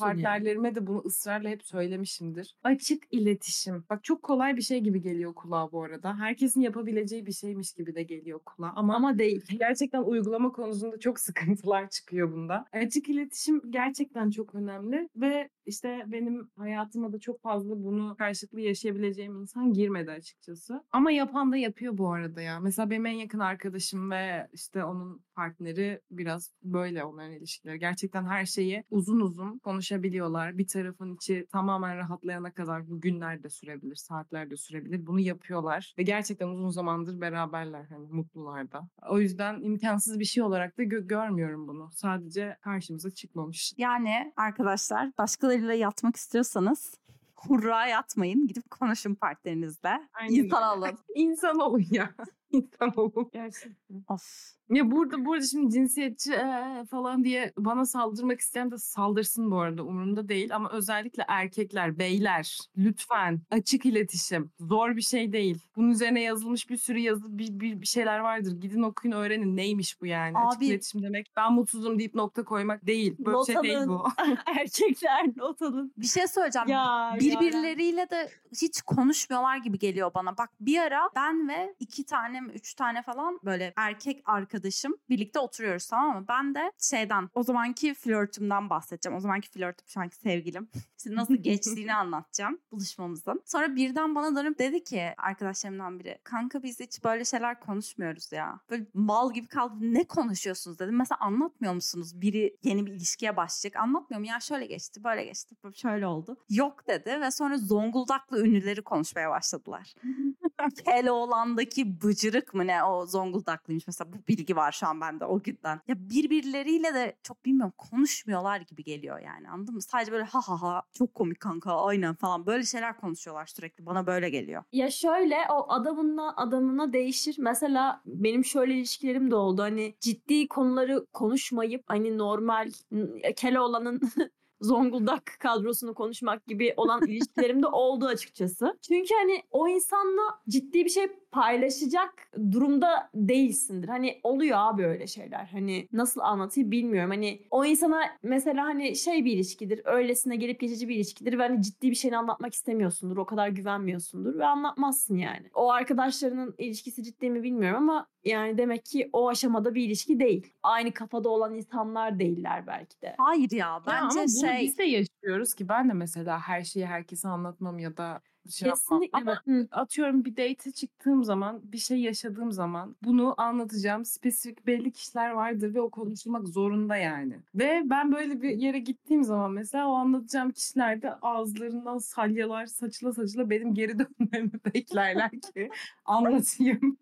yani. 0.00 0.12
partnerlerime 0.22 0.74
de 0.74 0.86
bunu 0.86 1.02
ısrarla 1.06 1.48
hep 1.48 1.62
söylemişimdir. 1.64 2.56
Açık 2.64 3.02
iletişim. 3.10 3.84
Bak 3.90 4.04
çok 4.04 4.22
kolay 4.22 4.56
bir 4.56 4.62
şey 4.62 4.80
gibi 4.80 5.00
geliyor 5.02 5.34
kulağa 5.34 5.72
bu 5.72 5.82
arada. 5.82 6.18
Herkesin 6.18 6.60
yapabileceği 6.60 7.26
bir 7.26 7.32
şeymiş 7.32 7.72
gibi 7.72 7.94
de 7.94 8.02
geliyor 8.02 8.40
kulağa. 8.46 8.72
Ama 8.76 8.94
Ama 8.96 9.18
değil. 9.18 9.44
gerçekten 9.58 10.02
uygulama 10.02 10.52
konusunda 10.52 10.98
çok 10.98 11.20
sıkıntılar 11.20 11.88
çıkıyor 11.88 12.32
bunda. 12.32 12.64
Açık 12.72 13.08
iletişim 13.08 13.60
gerçekten 13.70 14.30
çok 14.30 14.54
önemli 14.54 15.08
ve 15.16 15.48
işte 15.66 16.04
benim 16.06 16.50
hayatıma 16.56 17.12
da 17.12 17.18
çok 17.20 17.42
fazla 17.42 17.84
bunu 17.84 18.16
karşılıklı 18.18 18.60
yaşayabileceğim 18.60 19.40
insan 19.40 19.72
girmedi 19.72 20.10
açıkçası. 20.10 20.82
Ama 20.92 21.10
yapan 21.10 21.52
da 21.52 21.56
yapıyor 21.56 21.98
bu 21.98 22.12
arada 22.12 22.42
ya. 22.42 22.60
Mesela 22.60 22.71
benim 22.78 23.06
en 23.06 23.12
yakın 23.12 23.38
arkadaşım 23.38 24.10
ve 24.10 24.48
işte 24.52 24.84
onun 24.84 25.24
partneri 25.34 26.00
biraz 26.10 26.50
böyle 26.62 27.04
onların 27.04 27.32
ilişkileri. 27.32 27.78
Gerçekten 27.78 28.24
her 28.26 28.46
şeyi 28.46 28.84
uzun 28.90 29.20
uzun 29.20 29.58
konuşabiliyorlar. 29.58 30.58
Bir 30.58 30.66
tarafın 30.66 31.14
içi 31.14 31.46
tamamen 31.52 31.96
rahatlayana 31.96 32.52
kadar 32.52 32.88
bu 32.88 33.00
günler 33.00 33.42
de 33.42 33.48
sürebilir, 33.48 33.94
saatler 33.96 34.50
de 34.50 34.56
sürebilir. 34.56 35.06
Bunu 35.06 35.20
yapıyorlar 35.20 35.94
ve 35.98 36.02
gerçekten 36.02 36.48
uzun 36.48 36.70
zamandır 36.70 37.20
beraberler 37.20 37.84
hani 37.88 38.08
mutlular 38.08 38.72
da. 38.72 38.88
O 39.08 39.18
yüzden 39.18 39.60
imkansız 39.62 40.18
bir 40.18 40.24
şey 40.24 40.42
olarak 40.42 40.78
da 40.78 40.82
gö- 40.82 41.06
görmüyorum 41.06 41.68
bunu. 41.68 41.90
Sadece 41.92 42.56
karşımıza 42.60 43.10
çıkmamış. 43.10 43.72
Yani 43.76 44.32
arkadaşlar 44.36 45.10
başkalarıyla 45.18 45.74
yatmak 45.74 46.16
istiyorsanız 46.16 46.94
hurra 47.36 47.86
yatmayın. 47.86 48.46
Gidip 48.46 48.70
konuşun 48.70 49.14
partnerinizle. 49.14 50.08
Aynen 50.14 50.34
İnsan 50.34 50.78
öyle. 50.82 50.86
olun. 50.88 50.98
İnsan 51.14 51.58
olun 51.58 51.84
ya. 51.90 52.14
İnsan 52.62 52.92
olun. 52.96 53.30
Gerçekten. 53.32 54.04
Of. 54.08 54.22
Ya 54.70 54.90
burada 54.90 55.24
burada 55.24 55.44
şimdi 55.46 55.72
cinsiyetçi 55.74 56.30
eee, 56.30 56.84
falan 56.90 57.24
diye 57.24 57.52
bana 57.58 57.86
saldırmak 57.86 58.40
isteyen 58.40 58.70
de 58.70 58.78
saldırsın 58.78 59.50
bu 59.50 59.60
arada 59.60 59.82
umurumda 59.82 60.28
değil 60.28 60.56
ama 60.56 60.70
özellikle 60.70 61.24
erkekler, 61.28 61.98
beyler 61.98 62.58
lütfen 62.76 63.40
açık 63.50 63.86
iletişim. 63.86 64.50
Zor 64.60 64.96
bir 64.96 65.02
şey 65.02 65.32
değil. 65.32 65.58
Bunun 65.76 65.90
üzerine 65.90 66.22
yazılmış 66.22 66.70
bir 66.70 66.76
sürü 66.76 66.98
yazı 66.98 67.38
bir, 67.38 67.60
bir, 67.60 67.80
bir 67.80 67.86
şeyler 67.86 68.18
vardır. 68.18 68.60
Gidin 68.60 68.82
okuyun 68.82 69.14
öğrenin 69.16 69.56
neymiş 69.56 70.00
bu 70.00 70.06
yani. 70.06 70.38
Açık 70.38 70.58
Abi- 70.58 70.66
iletişim 70.66 71.02
demek 71.02 71.32
ben 71.36 71.52
mutsuzum 71.52 71.98
deyip 71.98 72.14
nokta 72.14 72.44
koymak 72.44 72.86
değil. 72.86 73.16
Böyle 73.18 73.44
şey 73.46 73.54
Not 73.54 73.64
değil 73.64 73.78
alın. 73.78 73.88
bu. 73.88 74.04
Erkekler 74.46 75.26
not 75.36 75.62
alın. 75.62 75.92
Bir 75.96 76.06
şey 76.06 76.26
söyleyeceğim. 76.26 76.68
Ya, 76.68 77.16
Birbirleriyle 77.20 78.10
de 78.10 78.28
hiç 78.62 78.82
konuşmuyorlar 78.82 79.56
gibi 79.56 79.78
geliyor 79.78 80.10
bana. 80.14 80.38
Bak 80.38 80.50
bir 80.60 80.78
ara 80.78 81.10
ben 81.16 81.48
ve 81.48 81.74
iki 81.80 82.04
tane 82.04 82.41
mi 82.42 82.52
üç 82.52 82.74
tane 82.74 83.02
falan 83.02 83.38
böyle 83.44 83.72
erkek 83.76 84.22
arkadaşım 84.24 84.96
birlikte 85.08 85.38
oturuyoruz 85.38 85.88
tamam 85.88 86.20
mı? 86.20 86.24
Ben 86.28 86.54
de 86.54 86.72
şeyden 86.78 87.28
o 87.34 87.42
zamanki 87.42 87.94
flörtümden 87.94 88.70
bahsedeceğim. 88.70 89.16
O 89.16 89.20
zamanki 89.20 89.50
flörtüm 89.50 89.88
şu 89.88 90.00
anki 90.00 90.16
sevgilim. 90.16 90.68
Şimdi 91.02 91.16
nasıl 91.16 91.34
geçtiğini 91.34 91.94
anlatacağım 92.02 92.58
buluşmamızın. 92.72 93.42
Sonra 93.44 93.76
birden 93.76 94.14
bana 94.14 94.36
dönüp 94.36 94.58
dedi 94.58 94.84
ki 94.84 95.14
arkadaşlarımdan 95.18 95.98
biri. 95.98 96.18
Kanka 96.24 96.62
biz 96.62 96.80
hiç 96.80 97.04
böyle 97.04 97.24
şeyler 97.24 97.60
konuşmuyoruz 97.60 98.32
ya. 98.32 98.60
Böyle 98.70 98.86
mal 98.94 99.32
gibi 99.32 99.46
kaldı. 99.46 99.74
Ne 99.80 100.04
konuşuyorsunuz 100.04 100.78
dedim. 100.78 100.96
Mesela 100.96 101.18
anlatmıyor 101.20 101.74
musunuz? 101.74 102.20
Biri 102.20 102.56
yeni 102.62 102.86
bir 102.86 102.92
ilişkiye 102.92 103.36
başlayacak. 103.36 103.82
Anlatmıyor 103.82 104.20
mu? 104.20 104.26
Ya 104.26 104.40
şöyle 104.40 104.66
geçti, 104.66 105.04
böyle 105.04 105.24
geçti, 105.24 105.56
böyle 105.64 105.74
şöyle 105.74 106.06
oldu. 106.06 106.36
Yok 106.50 106.88
dedi 106.88 107.20
ve 107.20 107.30
sonra 107.30 107.58
Zonguldaklı 107.58 108.46
ünlüleri 108.46 108.82
konuşmaya 108.82 109.30
başladılar. 109.30 109.94
Keloğlan'daki 110.84 112.02
bıcırık 112.32 112.54
mı 112.54 112.66
ne 112.66 112.84
o 112.84 113.06
Zonguldaklıymış 113.06 113.86
mesela 113.86 114.12
bu 114.12 114.16
bilgi 114.28 114.56
var 114.56 114.72
şu 114.72 114.86
an 114.86 115.00
bende 115.00 115.24
o 115.24 115.42
günden. 115.42 115.80
Ya 115.88 115.94
birbirleriyle 116.10 116.94
de 116.94 117.16
çok 117.22 117.44
bilmiyorum 117.44 117.72
konuşmuyorlar 117.78 118.60
gibi 118.60 118.84
geliyor 118.84 119.18
yani 119.18 119.50
anladın 119.50 119.74
mı? 119.74 119.82
Sadece 119.82 120.12
böyle 120.12 120.24
ha 120.24 120.40
ha 120.46 120.62
ha 120.62 120.82
çok 120.92 121.14
komik 121.14 121.40
kanka 121.40 121.84
aynen 121.84 122.14
falan 122.14 122.46
böyle 122.46 122.64
şeyler 122.64 122.96
konuşuyorlar 122.96 123.46
sürekli 123.46 123.86
bana 123.86 124.06
böyle 124.06 124.30
geliyor. 124.30 124.64
Ya 124.72 124.90
şöyle 124.90 125.36
o 125.50 125.72
adamına 125.72 126.34
adamına 126.36 126.92
değişir. 126.92 127.36
Mesela 127.38 128.02
benim 128.06 128.44
şöyle 128.44 128.74
ilişkilerim 128.74 129.30
de 129.30 129.34
oldu. 129.34 129.62
Hani 129.62 129.94
ciddi 130.00 130.48
konuları 130.48 131.06
konuşmayıp 131.12 131.82
hani 131.86 132.18
normal 132.18 132.70
n- 132.90 133.34
Keloğlan'ın 133.34 134.00
Zonguldak 134.62 135.36
kadrosunu 135.40 135.94
konuşmak 135.94 136.46
gibi 136.46 136.74
olan 136.76 137.02
ilişkilerim 137.06 137.62
de 137.62 137.66
oldu 137.66 138.06
açıkçası. 138.06 138.78
Çünkü 138.88 139.14
hani 139.14 139.42
o 139.50 139.68
insanla 139.68 140.22
ciddi 140.48 140.84
bir 140.84 140.90
şey 140.90 141.06
paylaşacak 141.32 142.28
durumda 142.52 143.10
değilsindir. 143.14 143.88
Hani 143.88 144.20
oluyor 144.22 144.58
abi 144.58 144.86
öyle 144.86 145.06
şeyler. 145.06 145.44
Hani 145.52 145.88
nasıl 145.92 146.20
anlatayım 146.20 146.70
bilmiyorum. 146.70 147.10
Hani 147.10 147.42
o 147.50 147.64
insana 147.64 148.00
mesela 148.22 148.64
hani 148.64 148.96
şey 148.96 149.24
bir 149.24 149.32
ilişkidir. 149.32 149.80
Öylesine 149.84 150.36
gelip 150.36 150.60
geçici 150.60 150.88
bir 150.88 150.96
ilişkidir 150.96 151.38
ve 151.38 151.42
hani 151.42 151.62
ciddi 151.62 151.90
bir 151.90 151.94
şeyini 151.94 152.16
anlatmak 152.16 152.54
istemiyorsundur. 152.54 153.16
O 153.16 153.26
kadar 153.26 153.48
güvenmiyorsundur 153.48 154.38
ve 154.38 154.46
anlatmazsın 154.46 155.16
yani. 155.16 155.50
O 155.54 155.70
arkadaşlarının 155.70 156.54
ilişkisi 156.58 157.02
ciddi 157.02 157.30
mi 157.30 157.42
bilmiyorum 157.42 157.90
ama 157.90 158.06
yani 158.24 158.58
demek 158.58 158.84
ki 158.84 159.10
o 159.12 159.28
aşamada 159.28 159.74
bir 159.74 159.82
ilişki 159.82 160.20
değil. 160.20 160.52
Aynı 160.62 160.92
kafada 160.92 161.28
olan 161.28 161.54
insanlar 161.54 162.18
değiller 162.18 162.66
belki 162.66 163.02
de. 163.02 163.14
Hayır 163.18 163.50
ya 163.50 163.72
Ya 163.72 163.82
bence 163.86 164.00
ama 164.00 164.14
bunu 164.14 164.51
şey 164.56 164.66
biz 164.66 164.78
de 164.78 164.84
yaşıyoruz 164.84 165.54
ki 165.54 165.68
ben 165.68 165.88
de 165.88 165.92
mesela 165.92 166.40
her 166.40 166.62
şeyi 166.62 166.86
herkese 166.86 167.28
anlatmam 167.28 167.78
ya 167.78 167.96
da 167.96 168.20
şey 168.50 168.68
yapmam. 168.68 169.00
Kesinlikle. 169.00 169.18
Ama 169.18 169.42
Hı. 169.44 169.68
atıyorum 169.70 170.24
bir 170.24 170.36
date'e 170.36 170.72
çıktığım 170.72 171.24
zaman 171.24 171.60
bir 171.72 171.78
şey 171.78 171.98
yaşadığım 171.98 172.52
zaman 172.52 172.96
bunu 173.04 173.34
anlatacağım. 173.36 174.04
Spesifik 174.04 174.66
belli 174.66 174.92
kişiler 174.92 175.30
vardır 175.30 175.74
ve 175.74 175.80
o 175.80 175.90
konuşulmak 175.90 176.48
zorunda 176.48 176.96
yani. 176.96 177.40
Ve 177.54 177.82
ben 177.84 178.12
böyle 178.12 178.42
bir 178.42 178.50
yere 178.50 178.78
gittiğim 178.78 179.24
zaman 179.24 179.52
mesela 179.52 179.88
o 179.88 179.92
anlatacağım 179.92 180.50
kişiler 180.50 181.02
de 181.02 181.14
ağızlarından 181.14 181.98
salyalar 181.98 182.66
saçıla 182.66 183.12
saçıla 183.12 183.50
benim 183.50 183.74
geri 183.74 183.98
dönmemi 183.98 184.52
beklerler 184.74 185.30
ki 185.30 185.70
anlatayım. 186.04 186.98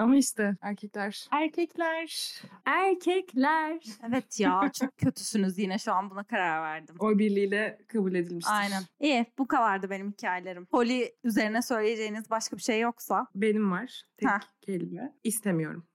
Ama 0.00 0.16
işte 0.16 0.56
erkekler. 0.60 1.28
Erkekler. 1.30 2.42
Erkekler. 2.64 3.80
evet 4.08 4.40
ya 4.40 4.70
çok 4.80 4.98
kötüsünüz 4.98 5.58
yine 5.58 5.78
şu 5.78 5.92
an 5.92 6.10
buna 6.10 6.24
karar 6.24 6.62
verdim. 6.62 6.96
Oy 6.98 7.18
birliğiyle 7.18 7.78
kabul 7.88 8.14
edilmiştir. 8.14 8.52
Aynen. 8.54 8.82
İyi 9.00 9.26
bu 9.38 9.48
kadardı 9.48 9.90
benim 9.90 10.10
hikayelerim. 10.10 10.66
Poli 10.66 11.14
üzerine 11.24 11.62
söyleyeceğiniz 11.62 12.30
başka 12.30 12.56
bir 12.56 12.62
şey 12.62 12.80
yoksa 12.80 13.26
Benim 13.34 13.70
var. 13.70 14.02
Tek 14.16 14.28
Heh. 14.30 14.40
kelime. 14.60 15.12
İstemiyorum. 15.24 15.86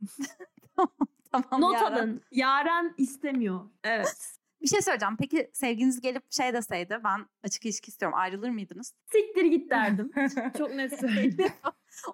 tamam 1.32 1.62
Not 1.62 1.74
Yaren. 1.74 1.92
alın. 1.98 2.22
Yaren 2.32 2.94
istemiyor. 2.98 3.62
Evet. 3.84 4.38
Bir 4.66 4.70
şey 4.70 4.82
söyleyeceğim. 4.82 5.18
Peki 5.20 5.50
sevginiz 5.54 6.02
gelip 6.02 6.24
şey 6.34 6.54
deseydi 6.54 7.00
ben 7.04 7.26
açık 7.44 7.66
ilişki 7.66 7.90
istiyorum 7.90 8.18
ayrılır 8.18 8.50
mıydınız? 8.50 8.94
Siktir 9.12 9.46
git 9.46 9.72
derdim. 9.72 10.12
Çok 10.58 10.76
net 10.76 11.00
söyleyeyim. 11.00 11.52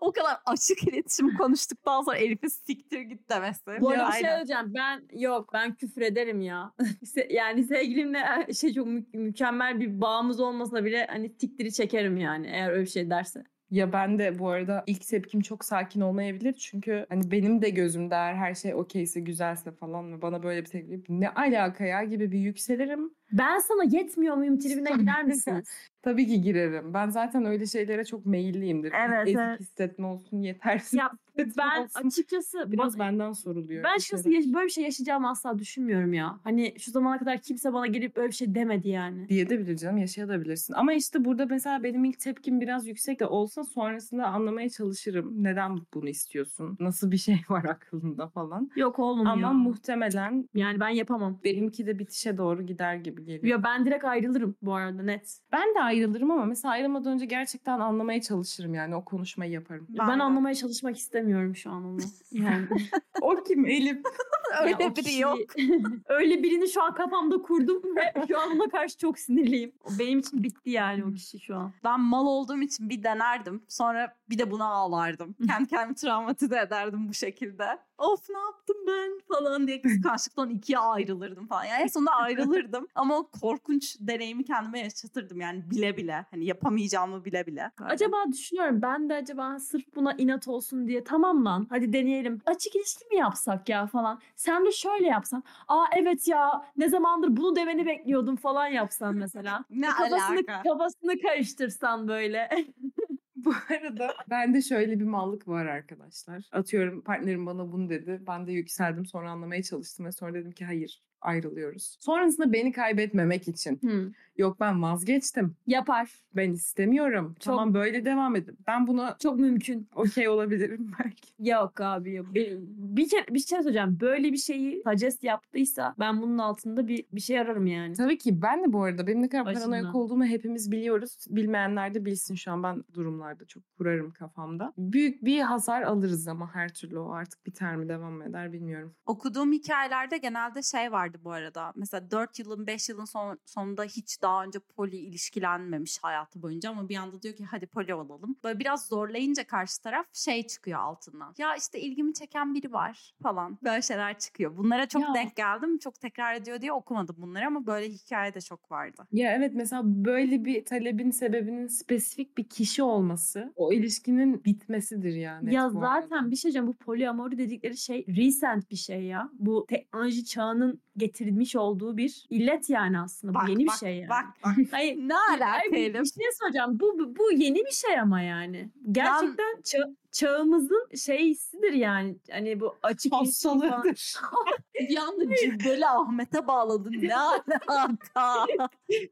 o 0.01 0.11
kadar 0.11 0.37
açık 0.45 0.83
iletişim 0.83 1.37
konuştuktan 1.37 2.01
sonra 2.01 2.17
Elif'e 2.17 2.49
siktir 2.49 3.01
git 3.01 3.29
demesi. 3.29 3.61
Bu 3.81 3.89
arada 3.89 4.07
bir 4.07 4.11
şey 4.13 4.21
söyleyeceğim. 4.21 4.73
Ben 4.75 5.03
yok 5.13 5.53
ben 5.53 5.75
küfür 5.75 6.01
ederim 6.01 6.41
ya. 6.41 6.73
Yani 7.29 7.63
sevgilimle 7.63 8.53
şey 8.53 8.73
çok 8.73 8.87
mü- 8.87 9.05
mükemmel 9.13 9.79
bir 9.79 10.01
bağımız 10.01 10.39
olmasa 10.39 10.85
bile 10.85 11.07
hani 11.09 11.37
tiktiri 11.37 11.73
çekerim 11.73 12.17
yani 12.17 12.47
eğer 12.47 12.69
öyle 12.69 12.81
bir 12.81 12.89
şey 12.89 13.09
derse. 13.09 13.43
Ya 13.71 13.93
ben 13.93 14.19
de 14.19 14.39
bu 14.39 14.49
arada 14.49 14.83
ilk 14.87 15.07
tepkim 15.07 15.41
çok 15.41 15.65
sakin 15.65 16.01
olmayabilir. 16.01 16.53
Çünkü 16.53 17.05
hani 17.09 17.31
benim 17.31 17.61
de 17.61 17.69
gözümde 17.69 18.15
eğer 18.15 18.33
her 18.33 18.55
şey 18.55 18.75
okeyse, 18.75 19.19
güzelse 19.19 19.71
falan 19.71 20.13
ve 20.13 20.21
bana 20.21 20.43
böyle 20.43 20.61
bir 20.61 20.69
teklif 20.69 21.05
ne 21.09 21.29
alaka 21.29 21.85
ya 21.85 22.03
gibi 22.03 22.31
bir 22.31 22.39
yükselirim. 22.39 23.11
Ben 23.31 23.59
sana 23.59 23.83
yetmiyor 23.83 24.35
muyum 24.35 24.59
tribine 24.59 24.91
gider 24.91 25.23
misiniz? 25.23 25.69
Tabii 26.01 26.27
ki 26.27 26.41
girerim. 26.41 26.93
Ben 26.93 27.09
zaten 27.09 27.45
öyle 27.45 27.65
şeylere 27.65 28.05
çok 28.05 28.25
meyilliyimdir. 28.25 28.93
Evet, 29.07 29.27
Ezik 29.27 29.39
evet. 29.39 29.59
hissetme 29.59 30.07
olsun, 30.07 30.41
yetersiz 30.41 30.93
ya 30.93 31.11
ben 31.57 31.83
olsun. 31.83 32.07
açıkçası 32.07 32.71
Biraz 32.71 32.95
ba- 32.95 32.99
benden 32.99 33.31
soruluyor. 33.33 33.83
ben 33.83 33.95
açıkçası 33.95 34.29
böyle 34.29 34.65
bir 34.65 34.69
şey 34.69 34.83
yaşayacağımı 34.83 35.29
asla 35.29 35.59
düşünmüyorum 35.59 36.13
ya. 36.13 36.39
Hani 36.43 36.73
şu 36.79 36.91
zamana 36.91 37.17
kadar 37.19 37.37
kimse 37.37 37.73
bana 37.73 37.87
gelip 37.87 38.15
böyle 38.15 38.27
bir 38.27 38.33
şey 38.35 38.55
demedi 38.55 38.89
yani. 38.89 39.29
diye 39.29 39.49
de 39.49 39.59
bilir 39.59 39.77
canım 39.77 39.97
yaşayabilirsin. 39.97 40.73
Ama 40.73 40.93
işte 40.93 41.25
burada 41.25 41.45
mesela 41.45 41.83
benim 41.83 42.05
ilk 42.05 42.19
tepkim 42.19 42.61
biraz 42.61 42.87
yüksek 42.87 43.19
de 43.19 43.25
olsa 43.25 43.63
sonrasında 43.63 44.25
anlamaya 44.27 44.69
çalışırım. 44.69 45.43
Neden 45.43 45.77
bunu 45.93 46.09
istiyorsun? 46.09 46.77
Nasıl 46.79 47.11
bir 47.11 47.17
şey 47.17 47.35
var 47.49 47.63
aklında 47.65 48.27
falan. 48.27 48.71
Yok 48.75 48.99
oğlum 48.99 49.27
Ama 49.27 49.53
muhtemelen 49.53 50.49
yani 50.53 50.79
ben 50.79 50.89
yapamam. 50.89 51.39
benimki 51.43 51.85
de 51.87 51.99
bitişe 51.99 52.37
doğru 52.37 52.61
gider 52.65 52.95
gibi 52.95 53.25
geliyor. 53.25 53.43
Ya 53.57 53.63
ben 53.63 53.85
direkt 53.85 54.05
ayrılırım 54.05 54.55
bu 54.61 54.73
arada 54.75 55.03
net. 55.03 55.37
Ben 55.51 55.75
de 55.75 55.79
ayrılırım 55.81 56.31
ama 56.31 56.45
mesela 56.45 56.71
ayrılmadan 56.71 57.13
önce 57.13 57.25
gerçekten 57.25 57.79
anlamaya 57.79 58.21
çalışırım 58.21 58.73
yani 58.73 58.95
o 58.95 59.05
konuşmayı 59.05 59.51
yaparım. 59.51 59.85
Ben, 59.89 60.07
Ben 60.07 60.19
anlamaya 60.19 60.55
çalışmak 60.55 60.97
istemiyorum 60.97 61.30
şu 61.55 61.71
an 61.71 61.85
onu. 61.85 61.99
Yani. 62.31 62.67
o 63.21 63.43
kim 63.43 63.65
Elif? 63.65 63.97
Öyle 64.63 64.75
o 64.75 64.95
biri 64.95 65.03
kişi- 65.03 65.19
yok. 65.19 65.39
Öyle 66.05 66.43
birini 66.43 66.67
şu 66.69 66.83
an 66.83 66.93
kafamda 66.93 67.41
kurdum 67.41 67.95
ve 67.95 68.13
şu 68.27 68.39
an 68.39 68.51
ona 68.51 68.69
karşı 68.69 68.97
çok 68.97 69.19
sinirliyim. 69.19 69.71
O 69.83 69.89
Benim 69.99 70.19
için 70.19 70.43
bitti 70.43 70.69
yani 70.69 71.05
o 71.05 71.11
kişi 71.11 71.39
şu 71.39 71.55
an. 71.55 71.73
Ben 71.83 71.99
mal 71.99 72.25
olduğum 72.25 72.61
için 72.61 72.89
bir 72.89 73.03
denerdim. 73.03 73.63
Sonra 73.67 74.15
bir 74.29 74.37
de 74.37 74.51
buna 74.51 74.65
ağlardım. 74.65 75.35
Kendi 75.47 75.69
kendimi 75.69 75.95
travmatize 75.95 76.59
ederdim 76.59 77.09
bu 77.09 77.13
şekilde. 77.13 77.77
Of 78.01 78.29
ne 78.29 78.39
yaptım 78.39 78.75
ben 78.87 79.21
falan 79.27 79.67
diye 79.67 79.81
kıskançlıktan 79.81 80.49
ikiye 80.49 80.79
ayrılırdım 80.79 81.47
falan. 81.47 81.63
Yani 81.63 81.83
en 81.83 81.87
sonunda 81.87 82.11
ayrılırdım. 82.15 82.87
Ama 82.95 83.17
o 83.17 83.27
korkunç 83.41 83.97
deneyimi 83.99 84.45
kendime 84.45 84.79
yaşatırdım 84.79 85.41
yani 85.41 85.71
bile 85.71 85.97
bile. 85.97 86.25
Hani 86.31 86.45
yapamayacağımı 86.45 87.25
bile 87.25 87.47
bile. 87.47 87.71
Böyle. 87.79 87.91
Acaba 87.91 88.17
düşünüyorum 88.31 88.81
ben 88.81 89.09
de 89.09 89.15
acaba 89.15 89.59
sırf 89.59 89.95
buna 89.95 90.13
inat 90.13 90.47
olsun 90.47 90.87
diye 90.87 91.03
tamam 91.03 91.45
lan 91.45 91.67
hadi 91.69 91.93
deneyelim. 91.93 92.41
Açık 92.45 92.75
ilişki 92.75 93.05
mi 93.05 93.15
yapsak 93.15 93.69
ya 93.69 93.87
falan. 93.87 94.19
Sen 94.35 94.65
de 94.65 94.71
şöyle 94.71 95.07
yapsan. 95.07 95.43
Aa 95.67 95.85
evet 95.97 96.27
ya 96.27 96.65
ne 96.77 96.89
zamandır 96.89 97.37
bunu 97.37 97.55
demeni 97.55 97.85
bekliyordum 97.85 98.35
falan 98.35 98.67
yapsan 98.67 99.15
mesela. 99.15 99.65
ne 99.69 99.87
kafasını, 99.87 100.25
alaka? 100.25 100.61
kafasını 100.63 101.21
karıştırsan 101.21 102.07
böyle. 102.07 102.49
Bu 103.45 103.53
arada 103.69 104.13
bende 104.29 104.61
şöyle 104.61 104.99
bir 104.99 105.05
mallık 105.05 105.47
var 105.47 105.65
arkadaşlar. 105.65 106.43
Atıyorum 106.51 107.01
partnerim 107.03 107.45
bana 107.45 107.71
bunu 107.71 107.89
dedi. 107.89 108.21
Ben 108.27 108.47
de 108.47 108.51
yükseldim 108.51 109.05
sonra 109.05 109.31
anlamaya 109.31 109.63
çalıştım 109.63 110.05
ve 110.05 110.11
sonra 110.11 110.33
dedim 110.33 110.51
ki 110.51 110.65
hayır 110.65 111.01
ayrılıyoruz. 111.21 111.97
Sonrasında 111.99 112.53
beni 112.53 112.71
kaybetmemek 112.71 113.47
için. 113.47 113.77
Hmm. 113.81 114.11
Yok 114.37 114.59
ben 114.59 114.81
vazgeçtim. 114.81 115.55
Yapar. 115.67 116.11
Ben 116.35 116.51
istemiyorum. 116.51 117.27
Çok- 117.39 117.43
Tamam 117.43 117.73
böyle 117.73 118.05
devam 118.05 118.35
edin. 118.35 118.57
Ben 118.67 118.87
buna 118.87 119.17
Çok 119.19 119.39
mümkün. 119.39 119.87
okey 119.95 120.29
olabilirim 120.29 120.91
belki. 121.03 121.49
Yok 121.49 121.81
abi 121.81 122.13
yok. 122.13 122.33
Bir, 122.33 122.57
bir 122.67 123.09
kere 123.09 123.25
bir 123.29 123.39
şey 123.39 123.57
söyleyeceğim. 123.59 123.97
Böyle 124.01 124.31
bir 124.31 124.37
şeyi 124.37 124.81
suggest 124.87 125.23
yaptıysa 125.23 125.95
ben 125.99 126.21
bunun 126.21 126.37
altında 126.37 126.87
bir 126.87 127.05
bir 127.11 127.21
şey 127.21 127.39
ararım 127.39 127.67
yani. 127.67 127.93
Tabii 127.95 128.17
ki 128.17 128.41
ben 128.41 128.63
de 128.63 128.73
bu 128.73 128.83
arada 128.83 129.07
benim 129.07 129.21
ne 129.21 129.29
kadar 129.29 129.45
Başında. 129.45 129.65
paranoyak 129.65 129.95
olduğumu 129.95 130.25
hepimiz 130.25 130.71
biliyoruz. 130.71 131.17
Bilmeyenler 131.29 131.93
de 131.93 132.05
bilsin 132.05 132.35
şu 132.35 132.51
an 132.51 132.63
ben 132.63 132.83
durumlarda 132.93 133.45
çok 133.45 133.63
kurarım 133.77 134.11
kafamda. 134.11 134.73
Büyük 134.77 135.25
bir 135.25 135.39
hasar 135.41 135.81
alırız 135.81 136.27
ama 136.27 136.55
her 136.55 136.73
türlü 136.73 136.99
o 136.99 137.11
artık 137.11 137.45
biter 137.45 137.75
mi 137.75 137.89
devam 137.89 138.13
mı 138.13 138.25
eder 138.25 138.53
bilmiyorum. 138.53 138.93
Okuduğum 139.05 139.51
hikayelerde 139.51 140.17
genelde 140.17 140.61
şey 140.61 140.91
vardı 141.11 141.21
bu 141.23 141.31
arada. 141.31 141.73
Mesela 141.75 142.11
4 142.11 142.39
yılın 142.39 142.67
5 142.67 142.89
yılın 142.89 143.05
son, 143.05 143.39
sonunda 143.45 143.83
hiç 143.83 144.21
daha 144.21 144.43
önce 144.43 144.59
poli 144.59 144.97
ilişkilenmemiş 144.97 145.99
hayatı 146.01 146.41
boyunca 146.41 146.69
ama 146.69 146.89
bir 146.89 146.95
anda 146.95 147.21
diyor 147.21 147.35
ki 147.35 147.45
hadi 147.45 147.67
poli 147.67 147.93
olalım. 147.95 148.35
Böyle 148.43 148.59
biraz 148.59 148.87
zorlayınca 148.87 149.43
karşı 149.47 149.81
taraf 149.81 150.05
şey 150.13 150.47
çıkıyor 150.47 150.79
altından. 150.79 151.33
Ya 151.37 151.55
işte 151.55 151.81
ilgimi 151.81 152.13
çeken 152.13 152.53
biri 152.53 152.73
var 152.73 153.13
falan. 153.23 153.57
Böyle 153.63 153.81
şeyler 153.81 154.19
çıkıyor. 154.19 154.57
Bunlara 154.57 154.87
çok 154.87 155.01
Ya. 155.01 155.13
denk 155.15 155.35
geldim. 155.35 155.77
Çok 155.77 155.99
tekrar 155.99 156.35
ediyor 156.35 156.61
diye 156.61 156.73
okumadım 156.73 157.15
bunları 157.19 157.47
ama 157.47 157.65
böyle 157.65 157.89
hikaye 157.89 158.33
de 158.33 158.41
çok 158.41 158.71
vardı. 158.71 159.07
Ya 159.11 159.35
evet 159.35 159.51
mesela 159.55 159.81
böyle 159.85 160.45
bir 160.45 160.65
talebin 160.65 161.11
sebebinin 161.11 161.67
spesifik 161.67 162.37
bir 162.37 162.43
kişi 162.49 162.83
olması 162.83 163.53
o 163.55 163.73
ilişkinin 163.73 164.43
bitmesidir 164.45 165.13
yani. 165.13 165.53
Ya 165.53 165.69
zaten 165.69 166.17
arada. 166.17 166.31
bir 166.31 166.35
şey 166.35 166.43
diyeceğim 166.43 166.67
bu 166.67 166.73
poliamori 166.73 167.37
dedikleri 167.37 167.77
şey 167.77 168.05
recent 168.07 168.71
bir 168.71 168.75
şey 168.75 169.03
ya. 169.03 169.29
Bu 169.33 169.65
teknoloji 169.69 170.25
çağının 170.25 170.81
getirmiş 171.01 171.55
olduğu 171.55 171.97
bir 171.97 172.25
illet 172.29 172.69
yani 172.69 172.99
aslında. 172.99 173.33
Bu 173.33 173.49
yeni 173.49 173.59
bir 173.59 173.67
bak, 173.67 173.75
şey 173.79 173.95
yani. 173.95 174.09
Bak 174.09 174.25
bak. 174.43 174.55
Hayır, 174.71 174.97
ne 174.97 175.13
Hayır, 175.13 175.41
alaka 175.41 175.71
bir, 175.71 175.93
bir 175.93 176.05
şey 176.05 176.31
soracağım. 176.39 176.79
Bu, 176.79 176.99
bu, 176.99 177.15
bu 177.15 177.31
yeni 177.31 177.59
bir 177.59 177.71
şey 177.71 177.99
ama 177.99 178.21
yani. 178.21 178.69
Gerçekten 178.91 179.61
ça- 179.63 179.95
çağımızın 180.11 180.89
şeysidir 180.95 181.73
yani. 181.73 182.15
Hani 182.31 182.59
bu 182.59 182.75
açık 182.83 183.11
falan. 183.11 183.25
Hastalığıdır. 183.25 184.13
Bir 184.79 184.97
anda 184.97 185.35
Cübbeli 185.35 185.87
Ahmet'e 185.87 186.47
bağladın. 186.47 186.95
Ne 187.01 187.15
alaka? 187.17 188.45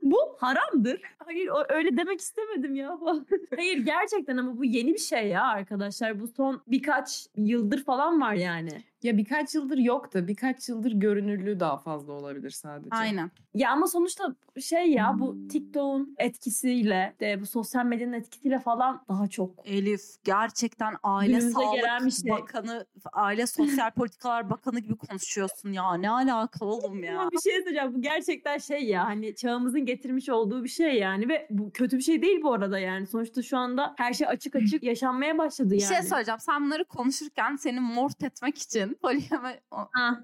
Bu 0.02 0.18
haramdır. 0.39 1.02
Hayır 1.18 1.50
öyle 1.70 1.97
demek 1.97 2.22
istemedim 2.22 2.76
ya. 2.76 3.00
Hayır 3.56 3.78
gerçekten 3.78 4.38
ama 4.38 4.58
bu 4.58 4.66
yeni 4.66 4.93
bir 4.93 5.00
şey 5.00 5.28
ya 5.28 5.43
arkadaşlar. 5.43 6.20
Bu 6.20 6.28
son 6.28 6.62
birkaç 6.68 7.28
yıldır 7.36 7.84
falan 7.84 8.22
var 8.22 8.34
yani. 8.34 8.84
ya 9.04 9.18
birkaç 9.18 9.56
yıldır 9.56 9.78
yok 9.78 10.14
da 10.14 10.28
birkaç 10.28 10.70
yıldır 10.70 10.91
görünürlüğü 10.91 11.60
daha 11.60 11.78
fazla 11.78 12.14
olabilir 12.14 12.50
sadece. 12.50 12.89
Aynen. 12.91 13.32
Ya 13.54 13.72
ama 13.72 13.88
sonuçta 13.88 14.36
şey 14.62 14.91
ya 14.91 15.16
bu 15.20 15.47
TikTok'un 15.47 16.16
etkisiyle 16.18 17.16
de 17.20 17.41
bu 17.41 17.45
sosyal 17.45 17.86
medyanın 17.86 18.14
etkisiyle 18.14 18.60
falan 18.60 19.04
daha 19.10 19.28
çok. 19.28 19.68
Elif 19.68 20.02
gerçekten 20.24 20.93
aile 21.04 21.28
Günümüze 21.28 21.52
sağlık 21.52 22.06
bir 22.06 22.12
şey. 22.12 22.32
bakanı, 22.32 22.86
aile 23.14 23.47
sosyal 23.47 23.91
politikalar 23.91 24.50
bakanı 24.50 24.80
gibi 24.80 24.95
konuşuyorsun 24.97 25.72
ya. 25.72 25.93
Ne 25.93 26.10
alaka 26.10 26.66
oğlum 26.66 27.04
ya? 27.04 27.20
Ama 27.20 27.32
bir 27.32 27.39
şey 27.39 27.54
söyleyeceğim 27.54 27.93
bu 27.95 28.02
gerçekten 28.02 28.58
şey 28.58 28.84
ya 28.84 29.06
hani 29.06 29.36
çağımızın 29.36 29.86
getirmiş 29.86 30.30
olduğu 30.30 30.64
bir 30.64 30.70
şey 30.70 30.93
yani 31.00 31.30
ve 31.30 31.47
bu 31.50 31.72
kötü 31.72 31.97
bir 31.97 32.04
şey 32.04 32.22
değil 32.22 32.41
bu 32.43 32.54
arada 32.54 32.80
yani. 32.80 33.08
Sonuçta 33.08 33.41
şu 33.41 33.58
anda 33.58 33.93
her 33.97 34.14
şey 34.14 34.28
açık 34.28 34.56
açık 34.56 34.84
yaşanmaya 34.84 35.38
başladı 35.38 35.72
Bir 35.72 35.82
yani. 35.82 35.93
şey 35.93 36.04
söyleyeceğim. 36.04 36.39
Sen 36.39 36.66
bunları 36.66 36.86
konuşurken 36.86 37.56
seni 37.56 37.80
mort 37.80 38.24
etmek 38.24 38.58
için 38.58 38.97
polyamer, 39.02 39.60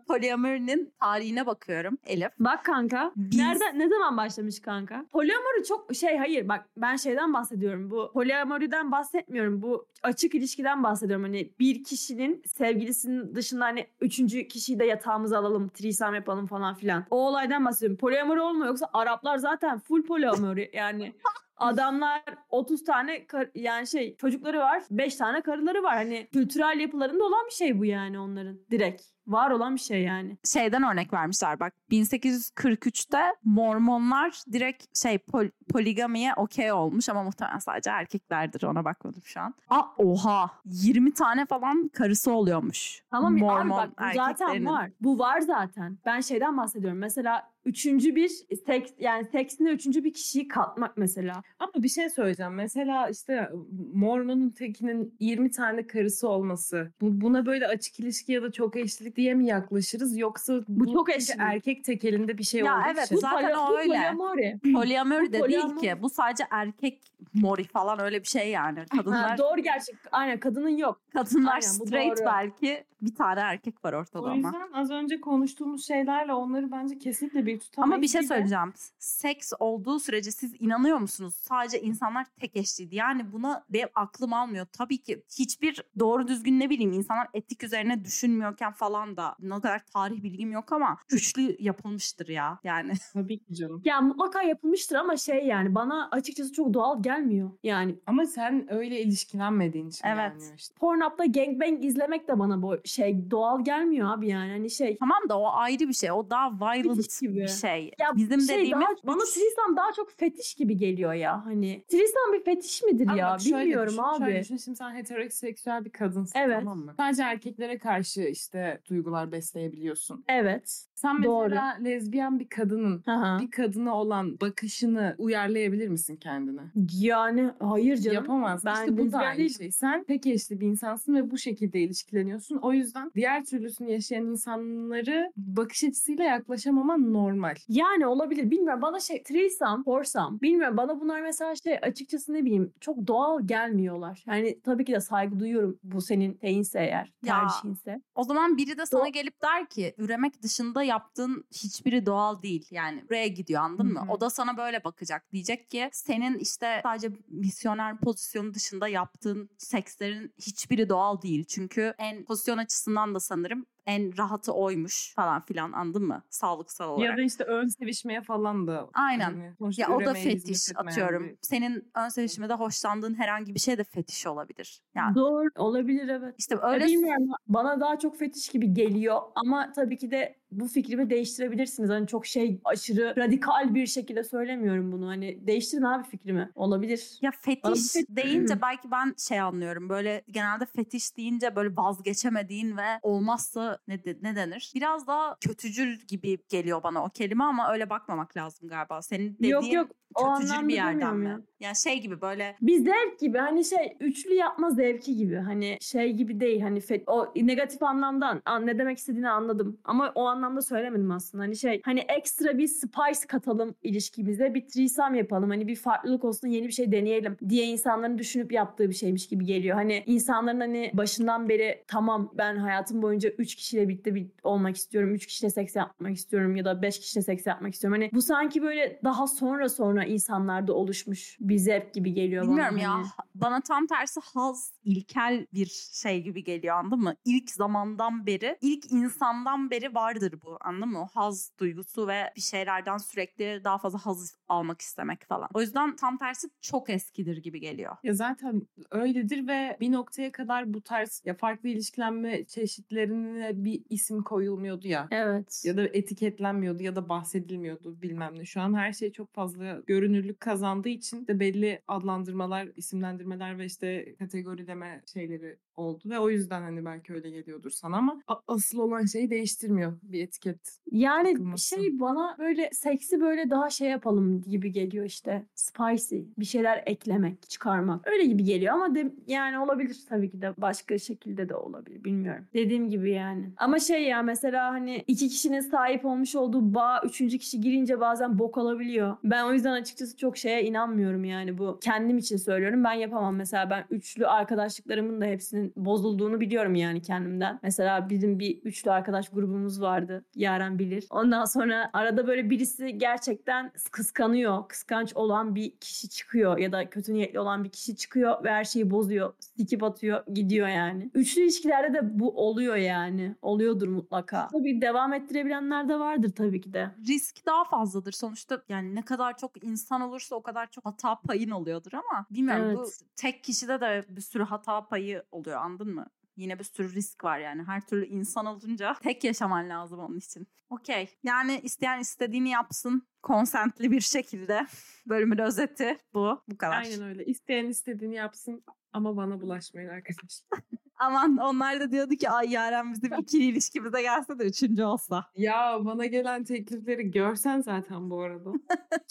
polyamerinin 0.07 0.93
tarihine 0.99 1.45
bakıyorum 1.45 1.97
Elif. 2.05 2.32
Bak 2.39 2.65
kanka. 2.65 3.11
Biz- 3.16 3.39
Nereden 3.39 3.80
ne 3.80 3.89
zaman 3.89 4.18
başlamış 4.18 4.61
kanka? 4.61 5.05
Poliamori 5.11 5.63
çok 5.68 5.95
şey 5.95 6.18
hayır 6.18 6.49
bak 6.49 6.66
ben 6.78 6.95
şeyden 6.95 7.34
bahsediyorum. 7.34 7.91
Bu 7.91 8.11
poliamoriden 8.13 8.91
bahsetmiyorum. 8.91 9.61
Bu 9.61 9.88
açık 10.03 10.36
ilişkiden 10.36 10.84
bahsediyorum. 10.84 11.24
Hani 11.24 11.53
bir 11.59 11.84
kişinin 11.84 12.41
sevgilisinin 12.45 13.36
dışında 13.36 13.66
hani 13.66 13.88
üçüncü 14.01 14.47
kişiyi 14.47 14.80
de 14.80 14.86
yatağımıza 14.86 15.39
alalım, 15.39 15.70
threesome 15.70 16.18
yapalım 16.18 16.45
falan 16.45 16.76
filan. 16.76 17.05
O 17.11 17.28
olaydan 17.28 17.66
bahsediyorum. 17.66 17.97
Poliamori 17.97 18.41
olmuyor 18.41 18.68
yoksa 18.68 18.89
Araplar 18.93 19.38
zaten 19.38 19.80
full 19.80 20.03
poliamori 20.03 20.72
yani. 20.74 21.16
Adamlar 21.57 22.22
30 22.49 22.84
tane 22.84 23.28
kar- 23.28 23.49
yani 23.55 23.88
şey 23.88 24.16
çocukları 24.16 24.59
var. 24.59 24.84
5 24.91 25.16
tane 25.16 25.41
karıları 25.41 25.84
var. 25.84 25.95
Hani 25.95 26.28
kültürel 26.34 26.80
yapılarında 26.80 27.24
olan 27.24 27.45
bir 27.45 27.51
şey 27.51 27.80
bu 27.80 27.86
yani 27.86 28.20
onların. 28.20 28.59
Direkt. 28.72 29.01
Var 29.28 29.51
olan 29.51 29.76
bir 29.76 29.80
şey 29.80 30.03
yani. 30.03 30.38
Şeyden 30.43 30.84
örnek 30.84 31.13
vermişler 31.13 31.59
bak. 31.59 31.73
1843'te 31.91 33.21
Mormonlar 33.43 34.41
direkt 34.51 34.97
şey 34.97 35.15
pol- 35.15 35.51
poligamiye 35.69 36.34
okey 36.38 36.71
olmuş 36.71 37.09
ama 37.09 37.23
muhtemelen 37.23 37.59
sadece 37.59 37.89
erkeklerdir 37.89 38.63
ona 38.63 38.86
bakmadım 38.86 39.21
şu 39.26 39.39
an. 39.39 39.53
Aa 39.69 39.84
oha 39.97 40.51
20 40.65 41.13
tane 41.13 41.45
falan 41.45 41.88
karısı 41.88 42.32
oluyormuş. 42.32 43.03
Tamam 43.11 43.38
ya 43.38 43.45
abi 43.45 43.53
Mormon 43.53 43.78
bak 43.78 43.89
bu 43.99 44.15
zaten 44.15 44.65
var. 44.65 44.91
Bu 45.01 45.19
var 45.19 45.39
zaten. 45.41 45.97
Ben 46.05 46.21
şeyden 46.21 46.57
bahsediyorum. 46.57 46.97
Mesela 46.99 47.51
üçüncü 47.65 48.15
bir 48.15 48.30
seks 48.65 48.91
yani 48.99 49.26
seksine 49.26 49.69
üçüncü 49.69 50.03
bir 50.03 50.13
kişiyi 50.13 50.47
katmak 50.47 50.97
mesela. 50.97 51.43
Ama 51.59 51.71
bir 51.76 51.89
şey 51.89 52.09
söyleyeceğim. 52.09 52.53
Mesela 52.53 53.09
işte 53.09 53.49
Mormon'un 53.93 54.49
tekinin 54.49 55.15
20 55.19 55.51
tane 55.51 55.88
karısı 55.88 56.30
olması. 56.30 56.91
Bu, 57.01 57.21
buna 57.21 57.45
böyle 57.45 57.67
açık 57.67 57.99
ilişki 57.99 58.32
ya 58.32 58.41
da 58.43 58.51
çok 58.51 58.76
eşlilik 58.76 59.14
ciddiye 59.16 59.34
mi 59.34 59.45
yaklaşırız 59.45 60.18
yoksa 60.18 60.53
Bu 60.68 60.93
çok 60.93 61.07
çünkü 61.07 61.18
eşli. 61.18 61.36
erkek 61.39 61.84
tekelinde 61.84 62.38
bir 62.38 62.43
şey 62.43 62.61
Ya 62.61 62.74
olduğu 62.78 62.84
evet, 62.93 63.05
için. 63.05 63.18
bu 63.18 63.22
zaten 63.22 63.51
poly- 63.51 63.57
o 63.57 63.70
bu 63.70 63.78
öyle. 63.80 63.88
polyamori. 63.88 64.59
Polyamori 64.74 65.34
de 65.34 65.39
Bu 65.39 65.47
değil 65.47 65.61
polyamori. 65.61 65.82
ki. 65.82 66.01
Bu 66.01 66.09
sadece 66.09 66.43
erkek 66.51 67.01
mori 67.34 67.63
falan 67.63 67.99
öyle 68.01 68.22
bir 68.22 68.28
şey 68.28 68.49
yani. 68.49 68.86
Kadınlar 68.97 69.30
Ha, 69.30 69.38
doğru 69.38 69.61
gerçek. 69.61 69.95
Aynen 70.11 70.39
kadının 70.39 70.70
yok. 70.78 71.01
kadınlar 71.13 71.53
Aynen, 71.53 71.80
bu 71.80 71.86
straight 71.86 72.18
doğru. 72.18 72.26
belki 72.26 72.84
bir 73.01 73.16
tane 73.16 73.39
erkek 73.39 73.86
var 73.86 73.93
ortada 73.93 74.22
O 74.24 74.26
ama. 74.26 74.36
yüzden 74.36 74.72
az 74.74 74.91
önce 74.91 75.22
konuştuğumuz 75.22 75.88
şeylerle 75.88 76.34
onları 76.34 76.72
bence 76.72 76.97
kesinlikle 76.97 77.45
bir 77.45 77.59
tutamayız. 77.59 77.93
Ama 77.93 78.01
bir 78.01 78.07
şey 78.07 78.22
de- 78.22 78.28
söyleyeceğim. 78.28 78.74
Seks 78.99 79.53
olduğu 79.59 79.99
sürece 79.99 80.32
siz 80.32 80.53
inanıyor 80.59 80.97
musunuz? 80.97 81.36
Sadece 81.36 81.82
insanlar 81.82 82.26
tek 82.39 82.55
eşliydi. 82.55 82.95
Yani 82.95 83.32
buna 83.32 83.63
benim 83.70 83.89
aklım 83.95 84.34
almıyor. 84.34 84.66
Tabii 84.78 84.97
ki 84.97 85.24
hiçbir 85.39 85.84
doğru 85.99 86.28
düzgün 86.28 86.59
ne 86.59 86.70
bileyim 86.70 86.91
insanlar 86.93 87.28
etik 87.34 87.63
üzerine 87.63 88.05
düşünmüyorken 88.05 88.72
falan 88.72 89.04
da 89.17 89.35
ne 89.39 89.55
kadar 89.55 89.85
tarih 89.93 90.23
bilgim 90.23 90.51
yok 90.51 90.71
ama 90.71 90.97
güçlü 91.07 91.55
yapılmıştır 91.59 92.27
ya. 92.27 92.59
Yani 92.63 92.93
Tabii 93.13 93.39
ki 93.39 93.53
canım. 93.55 93.81
Ya 93.85 94.01
mutlaka 94.01 94.41
yapılmıştır 94.43 94.95
ama 94.95 95.17
şey 95.17 95.45
yani 95.45 95.75
bana 95.75 96.09
açıkçası 96.11 96.53
çok 96.53 96.73
doğal 96.73 97.03
gelmiyor. 97.03 97.51
Yani 97.63 97.95
Ama 98.07 98.25
sen 98.25 98.73
öyle 98.73 99.01
ilişkilenmediğin 99.01 99.89
için 99.89 100.07
Evet. 100.07 100.31
gelmiyor 100.31 100.53
işte. 100.57 100.75
Pornhub'da 100.79 101.25
gangbang 101.25 101.85
izlemek 101.85 102.27
de 102.27 102.39
bana 102.39 102.61
bu 102.61 102.77
şey 102.85 103.31
doğal 103.31 103.63
gelmiyor 103.63 104.13
abi 104.17 104.27
yani. 104.27 104.51
Hani 104.51 104.69
şey 104.69 104.97
tamam 104.97 105.29
da 105.29 105.39
o 105.39 105.47
ayrı 105.53 105.87
bir 105.87 105.93
şey. 105.93 106.11
O 106.11 106.29
daha 106.29 106.51
violent 106.51 107.21
gibi. 107.21 107.35
bir 107.35 107.47
şey. 107.47 107.91
ya 107.99 108.15
Bizim 108.15 108.41
şey 108.41 108.57
dediğimiz 108.57 108.81
daha, 108.85 109.07
bana 109.13 109.23
Tristan 109.23 109.77
daha 109.77 109.91
çok 109.91 110.11
fetiş 110.11 110.53
gibi 110.55 110.77
geliyor 110.77 111.13
ya 111.13 111.45
hani. 111.45 111.83
Tristan 111.87 112.33
bir 112.33 112.43
fetiş 112.43 112.83
midir 112.83 113.07
Ama 113.07 113.17
ya 113.17 113.29
bak 113.29 113.41
şöyle 113.41 113.59
bilmiyorum 113.65 113.89
düşün, 113.89 114.03
abi. 114.03 114.19
Şöyle 114.19 114.39
düşün, 114.41 114.57
şimdi 114.57 114.77
sen 114.77 114.95
heteroseksüel 114.95 115.85
bir 115.85 115.89
kadınsın 115.89 116.39
Evet. 116.39 116.59
tamam 116.59 116.79
mı? 116.79 116.93
Sadece 116.97 117.23
erkeklere 117.23 117.77
karşı 117.77 118.21
işte 118.21 118.81
duygular 118.95 119.31
besleyebiliyorsun. 119.31 120.23
Evet. 120.29 120.85
Sen 120.95 121.23
Doğru. 121.23 121.49
mesela 121.49 121.77
lezbiyen 121.83 122.39
bir 122.39 122.49
kadının 122.49 123.03
hı. 123.05 123.37
bir 123.41 123.51
kadına 123.51 123.95
olan 123.95 124.39
bakışını 124.41 125.15
uyarlayabilir 125.17 125.87
misin 125.87 126.15
kendine? 126.15 126.61
Yani 126.93 127.51
hayır 127.59 127.97
canım. 127.97 128.15
Yapamazsın. 128.15 128.71
Ben 128.75 128.79
işte 128.79 128.97
bu 128.97 129.11
da 129.11 129.17
aynı 129.17 129.37
değilim. 129.37 129.49
şey. 129.57 129.71
Sen 129.71 130.03
tek 130.03 130.27
eşli 130.27 130.59
bir 130.59 130.67
insansın 130.67 131.15
ve 131.15 131.31
bu 131.31 131.37
şekilde 131.37 131.79
ilişkileniyorsun. 131.79 132.57
O 132.57 132.73
yüzden 132.73 133.11
diğer 133.15 133.45
türlüsünü 133.45 133.91
yaşayan 133.91 134.25
insanları 134.25 135.31
bakış 135.37 135.83
açısıyla 135.83 136.23
yaklaşamaman 136.23 137.13
normal. 137.13 137.55
Yani 137.67 138.07
olabilir. 138.07 138.51
Bilmiyorum 138.51 138.81
bana 138.81 138.99
şey 138.99 139.23
threesome, 139.23 139.83
foursome. 139.83 140.41
Bilmiyorum 140.41 140.77
bana 140.77 141.01
bunlar 141.01 141.21
mesela 141.21 141.55
şey 141.55 141.77
açıkçası 141.81 142.33
ne 142.33 142.45
bileyim 142.45 142.73
çok 142.79 143.07
doğal 143.07 143.47
gelmiyorlar. 143.47 144.23
Yani 144.27 144.59
tabii 144.63 144.85
ki 144.85 144.93
de 144.93 144.99
saygı 144.99 145.39
duyuyorum 145.39 145.79
bu 145.83 146.01
senin 146.01 146.33
teyinse 146.33 146.79
eğer 146.79 147.13
Ya, 147.23 147.39
tercihinse. 147.39 148.01
O 148.15 148.23
zaman 148.23 148.57
biri 148.57 148.77
de 148.77 148.84
sana 148.86 149.07
Do- 149.07 149.11
gelip 149.11 149.41
der 149.41 149.69
ki 149.69 149.95
üremek 149.97 150.41
dışında 150.41 150.83
yaptığın 150.83 151.45
hiçbiri 151.51 152.05
doğal 152.05 152.41
değil. 152.41 152.67
Yani 152.71 153.03
buraya 153.09 153.27
gidiyor 153.27 153.61
anladın 153.61 153.93
mı? 153.93 153.99
Hı 153.99 154.03
hı. 154.03 154.11
O 154.11 154.21
da 154.21 154.29
sana 154.29 154.57
böyle 154.57 154.83
bakacak. 154.83 155.31
Diyecek 155.33 155.69
ki 155.69 155.89
senin 155.93 156.39
işte 156.39 156.79
sadece 156.83 157.11
misyoner 157.27 157.99
pozisyonu 157.99 158.53
dışında 158.53 158.88
yaptığın 158.88 159.49
sekslerin 159.57 160.33
hiçbiri 160.38 160.89
doğal 160.89 161.21
değil. 161.21 161.45
Çünkü 161.45 161.93
en 161.97 162.25
pozisyon 162.25 162.57
açısından 162.57 163.15
da 163.15 163.19
sanırım 163.19 163.65
en 163.86 164.17
rahatı 164.17 164.53
oymuş 164.53 165.13
falan 165.15 165.41
filan 165.41 165.71
anladın 165.71 166.03
mı? 166.03 166.23
Sağlıksal 166.29 166.89
olarak. 166.89 167.09
Ya 167.11 167.17
da 167.17 167.21
işte 167.21 167.43
ön 167.43 167.67
sevişmeye 167.67 168.21
falan 168.21 168.67
da. 168.67 168.89
Aynen. 168.93 169.55
sonuçta 169.59 169.81
Ya 169.81 169.89
o 169.97 170.05
da 170.05 170.13
fetiş 170.13 170.69
atıyorum. 170.75 171.23
bir- 171.23 171.38
Senin 171.41 171.91
ön 171.95 172.09
sevişmede 172.09 172.53
hoşlandığın 172.53 173.13
herhangi 173.13 173.55
bir 173.55 173.59
şey 173.59 173.77
de 173.77 173.83
fetiş 173.83 174.27
olabilir. 174.27 174.81
Yani 174.95 175.15
Doğru 175.15 175.49
olabilir 175.55 176.07
evet. 176.09 176.36
işte 176.38 176.55
Öyle 176.55 176.67
öyle 176.67 176.86
bilmiyorum. 176.86 177.27
Bana 177.47 177.79
daha 177.79 177.99
çok 177.99 178.17
fetiş 178.17 178.49
gibi 178.49 178.73
geliyor 178.73 179.21
ama 179.36 179.71
tabii 179.75 179.97
ki 179.97 180.11
de 180.11 180.36
bu 180.51 180.67
fikrimi 180.67 181.09
değiştirebilirsiniz. 181.09 181.89
Hani 181.89 182.07
çok 182.07 182.25
şey 182.25 182.59
aşırı 182.65 183.13
radikal 183.17 183.75
bir 183.75 183.85
şekilde 183.87 184.23
söylemiyorum 184.23 184.91
bunu. 184.91 185.07
Hani 185.07 185.47
değiştirin 185.47 185.81
abi 185.81 186.03
fikrimi. 186.07 186.49
Olabilir. 186.55 187.17
Ya 187.21 187.31
fetiş 187.41 187.81
fet- 187.95 188.05
deyince 188.15 188.61
belki 188.61 188.91
ben 188.91 189.13
şey 189.17 189.39
anlıyorum. 189.39 189.89
Böyle 189.89 190.21
genelde 190.29 190.65
fetiş 190.65 191.17
deyince 191.17 191.55
böyle 191.55 191.75
vazgeçemediğin 191.75 192.77
ve 192.77 192.99
olmazsa 193.01 193.79
ne, 193.87 194.03
de- 194.03 194.17
ne 194.21 194.35
denir? 194.35 194.71
Biraz 194.75 195.07
daha 195.07 195.37
kötücül 195.41 195.99
gibi 196.07 196.37
geliyor 196.49 196.83
bana 196.83 197.03
o 197.05 197.09
kelime 197.09 197.43
ama 197.43 197.71
öyle 197.73 197.89
bakmamak 197.89 198.37
lazım 198.37 198.69
galiba. 198.69 199.01
Senin 199.01 199.33
dediğin 199.37 199.51
Yok 199.53 199.73
yok 199.73 199.87
o 200.15 200.33
kötücül 200.35 200.67
bir 200.67 200.73
yerden 200.73 201.17
mi? 201.17 201.25
ya. 201.29 201.41
Yani 201.59 201.75
şey 201.75 202.01
gibi 202.01 202.21
böyle 202.21 202.55
Bir 202.61 202.77
zevk 202.77 203.19
gibi 203.19 203.37
hani 203.37 203.65
şey 203.65 203.97
üçlü 203.99 204.33
yapma 204.33 204.69
zevki 204.69 205.15
gibi 205.15 205.35
hani 205.35 205.77
şey 205.81 206.13
gibi 206.13 206.39
değil 206.39 206.61
hani 206.61 206.79
fe- 206.79 207.03
o 207.07 207.33
negatif 207.35 207.83
anlamdan 207.83 208.41
an, 208.45 208.65
ne 208.67 208.77
demek 208.79 208.97
istediğini 208.97 209.29
anladım 209.29 209.79
ama 209.83 210.11
o 210.15 210.25
anlamda 210.36 210.61
söylemedim 210.61 211.11
aslında 211.11 211.43
hani 211.43 211.55
şey 211.55 211.81
hani 211.86 211.99
ekstra 211.99 212.57
bir 212.57 212.67
spice 212.67 213.27
katalım 213.27 213.75
ilişkimize 213.83 214.53
bir 214.53 214.67
threesome 214.67 215.17
yapalım 215.17 215.49
hani 215.49 215.67
bir 215.67 215.75
farklılık 215.75 216.25
olsun 216.25 216.47
yeni 216.47 216.67
bir 216.67 216.71
şey 216.71 216.91
deneyelim 216.91 217.38
diye 217.49 217.65
insanların 217.65 218.17
düşünüp 218.17 218.51
yaptığı 218.51 218.89
bir 218.89 218.95
şeymiş 218.95 219.27
gibi 219.27 219.45
geliyor 219.45 219.75
hani 219.75 220.03
insanların 220.05 220.59
hani 220.59 220.91
başından 220.93 221.49
beri 221.49 221.83
tamam 221.88 222.31
ben 222.38 222.57
hayatım 222.57 223.01
boyunca 223.01 223.29
üç 223.29 223.55
kişiyle 223.55 223.89
birlikte 223.89 224.15
bir 224.15 224.27
olmak 224.43 224.75
istiyorum 224.75 225.13
üç 225.13 225.25
kişiyle 225.25 225.49
seks 225.49 225.75
yapmak 225.75 226.15
istiyorum 226.15 226.55
ya 226.55 226.65
da 226.65 226.81
beş 226.81 226.99
kişiyle 226.99 227.23
seks 227.23 227.47
yapmak 227.47 227.73
istiyorum 227.73 228.01
hani 228.01 228.11
bu 228.13 228.21
sanki 228.21 228.61
böyle 228.61 228.99
daha 229.03 229.27
sonra 229.27 229.69
sonra 229.69 230.05
insanlarda 230.05 230.73
oluşmuş 230.73 231.38
bir 231.39 231.57
zevk 231.57 231.93
gibi 231.93 232.13
geliyor 232.13 232.43
bilmiyorum 232.43 232.75
bana. 232.75 232.83
ya 232.83 232.93
hani. 232.93 233.05
bana 233.36 233.61
tam 233.61 233.88
tersi 233.88 234.19
haz 234.33 234.73
ilkel 234.83 235.47
bir 235.53 235.65
şey 235.93 236.23
gibi 236.23 236.43
geliyor 236.43 236.75
anladın 236.75 236.99
mı? 236.99 237.15
İlk 237.25 237.51
zamandan 237.51 238.25
beri 238.25 238.57
ilk 238.61 238.91
insandan 238.91 239.71
beri 239.71 239.95
vardır 240.26 240.39
bu 240.45 240.57
anladın 240.61 240.89
mı? 240.89 241.01
O 241.01 241.07
haz 241.13 241.51
duygusu 241.59 242.07
ve 242.07 242.32
bir 242.36 242.41
şeylerden 242.41 242.97
sürekli 242.97 243.61
daha 243.63 243.78
fazla 243.78 244.05
haz 244.05 244.36
almak 244.47 244.82
istemek 244.82 245.26
falan. 245.26 245.49
O 245.53 245.61
yüzden 245.61 245.95
tam 245.95 246.17
tersi 246.17 246.47
çok 246.61 246.89
eskidir 246.89 247.38
gibi 247.38 247.59
geliyor. 247.59 247.95
Ya 248.03 248.13
zaten 248.13 248.61
öyledir 248.91 249.47
ve 249.47 249.78
bir 249.80 249.91
noktaya 249.91 250.32
kadar 250.32 250.73
bu 250.73 250.82
tarz 250.82 251.21
ya 251.26 251.34
farklı 251.38 251.69
ilişkilenme 251.69 252.45
çeşitlerine 252.45 253.51
bir 253.55 253.84
isim 253.89 254.23
koyulmuyordu 254.23 254.88
ya. 254.88 255.07
Evet. 255.11 255.61
Ya 255.65 255.78
da 255.78 255.88
etiketlenmiyordu 255.88 256.84
ya 256.84 256.95
da 256.95 257.09
bahsedilmiyordu 257.09 258.01
bilmem 258.01 258.39
ne. 258.39 258.45
Şu 258.45 258.61
an 258.61 258.73
her 258.73 258.93
şey 258.93 259.11
çok 259.11 259.34
fazla 259.34 259.82
görünürlük 259.88 260.39
kazandığı 260.39 260.89
için 260.89 261.28
de 261.28 261.39
belli 261.39 261.82
adlandırmalar, 261.88 262.67
isimlendirmeler 262.76 263.57
ve 263.57 263.65
işte 263.65 264.15
kategorileme 264.19 265.01
şeyleri 265.13 265.57
oldu 265.76 266.03
ve 266.09 266.19
o 266.19 266.30
yüzden 266.30 266.61
hani 266.61 266.86
belki 266.86 267.13
öyle 267.13 267.30
geliyordur 267.30 267.69
sana 267.69 267.97
ama 267.97 268.21
asıl 268.47 268.80
olan 268.80 269.05
şeyi 269.05 269.30
değiştirmiyor 269.30 269.97
bir 270.03 270.14
etiket. 270.22 270.80
Yani 270.91 271.32
takılması. 271.32 271.76
şey 271.76 271.99
bana 271.99 272.36
böyle 272.39 272.70
seksi 272.74 273.22
böyle 273.22 273.49
daha 273.49 273.70
şey 273.70 273.89
yapalım 273.89 274.41
gibi 274.41 274.72
geliyor 274.72 275.05
işte. 275.05 275.45
Spicy. 275.55 276.20
Bir 276.38 276.45
şeyler 276.45 276.84
eklemek, 276.86 277.49
çıkarmak. 277.49 278.07
Öyle 278.07 278.26
gibi 278.26 278.43
geliyor 278.43 278.74
ama 278.74 278.95
de, 278.95 279.11
yani 279.28 279.59
olabilir 279.59 279.97
tabii 280.09 280.32
ki 280.32 280.41
de 280.41 280.53
başka 280.57 280.97
şekilde 280.97 281.49
de 281.49 281.55
olabilir. 281.55 282.03
Bilmiyorum. 282.03 282.45
Dediğim 282.53 282.89
gibi 282.89 283.11
yani. 283.11 283.49
Ama 283.57 283.80
şey 283.80 284.03
ya 284.03 284.22
mesela 284.22 284.72
hani 284.72 285.03
iki 285.07 285.28
kişinin 285.28 285.59
sahip 285.59 286.05
olmuş 286.05 286.36
olduğu 286.36 286.74
bağ 286.74 287.01
üçüncü 287.05 287.38
kişi 287.38 287.61
girince 287.61 287.99
bazen 287.99 288.39
bok 288.39 288.57
olabiliyor. 288.57 289.18
Ben 289.24 289.43
o 289.43 289.53
yüzden 289.53 289.72
açıkçası 289.72 290.18
çok 290.18 290.38
şeye 290.38 290.63
inanmıyorum 290.63 291.26
yani 291.26 291.57
bu. 291.57 291.80
Kendim 291.82 292.18
için 292.18 292.38
söylüyorum. 292.38 292.84
Ben 292.84 292.93
yapamam. 292.93 293.36
Mesela 293.36 293.70
ben 293.70 293.86
üçlü 293.89 294.28
arkadaşlıklarımın 294.28 295.22
da 295.22 295.26
hepsinin 295.26 295.74
bozulduğunu 295.76 296.39
biliyorum 296.39 296.76
yani 296.76 297.01
kendimden. 297.01 297.59
Mesela 297.63 298.09
bizim 298.09 298.39
bir 298.39 298.57
üçlü 298.57 298.91
arkadaş 298.91 299.30
grubumuz 299.30 299.82
vardı. 299.82 300.04
Yaren 300.35 300.79
bilir. 300.79 301.07
Ondan 301.09 301.45
sonra 301.45 301.89
arada 301.93 302.27
böyle 302.27 302.49
birisi 302.49 302.97
gerçekten 302.97 303.71
kıskanıyor. 303.91 304.67
Kıskanç 304.67 305.15
olan 305.15 305.55
bir 305.55 305.71
kişi 305.77 306.09
çıkıyor 306.09 306.57
ya 306.57 306.71
da 306.71 306.89
kötü 306.89 307.13
niyetli 307.13 307.39
olan 307.39 307.63
bir 307.63 307.69
kişi 307.69 307.95
çıkıyor 307.95 308.43
ve 308.43 308.51
her 308.51 308.63
şeyi 308.63 308.91
bozuyor. 308.91 309.33
Sikip 309.39 309.83
atıyor 309.83 310.23
gidiyor 310.33 310.67
yani. 310.67 311.11
Üçlü 311.13 311.41
ilişkilerde 311.41 311.93
de 311.93 312.19
bu 312.19 312.47
oluyor 312.47 312.75
yani. 312.75 313.35
Oluyordur 313.41 313.87
mutlaka. 313.87 314.47
Tabii 314.47 314.81
devam 314.81 315.13
ettirebilenler 315.13 315.89
de 315.89 315.99
vardır 315.99 316.31
tabii 316.35 316.61
ki 316.61 316.73
de. 316.73 316.91
risk 317.07 317.45
daha 317.45 317.63
fazladır. 317.63 318.11
Sonuçta 318.11 318.61
yani 318.69 318.95
ne 318.95 319.01
kadar 319.01 319.37
çok 319.37 319.63
insan 319.63 320.01
olursa 320.01 320.35
o 320.35 320.41
kadar 320.43 320.71
çok 320.71 320.85
hata 320.85 321.15
payın 321.15 321.49
oluyordur 321.51 321.91
ama 321.93 322.25
bilmiyorum 322.31 322.75
bu 322.75 322.81
Evet. 322.81 322.99
tek 323.15 323.43
kişide 323.43 323.81
de 323.81 324.05
bir 324.09 324.21
sürü 324.21 324.43
hata 324.43 324.87
payı 324.87 325.23
oluyor 325.31 325.57
anladın 325.61 325.93
mı? 325.95 326.05
Yine 326.36 326.59
bir 326.59 326.63
sürü 326.63 326.93
risk 326.93 327.23
var 327.23 327.39
yani. 327.39 327.63
Her 327.63 327.81
türlü 327.81 328.05
insan 328.05 328.45
olunca 328.45 328.93
tek 329.01 329.23
yaşaman 329.23 329.69
lazım 329.69 329.99
onun 329.99 330.17
için. 330.17 330.47
Okey. 330.69 331.09
Yani 331.23 331.59
isteyen 331.63 331.99
istediğini 331.99 332.49
yapsın. 332.49 333.07
Konsentli 333.23 333.91
bir 333.91 334.01
şekilde. 334.01 334.65
Bölümün 335.05 335.38
özeti 335.38 335.97
bu. 336.13 336.43
Bu 336.47 336.57
kadar. 336.57 336.77
Aynen 336.81 337.03
öyle. 337.03 337.25
İsteyen 337.25 337.65
istediğini 337.65 338.15
yapsın 338.15 338.63
ama 338.93 339.17
bana 339.17 339.41
bulaşmayın 339.41 339.89
arkadaşlar. 339.89 340.49
Aman 340.99 341.38
onlar 341.38 341.79
da 341.79 341.91
diyordu 341.91 342.15
ki 342.15 342.29
ay 342.29 342.51
Yaren 342.51 342.93
bizim 342.93 343.13
ikili 343.13 343.43
ilişkimize 343.43 344.01
gelse 344.01 344.39
de 344.39 344.43
üçüncü 344.43 344.83
olsa. 344.83 345.25
Ya 345.36 345.79
bana 345.86 346.05
gelen 346.05 346.43
teklifleri 346.43 347.11
görsen 347.11 347.61
zaten 347.61 348.09
bu 348.09 348.21
arada. 348.21 348.51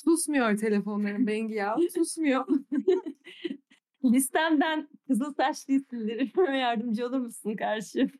Susmuyor 0.04 0.56
telefonların 0.56 1.26
Bengi 1.26 1.54
ya. 1.54 1.76
Susmuyor. 1.94 2.46
Listemden 4.04 4.88
kızıl 5.08 5.34
saçlı 5.34 5.74
isimleri 5.74 6.32
yardımcı 6.58 7.06
olur 7.06 7.18
musun 7.18 7.56
karşı? 7.56 8.10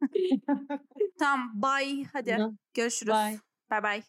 Tamam 1.18 1.62
bye 1.62 2.04
hadi 2.12 2.38
görüşürüz. 2.74 3.12
Bye. 3.12 3.38
Bye 3.70 3.82
bye. 3.82 4.02